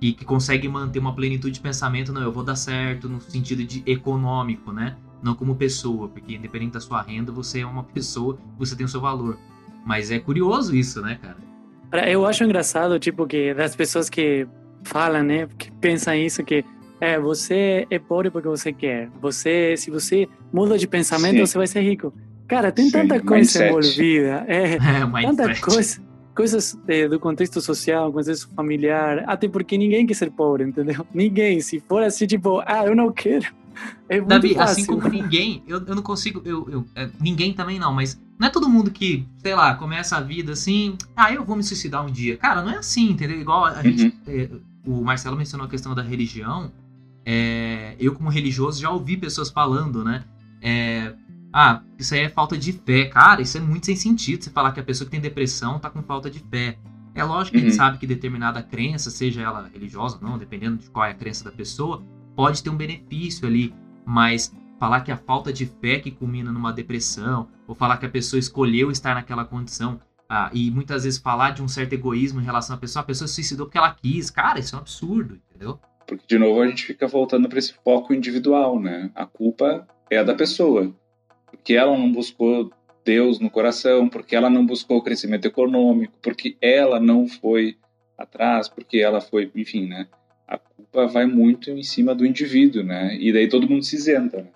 e 0.00 0.12
que 0.12 0.24
consegue 0.24 0.68
manter 0.68 0.98
uma 0.98 1.14
plenitude 1.14 1.54
de 1.54 1.60
pensamento, 1.60 2.12
não, 2.12 2.20
eu 2.20 2.32
vou 2.32 2.42
dar 2.42 2.56
certo 2.56 3.08
no 3.08 3.20
sentido 3.20 3.64
de 3.64 3.82
econômico, 3.86 4.72
né? 4.72 4.96
Não 5.22 5.34
como 5.34 5.54
pessoa, 5.54 6.08
porque 6.08 6.34
independente 6.34 6.72
da 6.72 6.80
sua 6.80 7.00
renda, 7.00 7.30
você 7.30 7.60
é 7.60 7.66
uma 7.66 7.84
pessoa, 7.84 8.38
você 8.58 8.74
tem 8.74 8.84
o 8.84 8.88
seu 8.88 9.00
valor. 9.00 9.38
Mas 9.84 10.10
é 10.10 10.18
curioso 10.18 10.74
isso, 10.74 11.00
né, 11.02 11.18
cara? 11.20 12.10
Eu 12.10 12.26
acho 12.26 12.42
engraçado, 12.42 12.98
tipo, 12.98 13.26
que 13.26 13.54
das 13.54 13.76
pessoas 13.76 14.10
que 14.10 14.46
falam, 14.82 15.22
né, 15.22 15.48
que 15.56 15.70
pensam 15.72 16.14
isso, 16.14 16.42
que 16.42 16.64
é, 17.00 17.18
você 17.18 17.86
é 17.90 17.98
pobre 17.98 18.30
porque 18.30 18.48
você 18.48 18.72
quer. 18.72 19.08
Você, 19.20 19.76
se 19.76 19.90
você 19.90 20.28
muda 20.52 20.78
de 20.78 20.86
pensamento, 20.86 21.36
Sim. 21.36 21.46
você 21.46 21.58
vai 21.58 21.66
ser 21.66 21.80
rico. 21.82 22.12
Cara, 22.48 22.72
tem 22.72 22.86
Sim, 22.86 22.92
tanta 22.92 23.20
coisa 23.20 23.58
mindset. 23.58 23.68
envolvida. 23.68 24.44
É, 24.48 24.74
é 24.74 25.22
tanta 25.22 25.60
coisa. 25.60 26.02
Coisas 26.34 26.76
é, 26.88 27.06
do 27.06 27.20
contexto 27.20 27.60
social, 27.60 28.12
contexto 28.12 28.48
familiar. 28.56 29.22
Até 29.26 29.48
porque 29.48 29.78
ninguém 29.78 30.04
quer 30.04 30.14
ser 30.14 30.30
pobre, 30.30 30.64
entendeu? 30.64 31.06
Ninguém. 31.14 31.60
Se 31.60 31.78
for 31.78 32.02
assim, 32.02 32.26
tipo, 32.26 32.60
ah, 32.66 32.84
eu 32.86 32.94
não 32.94 33.12
quero. 33.12 33.46
É 34.08 34.16
muito 34.16 34.28
Davi, 34.28 34.54
fácil. 34.54 34.72
assim 34.72 34.86
como 34.86 35.08
ninguém, 35.08 35.62
eu, 35.66 35.82
eu 35.84 35.94
não 35.94 36.02
consigo. 36.02 36.42
Eu, 36.44 36.68
eu, 36.70 36.86
é, 36.94 37.08
ninguém 37.18 37.54
também 37.54 37.78
não, 37.78 37.92
mas 37.92 38.20
não 38.38 38.48
é 38.48 38.50
todo 38.50 38.68
mundo 38.68 38.90
que, 38.90 39.26
sei 39.38 39.54
lá, 39.54 39.74
começa 39.74 40.16
a 40.16 40.20
vida 40.20 40.52
assim, 40.52 40.96
ah, 41.16 41.32
eu 41.32 41.44
vou 41.44 41.56
me 41.56 41.62
suicidar 41.62 42.04
um 42.04 42.10
dia. 42.10 42.36
Cara, 42.36 42.62
não 42.62 42.70
é 42.70 42.76
assim, 42.76 43.10
entendeu? 43.10 43.40
Igual 43.40 43.64
a 43.64 43.76
uhum. 43.76 43.82
gente. 43.82 44.14
É, 44.26 44.50
o 44.86 45.02
Marcelo 45.02 45.36
mencionou 45.36 45.66
a 45.66 45.70
questão 45.70 45.94
da 45.94 46.02
religião. 46.02 46.70
É, 47.24 47.96
eu, 47.98 48.14
como 48.14 48.28
religioso, 48.28 48.80
já 48.80 48.90
ouvi 48.90 49.16
pessoas 49.16 49.48
falando, 49.50 50.04
né? 50.04 50.24
É, 50.60 51.14
ah, 51.52 51.82
isso 51.98 52.14
aí 52.14 52.20
é 52.20 52.28
falta 52.28 52.58
de 52.58 52.72
fé. 52.72 53.06
Cara, 53.06 53.40
isso 53.40 53.56
é 53.56 53.60
muito 53.60 53.86
sem 53.86 53.96
sentido. 53.96 54.44
Você 54.44 54.50
falar 54.50 54.72
que 54.72 54.80
a 54.80 54.84
pessoa 54.84 55.06
que 55.06 55.12
tem 55.12 55.20
depressão 55.20 55.78
tá 55.78 55.88
com 55.88 56.02
falta 56.02 56.30
de 56.30 56.40
fé. 56.40 56.76
É 57.14 57.22
lógico 57.22 57.52
que 57.52 57.58
uhum. 57.58 57.68
a 57.68 57.70
gente 57.70 57.78
uhum. 57.80 57.84
sabe 57.86 57.98
que 57.98 58.06
determinada 58.06 58.62
crença, 58.62 59.08
seja 59.08 59.40
ela 59.40 59.70
religiosa 59.72 60.18
ou 60.20 60.28
não, 60.28 60.36
dependendo 60.36 60.78
de 60.78 60.90
qual 60.90 61.06
é 61.06 61.12
a 61.12 61.14
crença 61.14 61.44
da 61.44 61.52
pessoa, 61.52 62.04
pode 62.34 62.62
ter 62.62 62.70
um 62.70 62.76
benefício 62.76 63.46
ali. 63.46 63.74
Mas 64.04 64.54
falar 64.78 65.00
que 65.00 65.10
a 65.10 65.16
falta 65.16 65.52
de 65.52 65.66
fé 65.66 65.98
que 65.98 66.10
culmina 66.10 66.52
numa 66.52 66.72
depressão, 66.72 67.48
ou 67.66 67.74
falar 67.74 67.96
que 67.96 68.06
a 68.06 68.10
pessoa 68.10 68.38
escolheu 68.38 68.90
estar 68.90 69.14
naquela 69.14 69.44
condição, 69.44 70.00
ah, 70.28 70.50
e 70.52 70.70
muitas 70.70 71.04
vezes 71.04 71.18
falar 71.18 71.50
de 71.50 71.62
um 71.62 71.68
certo 71.68 71.92
egoísmo 71.92 72.40
em 72.40 72.44
relação 72.44 72.76
à 72.76 72.78
pessoa, 72.78 73.02
a 73.02 73.06
pessoa 73.06 73.28
se 73.28 73.34
suicidou 73.34 73.66
porque 73.66 73.78
ela 73.78 73.94
quis. 73.94 74.30
Cara, 74.30 74.58
isso 74.58 74.74
é 74.74 74.78
um 74.78 74.80
absurdo, 74.80 75.40
entendeu? 75.48 75.78
Porque, 76.06 76.24
de 76.26 76.38
novo, 76.38 76.60
a 76.60 76.66
gente 76.66 76.84
fica 76.84 77.06
voltando 77.06 77.48
para 77.48 77.58
esse 77.58 77.72
foco 77.84 78.12
individual, 78.12 78.78
né? 78.78 79.10
A 79.14 79.26
culpa 79.26 79.86
é 80.10 80.18
a 80.18 80.22
da 80.22 80.34
pessoa. 80.34 80.94
porque 81.50 81.74
ela 81.74 81.96
não 81.96 82.12
buscou 82.12 82.70
Deus 83.04 83.38
no 83.38 83.50
coração, 83.50 84.08
porque 84.08 84.34
ela 84.34 84.50
não 84.50 84.66
buscou 84.66 85.02
crescimento 85.02 85.46
econômico, 85.46 86.18
porque 86.20 86.56
ela 86.60 86.98
não 86.98 87.28
foi 87.28 87.76
atrás, 88.18 88.68
porque 88.68 88.98
ela 88.98 89.20
foi, 89.20 89.50
enfim, 89.54 89.86
né? 89.86 90.08
Culpa 90.94 91.08
vai 91.08 91.26
muito 91.26 91.72
em 91.72 91.82
cima 91.82 92.14
do 92.14 92.24
indivíduo, 92.24 92.84
né? 92.84 93.16
E 93.16 93.32
daí 93.32 93.48
todo 93.48 93.68
mundo 93.68 93.82
se 93.82 93.96
isenta, 93.96 94.42
né? 94.42 94.50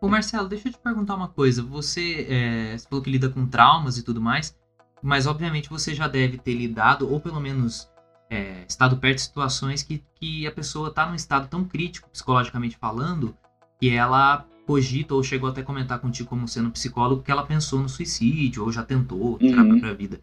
Ô 0.00 0.08
Marcelo, 0.08 0.48
deixa 0.48 0.68
eu 0.68 0.72
te 0.72 0.78
perguntar 0.78 1.16
uma 1.16 1.26
coisa. 1.26 1.64
Você, 1.64 2.26
é, 2.28 2.78
você 2.78 2.88
falou 2.88 3.02
que 3.02 3.10
lida 3.10 3.28
com 3.28 3.44
traumas 3.44 3.98
e 3.98 4.04
tudo 4.04 4.20
mais, 4.20 4.56
mas 5.02 5.26
obviamente 5.26 5.68
você 5.68 5.92
já 5.94 6.06
deve 6.06 6.38
ter 6.38 6.54
lidado, 6.54 7.10
ou 7.10 7.20
pelo 7.20 7.40
menos 7.40 7.90
é, 8.30 8.64
estado 8.68 8.96
perto 8.98 9.16
de 9.16 9.22
situações 9.22 9.82
que, 9.82 10.00
que 10.14 10.46
a 10.46 10.52
pessoa 10.52 10.90
está 10.90 11.06
num 11.06 11.16
estado 11.16 11.48
tão 11.48 11.64
crítico, 11.64 12.08
psicologicamente 12.10 12.76
falando, 12.76 13.36
que 13.80 13.90
ela 13.90 14.46
cogita 14.66 15.14
ou 15.14 15.22
chegou 15.22 15.48
até 15.48 15.60
a 15.60 15.64
comentar 15.64 15.98
contigo 15.98 16.28
como 16.28 16.46
sendo 16.46 16.70
psicólogo 16.70 17.22
que 17.22 17.30
ela 17.30 17.44
pensou 17.44 17.80
no 17.80 17.88
suicídio 17.88 18.62
ou 18.64 18.72
já 18.72 18.82
tentou 18.82 19.38
tirar 19.38 19.62
Uhum. 19.62 19.66
a 19.66 19.70
própria 19.70 19.94
vida. 19.94 20.20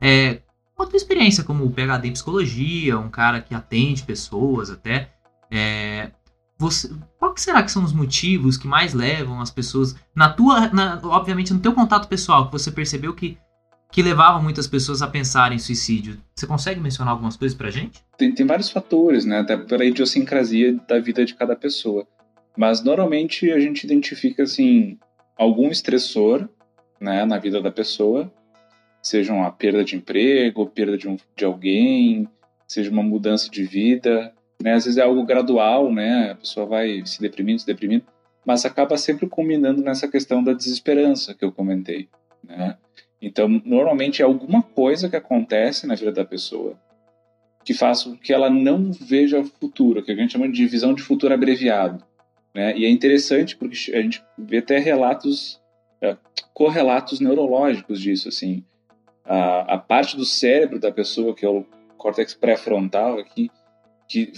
É, 0.00 0.40
qual 0.74 0.86
a 0.86 0.90
tua 0.90 0.96
experiência 0.96 1.44
como 1.44 1.70
PhD 1.70 2.08
em 2.08 2.12
psicologia, 2.12 2.98
um 2.98 3.10
cara 3.10 3.40
que 3.40 3.54
atende 3.54 4.02
pessoas 4.02 4.70
até, 4.70 5.10
é, 5.50 6.10
você, 6.58 6.90
qual 7.18 7.32
que 7.34 7.40
será 7.40 7.62
que 7.62 7.70
são 7.72 7.82
os 7.84 7.92
motivos 7.92 8.56
que 8.56 8.68
mais 8.68 8.94
levam 8.94 9.40
as 9.40 9.50
pessoas, 9.50 9.96
na 10.14 10.28
tua, 10.28 10.68
na- 10.68 11.00
obviamente 11.04 11.52
no 11.52 11.60
teu 11.60 11.72
contato 11.72 12.06
pessoal, 12.08 12.46
que 12.46 12.52
você 12.52 12.70
percebeu 12.70 13.14
que, 13.14 13.36
que 13.90 14.02
levava 14.02 14.40
muitas 14.40 14.66
pessoas 14.68 15.02
a 15.02 15.06
pensar 15.08 15.52
em 15.52 15.58
suicídio? 15.58 16.18
Você 16.34 16.46
consegue 16.46 16.78
mencionar 16.80 17.12
algumas 17.12 17.36
coisas 17.36 17.56
pra 17.56 17.70
gente? 17.70 18.02
tem, 18.16 18.32
tem 18.34 18.46
vários 18.46 18.70
fatores, 18.70 19.24
né? 19.24 19.40
Até 19.40 19.56
pela 19.56 19.84
idiosincrasia 19.84 20.78
da 20.88 21.00
vida 21.00 21.24
de 21.24 21.34
cada 21.34 21.56
pessoa. 21.56 22.06
Mas 22.60 22.82
normalmente 22.84 23.50
a 23.50 23.58
gente 23.58 23.84
identifica 23.84 24.42
assim 24.42 24.98
algum 25.34 25.70
estressor, 25.70 26.46
né, 27.00 27.24
na 27.24 27.38
vida 27.38 27.58
da 27.58 27.70
pessoa, 27.70 28.30
seja 29.02 29.32
uma 29.32 29.50
perda 29.50 29.82
de 29.82 29.96
emprego, 29.96 30.66
perda 30.66 30.98
de, 30.98 31.08
um, 31.08 31.16
de 31.34 31.42
alguém, 31.42 32.28
seja 32.68 32.90
uma 32.90 33.02
mudança 33.02 33.48
de 33.48 33.64
vida, 33.64 34.34
né? 34.62 34.74
Às 34.74 34.84
vezes 34.84 34.98
é 34.98 35.02
algo 35.02 35.24
gradual, 35.24 35.90
né? 35.90 36.32
A 36.32 36.34
pessoa 36.34 36.66
vai 36.66 37.00
se 37.06 37.18
deprimindo, 37.18 37.60
se 37.60 37.66
deprimindo, 37.66 38.04
mas 38.44 38.66
acaba 38.66 38.98
sempre 38.98 39.26
culminando 39.26 39.80
nessa 39.80 40.06
questão 40.06 40.44
da 40.44 40.52
desesperança 40.52 41.32
que 41.32 41.42
eu 41.42 41.50
comentei, 41.50 42.10
né? 42.46 42.76
Então, 43.22 43.48
normalmente 43.64 44.20
é 44.20 44.24
alguma 44.26 44.62
coisa 44.62 45.08
que 45.08 45.16
acontece 45.16 45.86
na 45.86 45.94
vida 45.94 46.12
da 46.12 46.26
pessoa 46.26 46.76
que 47.64 47.72
faz 47.72 48.02
com 48.02 48.16
que 48.16 48.34
ela 48.34 48.50
não 48.50 48.92
veja 48.92 49.42
futuro, 49.44 50.02
que 50.02 50.12
a 50.12 50.14
gente 50.14 50.32
chama 50.32 50.48
de 50.48 50.66
visão 50.66 50.92
de 50.92 51.02
futuro 51.02 51.32
abreviado. 51.32 52.04
Né? 52.54 52.76
E 52.76 52.84
é 52.84 52.88
interessante 52.88 53.56
porque 53.56 53.92
a 53.92 54.02
gente 54.02 54.22
vê 54.36 54.58
até 54.58 54.78
relatos, 54.78 55.60
é, 56.00 56.16
correlatos 56.52 57.20
neurológicos 57.20 58.00
disso. 58.00 58.28
Assim. 58.28 58.64
A, 59.24 59.74
a 59.74 59.78
parte 59.78 60.16
do 60.16 60.24
cérebro 60.24 60.78
da 60.78 60.90
pessoa, 60.90 61.34
que 61.34 61.44
é 61.44 61.48
o 61.48 61.64
córtex 61.96 62.34
pré-frontal 62.34 63.18
aqui, 63.18 63.50
que 64.08 64.32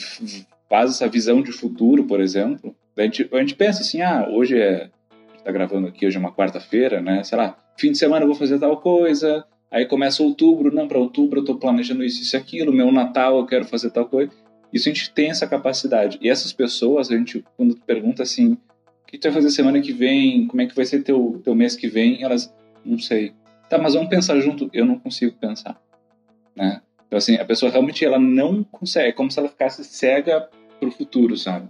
faz 0.69 0.91
essa 0.91 1.09
visão 1.09 1.43
de 1.43 1.53
futuro, 1.53 2.05
por 2.05 2.21
exemplo, 2.21 2.75
a 2.97 3.03
gente, 3.03 3.29
a 3.33 3.39
gente 3.39 3.55
pensa 3.55 3.81
assim, 3.81 4.03
ah, 4.03 4.29
hoje 4.29 4.61
é, 4.61 4.91
está 5.39 5.51
gravando 5.51 5.87
aqui, 5.87 6.07
hoje 6.07 6.17
é 6.17 6.21
uma 6.21 6.33
quarta-feira, 6.33 7.01
né? 7.01 7.23
Sei 7.25 7.39
lá, 7.39 7.57
fim 7.77 7.93
de 7.93 7.99
semana 7.99 8.25
eu 8.25 8.29
vou 8.29 8.37
fazer 8.37 8.59
tal 8.59 8.77
coisa, 8.79 9.47
Aí 9.73 9.87
começa 9.87 10.23
outubro, 10.23 10.71
não, 10.71 10.87
para 10.87 10.99
outubro 10.99 11.39
eu 11.39 11.43
estou 11.43 11.57
planejando 11.57 12.05
isso, 12.05 12.21
isso 12.21 12.37
e 12.37 12.39
aquilo, 12.39 12.71
meu 12.75 12.93
Natal 12.93 13.39
eu 13.39 13.47
quero 13.47 13.65
fazer 13.65 13.91
tal 13.91 14.05
coisa. 14.05 14.31
Isso 14.73 14.89
a 14.89 14.93
gente 14.93 15.11
tem 15.11 15.31
essa 15.31 15.47
capacidade. 15.47 16.19
E 16.21 16.29
essas 16.29 16.53
pessoas, 16.53 17.11
a 17.11 17.17
gente, 17.17 17.45
quando 17.57 17.77
pergunta 17.77 18.23
assim, 18.23 18.53
o 18.53 18.59
que 19.07 19.19
tu 19.19 19.25
vai 19.25 19.33
fazer 19.33 19.51
semana 19.51 19.81
que 19.81 19.93
vem, 19.93 20.47
como 20.47 20.63
é 20.63 20.67
que 20.67 20.75
vai 20.75 20.85
ser 20.85 21.03
teu, 21.03 21.41
teu 21.45 21.55
mês 21.55 21.77
que 21.77 21.89
vem, 21.89 22.23
elas, 22.23 22.53
não 22.85 22.99
sei. 22.99 23.35
Tá, 23.69 23.79
mas 23.79 23.95
vamos 23.95 24.09
pensar 24.09 24.41
junto. 24.41 24.71
Eu 24.73 24.87
não 24.87 24.99
consigo 24.99 25.37
pensar, 25.37 25.81
né? 26.57 26.81
Então, 27.07 27.19
assim, 27.19 27.35
a 27.37 27.45
pessoa 27.45 27.71
realmente, 27.71 28.05
ela 28.05 28.19
não 28.19 28.65
consegue, 28.65 29.09
é 29.09 29.13
como 29.13 29.31
se 29.31 29.39
ela 29.39 29.49
ficasse 29.49 29.85
cega 29.85 30.49
pro 30.81 30.91
futuro, 30.91 31.37
sabe? 31.37 31.69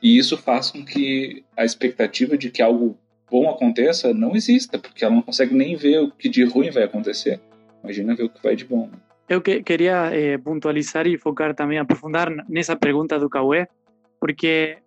E 0.00 0.16
isso 0.16 0.36
faz 0.36 0.70
com 0.70 0.84
que 0.84 1.42
a 1.56 1.64
expectativa 1.64 2.38
de 2.38 2.50
que 2.50 2.62
algo 2.62 2.96
bom 3.30 3.50
aconteça 3.50 4.14
não 4.14 4.36
exista, 4.36 4.78
porque 4.78 5.04
ela 5.04 5.14
não 5.14 5.22
consegue 5.22 5.54
nem 5.54 5.74
ver 5.74 6.00
o 6.00 6.10
que 6.12 6.28
de 6.28 6.44
ruim 6.44 6.70
vai 6.70 6.84
acontecer. 6.84 7.40
Imagina 7.82 8.14
ver 8.14 8.24
o 8.24 8.28
que 8.28 8.42
vai 8.42 8.54
de 8.54 8.64
bom. 8.64 8.86
né? 8.86 8.98
Eu 9.28 9.40
que, 9.40 9.62
queria 9.62 10.10
eh, 10.14 10.38
pontualizar 10.38 11.06
e 11.06 11.16
focar 11.16 11.54
também, 11.54 11.78
aprofundar 11.78 12.30
nessa 12.48 12.76
pergunta 12.76 13.18
do 13.18 13.30
Cauê, 13.30 13.66
porque, 14.20 14.78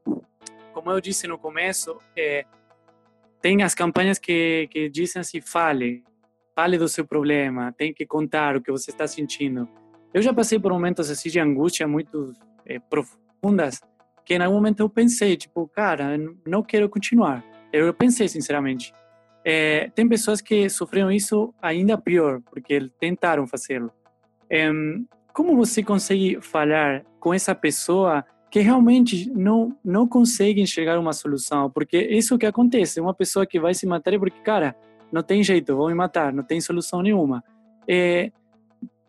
como 0.73 0.91
eu 0.91 1.01
disse 1.01 1.27
no 1.27 1.37
começo, 1.37 1.97
eh, 2.15 2.45
tem 3.41 3.63
as 3.63 3.73
campanhas 3.73 4.19
que, 4.19 4.67
que 4.69 4.89
dizem 4.89 5.19
assim, 5.21 5.41
fale, 5.41 6.03
fale 6.55 6.77
do 6.77 6.87
seu 6.87 7.05
problema, 7.05 7.71
tem 7.71 7.93
que 7.93 8.05
contar 8.05 8.55
o 8.55 8.61
que 8.61 8.71
você 8.71 8.91
está 8.91 9.07
sentindo. 9.07 9.67
Eu 10.13 10.21
já 10.21 10.33
passei 10.33 10.59
por 10.59 10.71
momentos 10.71 11.09
assim 11.09 11.29
de 11.29 11.39
angústia 11.39 11.87
muito 11.87 12.33
eh, 12.65 12.79
profundas, 12.79 13.81
que 14.25 14.35
em 14.35 14.41
algum 14.41 14.55
momento 14.55 14.81
eu 14.81 14.89
pensei, 14.89 15.35
tipo, 15.35 15.67
cara, 15.67 16.17
não 16.45 16.61
quero 16.61 16.89
continuar. 16.89 17.43
Eu 17.71 17.93
pensei, 17.93 18.27
sinceramente. 18.27 18.93
Eh, 19.43 19.89
tem 19.95 20.07
pessoas 20.07 20.41
que 20.41 20.69
sofreram 20.69 21.11
isso 21.11 21.53
ainda 21.61 21.97
pior, 21.97 22.41
porque 22.51 22.89
tentaram 22.99 23.47
fazê-lo. 23.47 23.91
Como 25.33 25.55
você 25.55 25.83
consegue 25.83 26.39
falar 26.41 27.03
com 27.19 27.33
essa 27.33 27.53
pessoa 27.53 28.25
que 28.49 28.59
realmente 28.59 29.29
não 29.29 29.75
não 29.83 30.07
consegue 30.07 30.61
enxergar 30.61 30.99
uma 30.99 31.13
solução? 31.13 31.69
Porque 31.69 31.97
isso 31.97 32.37
que 32.37 32.45
acontece, 32.45 32.99
uma 32.99 33.13
pessoa 33.13 33.45
que 33.45 33.59
vai 33.59 33.73
se 33.73 33.85
matar 33.85 34.13
é 34.13 34.19
porque, 34.19 34.39
cara, 34.41 34.75
não 35.11 35.21
tem 35.21 35.43
jeito, 35.43 35.75
vou 35.75 35.87
me 35.87 35.93
matar, 35.93 36.33
não 36.33 36.43
tem 36.43 36.59
solução 36.59 37.01
nenhuma. 37.01 37.43
É, 37.87 38.31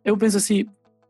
eu 0.04 0.16
penso 0.16 0.36
assim, 0.36 0.66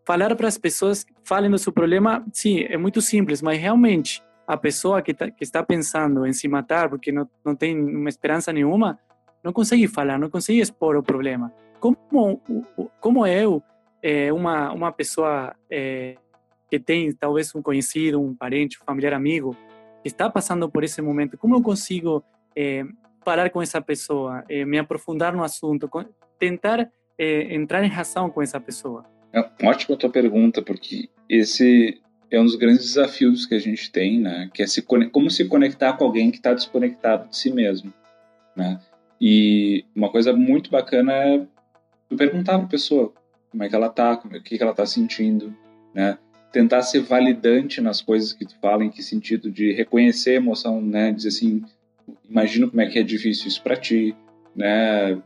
falar 0.06 0.34
para 0.34 0.48
as 0.48 0.56
pessoas, 0.56 1.04
falem 1.22 1.50
do 1.50 1.58
seu 1.58 1.72
problema, 1.72 2.24
sim, 2.32 2.60
é 2.60 2.76
muito 2.76 3.00
simples, 3.02 3.42
mas 3.42 3.60
realmente 3.60 4.22
a 4.46 4.56
pessoa 4.56 5.02
que, 5.02 5.12
tá, 5.12 5.30
que 5.30 5.44
está 5.44 5.62
pensando 5.62 6.26
em 6.26 6.32
se 6.32 6.48
matar 6.48 6.88
porque 6.88 7.12
não, 7.12 7.28
não 7.44 7.54
tem 7.54 7.78
uma 7.78 8.08
esperança 8.08 8.50
nenhuma, 8.50 8.98
não 9.44 9.52
consegue 9.52 9.86
falar, 9.86 10.18
não 10.18 10.30
consegue 10.30 10.60
expor 10.60 10.96
o 10.96 11.02
problema. 11.02 11.52
Como, 11.78 12.40
como 13.00 13.26
eu, 13.26 13.62
é, 14.02 14.32
uma, 14.32 14.72
uma 14.72 14.92
pessoa 14.92 15.54
é, 15.70 16.16
que 16.70 16.78
tem 16.78 17.12
talvez 17.12 17.54
um 17.54 17.62
conhecido, 17.62 18.20
um 18.20 18.34
parente, 18.34 18.78
um 18.80 18.84
familiar, 18.84 19.14
amigo, 19.14 19.56
que 20.02 20.08
está 20.08 20.30
passando 20.30 20.68
por 20.70 20.84
esse 20.84 21.00
momento, 21.00 21.36
como 21.36 21.56
eu 21.56 21.62
consigo 21.62 22.22
é, 22.56 22.84
com 23.52 23.60
essa 23.60 23.80
pessoa, 23.80 24.42
é, 24.48 24.64
me 24.64 24.78
aprofundar 24.78 25.36
no 25.36 25.44
assunto, 25.44 25.90
tentar 26.38 26.88
é, 27.18 27.54
entrar 27.54 27.84
em 27.84 27.88
razão 27.88 28.30
com 28.30 28.40
essa 28.40 28.58
pessoa? 28.58 29.04
É 29.32 29.40
ótima 29.66 29.94
a 29.94 29.98
tua 29.98 30.08
pergunta, 30.08 30.62
porque 30.62 31.10
esse 31.28 32.00
é 32.30 32.40
um 32.40 32.44
dos 32.44 32.56
grandes 32.56 32.86
desafios 32.86 33.44
que 33.44 33.54
a 33.54 33.58
gente 33.58 33.90
tem, 33.92 34.18
né? 34.18 34.50
Que 34.54 34.62
é 34.62 34.66
se 34.66 34.80
como 34.82 35.30
se 35.30 35.44
conectar 35.46 35.92
com 35.94 36.04
alguém 36.04 36.30
que 36.30 36.38
está 36.38 36.54
desconectado 36.54 37.28
de 37.28 37.36
si 37.36 37.50
mesmo, 37.52 37.92
né? 38.56 38.80
E 39.20 39.84
uma 39.94 40.10
coisa 40.10 40.32
muito 40.32 40.70
bacana 40.70 41.12
é 41.12 41.46
perguntar 42.16 42.56
para 42.56 42.66
a 42.66 42.70
pessoa 42.70 43.12
como 43.50 43.62
é 43.62 43.68
que 43.68 43.74
ela 43.74 43.88
tá, 43.88 44.12
o 44.12 44.42
que, 44.42 44.56
que 44.56 44.62
ela 44.62 44.74
tá 44.74 44.86
sentindo, 44.86 45.54
né? 45.94 46.18
Tentar 46.52 46.82
ser 46.82 47.00
validante 47.00 47.80
nas 47.80 48.00
coisas 48.00 48.32
que 48.32 48.46
tu 48.46 48.54
fala, 48.60 48.84
em 48.84 48.90
que 48.90 49.02
sentido 49.02 49.50
de 49.50 49.72
reconhecer 49.72 50.30
a 50.30 50.34
emoção, 50.34 50.80
né? 50.80 51.12
Dizer 51.12 51.28
assim, 51.28 51.62
imagino 52.28 52.70
como 52.70 52.80
é 52.80 52.86
que 52.86 52.98
é 52.98 53.02
difícil 53.02 53.48
isso 53.48 53.62
para 53.62 53.76
ti, 53.76 54.14
né? 54.54 55.20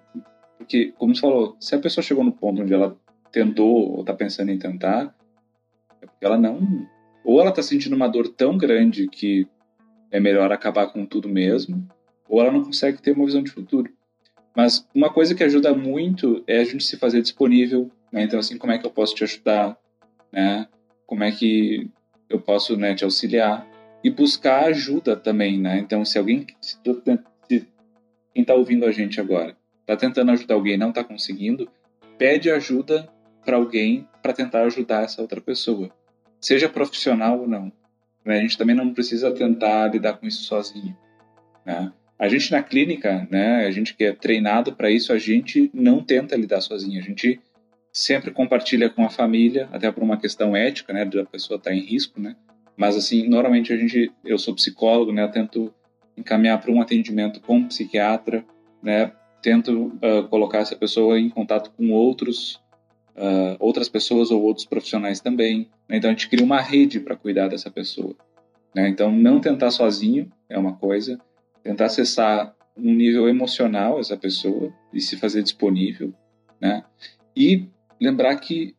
Porque, 0.58 0.92
como 0.98 1.14
você 1.14 1.20
falou, 1.20 1.56
se 1.60 1.74
a 1.74 1.78
pessoa 1.78 2.04
chegou 2.04 2.24
no 2.24 2.32
ponto 2.32 2.62
onde 2.62 2.74
ela 2.74 2.96
tentou 3.30 3.94
ou 3.94 4.00
está 4.00 4.12
pensando 4.12 4.50
em 4.50 4.58
tentar, 4.58 5.14
é 6.00 6.06
porque 6.06 6.24
ela 6.24 6.38
não. 6.38 6.86
Ou 7.24 7.40
ela 7.40 7.50
está 7.50 7.62
sentindo 7.62 7.96
uma 7.96 8.08
dor 8.08 8.28
tão 8.28 8.56
grande 8.56 9.08
que 9.08 9.46
é 10.10 10.20
melhor 10.20 10.52
acabar 10.52 10.88
com 10.88 11.06
tudo 11.06 11.28
mesmo, 11.28 11.88
ou 12.28 12.40
ela 12.40 12.52
não 12.52 12.64
consegue 12.64 13.00
ter 13.00 13.12
uma 13.12 13.24
visão 13.24 13.42
de 13.42 13.50
futuro. 13.50 13.90
Mas 14.54 14.86
uma 14.94 15.10
coisa 15.10 15.34
que 15.34 15.42
ajuda 15.42 15.74
muito 15.74 16.44
é 16.46 16.60
a 16.60 16.64
gente 16.64 16.84
se 16.84 16.96
fazer 16.96 17.22
disponível, 17.22 17.90
né? 18.12 18.22
Então, 18.22 18.38
assim, 18.38 18.58
como 18.58 18.72
é 18.72 18.78
que 18.78 18.86
eu 18.86 18.90
posso 18.90 19.14
te 19.14 19.24
ajudar, 19.24 19.76
né? 20.30 20.68
Como 21.06 21.24
é 21.24 21.32
que 21.32 21.90
eu 22.28 22.40
posso 22.40 22.76
né, 22.76 22.94
te 22.94 23.04
auxiliar? 23.04 23.66
E 24.04 24.10
buscar 24.10 24.64
ajuda 24.64 25.16
também, 25.16 25.58
né? 25.58 25.78
Então, 25.78 26.04
se 26.04 26.18
alguém, 26.18 26.46
se, 26.60 26.76
se 27.48 27.66
quem 28.34 28.42
está 28.42 28.54
ouvindo 28.54 28.84
a 28.84 28.92
gente 28.92 29.20
agora, 29.20 29.56
está 29.80 29.96
tentando 29.96 30.32
ajudar 30.32 30.54
alguém 30.54 30.76
não 30.76 30.90
está 30.90 31.04
conseguindo, 31.04 31.68
pede 32.18 32.50
ajuda 32.50 33.08
para 33.44 33.56
alguém 33.56 34.08
para 34.22 34.32
tentar 34.32 34.62
ajudar 34.64 35.04
essa 35.04 35.20
outra 35.20 35.40
pessoa, 35.40 35.90
seja 36.40 36.68
profissional 36.68 37.40
ou 37.40 37.48
não. 37.48 37.72
Né? 38.24 38.38
A 38.38 38.40
gente 38.40 38.58
também 38.58 38.74
não 38.74 38.92
precisa 38.92 39.30
tentar 39.32 39.88
lidar 39.88 40.14
com 40.14 40.26
isso 40.26 40.44
sozinho. 40.44 40.96
Né? 41.64 41.92
A 42.18 42.28
gente 42.28 42.52
na 42.52 42.62
clínica, 42.62 43.26
né, 43.30 43.66
a 43.66 43.70
gente 43.70 43.94
que 43.94 44.04
é 44.04 44.12
treinado 44.12 44.74
para 44.74 44.90
isso, 44.90 45.12
a 45.12 45.18
gente 45.18 45.70
não 45.74 46.02
tenta 46.02 46.36
lidar 46.36 46.60
sozinho. 46.60 47.00
A 47.00 47.02
gente 47.02 47.40
sempre 47.92 48.30
compartilha 48.30 48.88
com 48.88 49.04
a 49.04 49.10
família, 49.10 49.68
até 49.70 49.90
por 49.92 50.02
uma 50.02 50.16
questão 50.16 50.56
ética, 50.56 50.92
né, 50.92 51.04
da 51.04 51.24
pessoa 51.24 51.58
estar 51.58 51.70
tá 51.70 51.76
em 51.76 51.80
risco, 51.80 52.20
né? 52.20 52.34
Mas 52.76 52.96
assim, 52.96 53.28
normalmente 53.28 53.72
a 53.72 53.76
gente, 53.76 54.10
eu 54.24 54.38
sou 54.38 54.54
psicólogo, 54.54 55.12
né, 55.12 55.22
eu 55.22 55.30
tento 55.30 55.72
encaminhar 56.16 56.60
para 56.60 56.72
um 56.72 56.80
atendimento 56.80 57.40
com 57.40 57.58
um 57.58 57.68
psiquiatra, 57.68 58.44
né? 58.82 59.12
Tento 59.42 59.86
uh, 59.86 60.28
colocar 60.28 60.58
essa 60.58 60.76
pessoa 60.76 61.18
em 61.18 61.28
contato 61.28 61.70
com 61.76 61.90
outros 61.90 62.62
uh, 63.16 63.56
outras 63.58 63.88
pessoas 63.88 64.30
ou 64.30 64.42
outros 64.42 64.66
profissionais 64.66 65.20
também. 65.20 65.68
Né? 65.88 65.96
Então 65.96 66.10
a 66.10 66.12
gente 66.12 66.28
cria 66.28 66.44
uma 66.44 66.60
rede 66.60 67.00
para 67.00 67.16
cuidar 67.16 67.48
dessa 67.48 67.70
pessoa. 67.70 68.14
Né? 68.74 68.88
Então 68.88 69.10
não 69.10 69.40
tentar 69.40 69.70
sozinho 69.70 70.30
é 70.48 70.58
uma 70.58 70.74
coisa, 70.74 71.20
tentar 71.62 71.86
acessar 71.86 72.54
um 72.76 72.94
nível 72.94 73.28
emocional 73.28 74.00
essa 74.00 74.16
pessoa 74.16 74.72
e 74.92 75.00
se 75.00 75.16
fazer 75.16 75.42
disponível, 75.42 76.12
né? 76.58 76.82
E 77.36 77.68
lembrar 78.02 78.34
que 78.36 78.74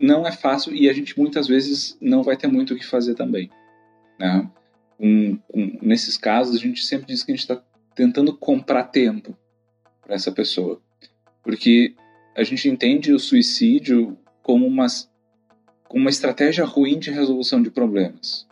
não 0.00 0.26
é 0.26 0.32
fácil 0.32 0.74
e 0.74 0.88
a 0.88 0.92
gente 0.92 1.18
muitas 1.18 1.48
vezes 1.48 1.96
não 2.00 2.22
vai 2.22 2.36
ter 2.36 2.46
muito 2.46 2.74
o 2.74 2.76
que 2.76 2.86
fazer 2.86 3.14
também, 3.14 3.50
né? 4.18 4.48
Um, 5.00 5.38
um, 5.54 5.78
nesses 5.80 6.16
casos 6.16 6.56
a 6.56 6.58
gente 6.58 6.84
sempre 6.84 7.06
diz 7.06 7.22
que 7.22 7.32
a 7.32 7.34
gente 7.34 7.42
está 7.42 7.62
tentando 7.94 8.36
comprar 8.36 8.84
tempo 8.84 9.36
para 10.02 10.14
essa 10.14 10.30
pessoa, 10.30 10.80
porque 11.42 11.94
a 12.36 12.42
gente 12.42 12.68
entende 12.68 13.12
o 13.12 13.18
suicídio 13.18 14.18
como 14.42 14.66
uma, 14.66 14.86
como 15.88 16.02
uma 16.02 16.10
estratégia 16.10 16.64
ruim 16.64 16.98
de 16.98 17.10
resolução 17.10 17.62
de 17.62 17.70
problemas. 17.70 18.46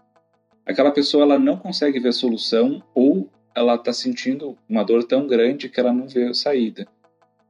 Aquela 0.64 0.90
pessoa 0.90 1.22
ela 1.22 1.38
não 1.38 1.56
consegue 1.56 2.00
ver 2.00 2.08
a 2.08 2.12
solução 2.12 2.82
ou 2.94 3.30
ela 3.54 3.76
está 3.76 3.92
sentindo 3.92 4.58
uma 4.68 4.82
dor 4.82 5.04
tão 5.04 5.26
grande 5.26 5.68
que 5.68 5.78
ela 5.78 5.92
não 5.92 6.08
vê 6.08 6.24
a 6.24 6.34
saída. 6.34 6.86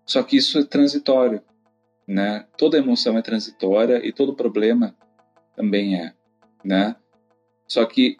Só 0.04 0.22
que 0.22 0.36
isso 0.36 0.58
é 0.58 0.64
transitório, 0.64 1.42
né? 2.06 2.46
Toda 2.56 2.78
emoção 2.78 3.16
é 3.18 3.22
transitória 3.22 4.06
e 4.06 4.12
todo 4.12 4.34
problema 4.34 4.94
também 5.54 6.00
é, 6.00 6.12
né? 6.64 6.96
Só 7.66 7.84
que 7.84 8.16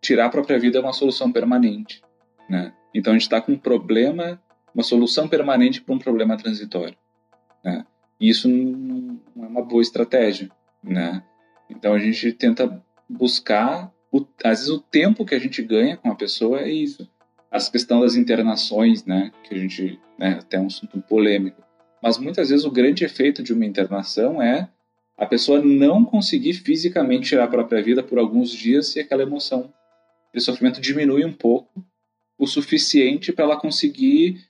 tirar 0.00 0.26
a 0.26 0.30
própria 0.30 0.58
vida 0.58 0.78
é 0.78 0.80
uma 0.80 0.92
solução 0.92 1.32
permanente, 1.32 2.02
né? 2.48 2.72
Então 2.94 3.12
a 3.12 3.14
gente 3.16 3.22
está 3.22 3.40
com 3.40 3.52
um 3.52 3.58
problema, 3.58 4.40
uma 4.74 4.82
solução 4.82 5.28
permanente 5.28 5.80
para 5.80 5.94
um 5.94 5.98
problema 5.98 6.36
transitório. 6.36 6.96
Né? 7.64 7.84
E 8.20 8.28
isso 8.28 8.48
não 8.48 9.20
é 9.36 9.46
uma 9.46 9.62
boa 9.62 9.82
estratégia. 9.82 10.50
Né? 10.82 11.22
Então 11.68 11.92
a 11.92 11.98
gente 11.98 12.32
tenta 12.32 12.82
buscar, 13.08 13.92
o, 14.10 14.26
às 14.44 14.60
vezes 14.60 14.68
o 14.68 14.80
tempo 14.80 15.24
que 15.24 15.34
a 15.34 15.38
gente 15.38 15.62
ganha 15.62 15.96
com 15.96 16.10
a 16.10 16.14
pessoa 16.14 16.60
é 16.60 16.70
isso. 16.70 17.08
As 17.50 17.68
questões 17.68 18.02
das 18.02 18.14
internações, 18.14 19.04
né, 19.06 19.32
que 19.42 19.54
a 19.54 19.58
gente, 19.58 19.98
né, 20.18 20.38
até 20.38 20.60
um 20.60 20.66
assunto 20.66 21.00
polêmico. 21.00 21.62
Mas 22.02 22.18
muitas 22.18 22.50
vezes 22.50 22.64
o 22.64 22.70
grande 22.70 23.04
efeito 23.04 23.42
de 23.42 23.52
uma 23.52 23.66
internação 23.66 24.40
é 24.40 24.68
a 25.16 25.26
pessoa 25.26 25.60
não 25.60 26.04
conseguir 26.04 26.54
fisicamente 26.54 27.30
tirar 27.30 27.44
a 27.44 27.48
própria 27.48 27.82
vida 27.82 28.02
por 28.02 28.18
alguns 28.18 28.50
dias 28.52 28.94
e 28.94 29.00
aquela 29.00 29.22
emoção 29.22 29.72
de 30.32 30.40
sofrimento 30.40 30.80
diminui 30.80 31.24
um 31.24 31.32
pouco, 31.32 31.84
o 32.38 32.46
suficiente 32.46 33.32
para 33.32 33.44
ela 33.44 33.60
conseguir 33.60 34.40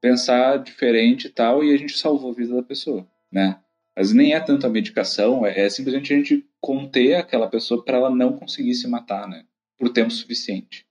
pensar 0.00 0.58
diferente 0.58 1.26
e 1.26 1.30
tal, 1.30 1.62
e 1.62 1.72
a 1.72 1.76
gente 1.76 1.96
salvou 1.96 2.32
a 2.32 2.34
vida 2.34 2.54
da 2.54 2.62
pessoa, 2.62 3.06
né? 3.30 3.58
Mas 3.96 4.12
nem 4.12 4.34
é 4.34 4.40
tanto 4.40 4.66
a 4.66 4.70
medicação, 4.70 5.46
é, 5.46 5.60
é 5.60 5.70
simplesmente 5.70 6.12
a 6.12 6.16
gente 6.16 6.44
conter 6.60 7.14
aquela 7.14 7.48
pessoa 7.48 7.82
para 7.84 7.96
ela 7.96 8.10
não 8.10 8.32
conseguir 8.32 8.74
se 8.74 8.88
matar, 8.88 9.28
né? 9.28 9.44
Por 9.78 9.90
tempo 9.90 10.10
suficiente. 10.10 10.84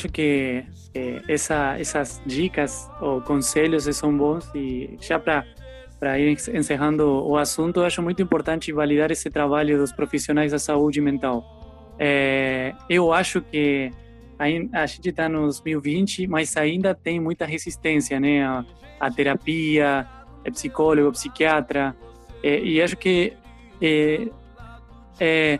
Acho 0.00 0.08
que 0.08 0.64
eh, 0.94 1.22
essa, 1.28 1.78
essas 1.78 2.22
dicas 2.24 2.90
ou 3.00 3.20
conselhos 3.20 3.84
são 3.94 4.16
bons 4.16 4.48
e 4.54 4.96
já 5.00 5.18
para 5.18 5.44
para 5.98 6.18
ir 6.18 6.34
encerrando 6.54 7.06
o 7.28 7.36
assunto, 7.36 7.80
eu 7.80 7.84
acho 7.84 8.00
muito 8.00 8.22
importante 8.22 8.72
validar 8.72 9.10
esse 9.10 9.28
trabalho 9.28 9.76
dos 9.76 9.92
profissionais 9.92 10.50
da 10.50 10.58
saúde 10.58 10.98
mental. 10.98 11.44
É, 11.98 12.72
eu 12.88 13.12
acho 13.12 13.42
que 13.42 13.90
a, 14.38 14.86
gente 14.86 15.10
está 15.10 15.28
nos 15.28 15.60
2020, 15.60 16.26
mas 16.26 16.56
ainda 16.56 16.94
tem 16.94 17.20
muita 17.20 17.44
resistência, 17.44 18.18
né? 18.18 18.42
A, 18.42 18.64
a 18.98 19.10
terapia, 19.10 20.08
é 20.42 20.50
psicólogo, 20.50 21.12
psiquiatra, 21.12 21.94
é, 22.42 22.60
e 22.60 22.80
acho 22.80 22.96
que 22.96 23.34
é, 23.82 24.26
é, 25.20 25.58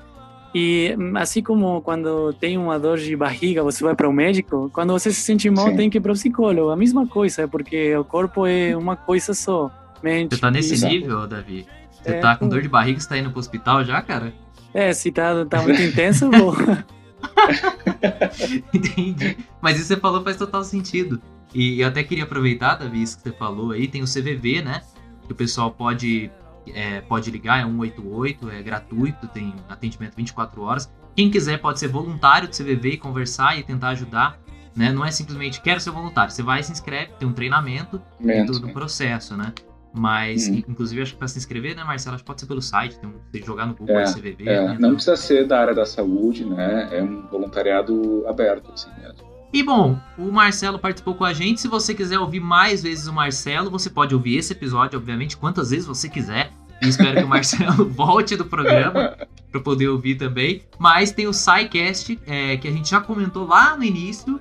e 0.54 0.96
assim 1.16 1.42
como 1.42 1.80
quando 1.80 2.32
tem 2.32 2.58
uma 2.58 2.78
dor 2.78 2.98
de 2.98 3.14
barriga, 3.14 3.62
você 3.62 3.84
vai 3.84 3.94
para 3.94 4.08
o 4.08 4.12
médico, 4.12 4.70
quando 4.72 4.92
você 4.92 5.12
se 5.12 5.20
sente 5.20 5.48
mal, 5.48 5.68
Sim. 5.68 5.76
tem 5.76 5.90
que 5.90 5.98
ir 5.98 6.00
para 6.00 6.12
o 6.12 6.14
psicólogo. 6.14 6.70
A 6.70 6.76
mesma 6.76 7.06
coisa, 7.06 7.46
porque 7.46 7.96
o 7.96 8.04
corpo 8.04 8.46
é 8.46 8.76
uma 8.76 8.96
coisa 8.96 9.32
só. 9.32 9.70
Mente, 10.02 10.34
você 10.34 10.40
tá 10.40 10.50
nesse 10.50 10.74
exato. 10.74 10.92
nível, 10.92 11.26
Davi? 11.26 11.66
Você 11.92 12.12
é, 12.12 12.20
tá 12.20 12.36
com 12.36 12.48
dor 12.48 12.62
de 12.62 12.68
barriga, 12.68 12.98
você 12.98 13.08
tá 13.08 13.18
indo 13.18 13.30
pro 13.30 13.38
hospital 13.38 13.84
já, 13.84 14.00
cara? 14.00 14.32
É, 14.72 14.92
se 14.92 15.12
tá, 15.12 15.44
tá 15.44 15.62
muito 15.62 15.82
intenso, 15.82 16.24
eu 16.24 16.30
vou. 16.30 16.54
Entendi. 18.72 19.36
Mas 19.60 19.76
isso 19.76 19.88
você 19.88 19.96
falou 19.96 20.22
faz 20.22 20.36
total 20.36 20.64
sentido. 20.64 21.20
E 21.54 21.80
eu 21.80 21.88
até 21.88 22.02
queria 22.02 22.24
aproveitar, 22.24 22.76
Davi, 22.76 23.02
isso 23.02 23.16
que 23.16 23.24
você 23.24 23.32
falou 23.32 23.72
aí, 23.72 23.88
tem 23.88 24.02
o 24.02 24.06
CVV, 24.06 24.62
né? 24.62 24.82
Que 25.26 25.32
o 25.32 25.36
pessoal 25.36 25.70
pode 25.70 26.30
é, 26.74 27.00
pode 27.00 27.30
ligar, 27.30 27.60
é 27.60 27.64
188, 27.64 28.50
é 28.50 28.62
gratuito, 28.62 29.28
tem 29.28 29.54
atendimento 29.68 30.16
24 30.16 30.62
horas. 30.62 30.92
Quem 31.14 31.30
quiser 31.30 31.58
pode 31.58 31.78
ser 31.78 31.88
voluntário 31.88 32.48
do 32.48 32.56
CVV 32.56 32.90
e 32.90 32.96
conversar 32.96 33.58
e 33.58 33.62
tentar 33.62 33.90
ajudar. 33.90 34.38
Né? 34.74 34.92
Não 34.92 35.04
é 35.04 35.10
simplesmente 35.10 35.60
quero 35.60 35.80
ser 35.80 35.90
voluntário, 35.90 36.32
você 36.32 36.42
vai 36.42 36.62
se 36.62 36.70
inscreve, 36.70 37.12
tem 37.18 37.28
um 37.28 37.32
treinamento 37.32 38.00
e 38.20 38.46
todo 38.46 38.68
o 38.68 38.72
processo, 38.72 39.36
né? 39.36 39.52
Mas, 39.92 40.48
hum. 40.48 40.62
inclusive, 40.68 41.02
acho 41.02 41.12
que 41.12 41.18
para 41.18 41.28
se 41.28 41.38
inscrever, 41.38 41.74
né, 41.74 41.82
Marcelo, 41.82 42.14
acho 42.14 42.22
que 42.22 42.28
pode 42.28 42.40
ser 42.40 42.46
pelo 42.46 42.62
site, 42.62 42.98
tem 43.00 43.10
você 43.10 43.44
jogar 43.44 43.66
no 43.66 43.74
Google 43.74 43.98
é, 43.98 44.04
CVV. 44.04 44.48
É. 44.48 44.68
Né, 44.68 44.76
não 44.78 44.94
precisa 44.94 45.16
ser 45.16 45.46
da 45.46 45.60
área 45.60 45.74
da 45.74 45.84
saúde, 45.84 46.44
né? 46.44 46.88
É 46.92 47.02
um 47.02 47.26
voluntariado 47.26 48.24
aberto, 48.26 48.70
assim 48.72 48.88
mesmo. 49.00 49.28
E 49.52 49.64
bom, 49.64 49.98
o 50.16 50.30
Marcelo 50.30 50.78
participou 50.78 51.14
com 51.16 51.24
a 51.24 51.32
gente. 51.32 51.60
Se 51.60 51.66
você 51.66 51.92
quiser 51.92 52.20
ouvir 52.20 52.38
mais 52.38 52.84
vezes 52.84 53.08
o 53.08 53.12
Marcelo, 53.12 53.68
você 53.68 53.90
pode 53.90 54.14
ouvir 54.14 54.36
esse 54.36 54.52
episódio, 54.52 54.96
obviamente, 54.96 55.36
quantas 55.36 55.70
vezes 55.70 55.86
você 55.86 56.08
quiser. 56.08 56.52
E 56.82 56.88
espero 56.88 57.16
que 57.16 57.24
o 57.24 57.28
Marcelo 57.28 57.88
volte 57.90 58.36
do 58.36 58.44
programa 58.44 59.16
para 59.50 59.60
poder 59.60 59.88
ouvir 59.88 60.16
também. 60.16 60.62
Mas 60.78 61.12
tem 61.12 61.26
o 61.26 61.32
SciCast, 61.32 62.18
é, 62.26 62.56
que 62.56 62.68
a 62.68 62.70
gente 62.70 62.90
já 62.90 63.00
comentou 63.00 63.46
lá 63.46 63.76
no 63.76 63.84
início. 63.84 64.40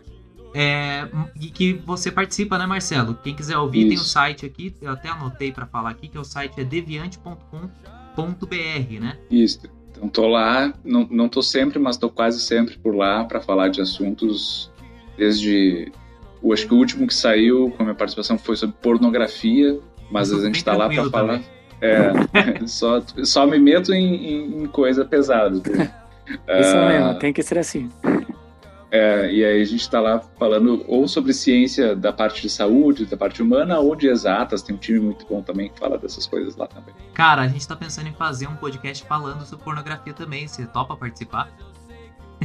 É, 0.54 1.08
e 1.40 1.48
que 1.48 1.74
você 1.74 2.12
participa, 2.12 2.58
né, 2.58 2.66
Marcelo? 2.66 3.18
Quem 3.24 3.36
quiser 3.36 3.58
ouvir, 3.58 3.82
Isso. 3.82 3.90
tem 3.90 3.98
o 3.98 4.04
site 4.04 4.46
aqui, 4.48 4.76
eu 4.82 4.92
até 4.92 5.10
anotei 5.10 5.52
para 5.52 5.68
falar 5.68 5.92
aqui, 5.92 6.08
que 6.08 6.18
é 6.18 6.20
o 6.20 6.24
site 6.24 6.60
é 6.60 6.64
deviante.com.br, 6.64 9.00
né? 9.00 9.18
Isso. 9.30 9.60
Então 9.92 10.10
tô 10.10 10.28
lá, 10.28 10.74
não, 10.84 11.08
não 11.12 11.30
tô 11.30 11.44
sempre, 11.44 11.78
mas 11.78 11.98
tô 11.98 12.10
quase 12.10 12.42
sempre 12.42 12.78
por 12.78 12.96
lá 12.96 13.26
para 13.26 13.40
falar 13.40 13.68
de 13.68 13.82
assuntos 13.82 14.72
desde. 15.18 15.92
Eu 16.42 16.54
acho 16.54 16.66
que 16.66 16.74
o 16.74 16.78
último 16.78 17.06
que 17.06 17.14
saiu 17.14 17.70
com 17.72 17.84
a 17.84 17.86
minha 17.86 17.96
participação 17.96 18.38
foi 18.38 18.56
sobre 18.56 18.76
pornografia, 18.82 19.78
mas 20.10 20.32
a 20.32 20.46
gente 20.46 20.64
tá 20.64 20.76
lá 20.76 20.90
para 20.90 21.10
falar. 21.10 21.42
É, 21.82 22.12
só, 22.68 23.02
só 23.24 23.46
me 23.46 23.60
meto 23.60 23.94
em, 23.94 24.64
em 24.64 24.66
coisa 24.68 25.06
pesada. 25.06 25.58
Isso 26.48 26.78
uh, 26.78 26.88
mesmo, 26.88 27.20
tem 27.20 27.34
que 27.34 27.42
ser 27.42 27.58
assim. 27.58 27.90
É, 28.92 29.32
e 29.32 29.46
aí 29.46 29.62
a 29.62 29.66
gente 29.66 29.82
está 29.82 30.00
lá 30.00 30.20
falando 30.40 30.84
ou 30.88 31.08
sobre 31.08 31.32
ciência 31.32 31.96
da 31.96 32.12
parte 32.12 32.42
de 32.42 32.50
saúde, 32.50 33.06
da 33.06 33.16
parte 33.16 33.42
humana, 33.42 33.80
ou 33.80 33.96
de 33.96 34.08
exatas. 34.08 34.64
Tem 34.64 34.76
um 34.76 34.80
time 34.80 35.00
muito 35.00 35.26
bom 35.28 35.42
também 35.42 35.70
que 35.70 35.80
fala 35.80 35.98
dessas 35.98 36.26
coisas 36.26 36.56
lá 36.56 36.68
também. 36.68 36.94
Cara, 37.14 37.44
a 37.44 37.48
gente 37.48 37.62
está 37.62 37.76
pensando 37.76 38.08
em 38.08 38.14
fazer 38.14 38.48
um 38.48 38.56
podcast 38.56 39.06
falando 39.06 39.46
sobre 39.46 39.64
pornografia 39.64 40.14
também. 40.14 40.48
Você 40.48 40.66
topa 40.66 40.96
participar? 40.96 41.52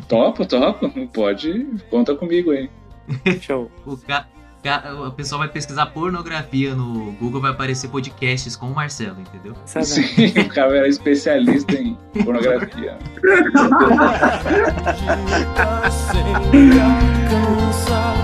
Topo, 0.07 0.45
topo. 0.45 0.91
Pode, 1.09 1.67
conta 1.89 2.15
comigo 2.15 2.51
aí. 2.51 2.69
Show. 3.41 3.71
o, 3.87 3.97
ca 3.97 4.27
a 4.69 5.11
pessoa 5.11 5.41
vai 5.41 5.49
pesquisar 5.49 5.87
pornografia 5.87 6.75
no 6.75 7.13
Google, 7.13 7.41
vai 7.41 7.51
aparecer 7.51 7.89
podcasts 7.89 8.57
com 8.57 8.67
o 8.67 8.75
Marcelo, 8.75 9.17
entendeu? 9.21 9.55
Sim, 9.67 10.03
o 10.41 10.49
cara 10.49 10.77
era 10.77 10.89
especialista 10.89 11.75
em 11.75 11.97
pornografia. 12.25 12.99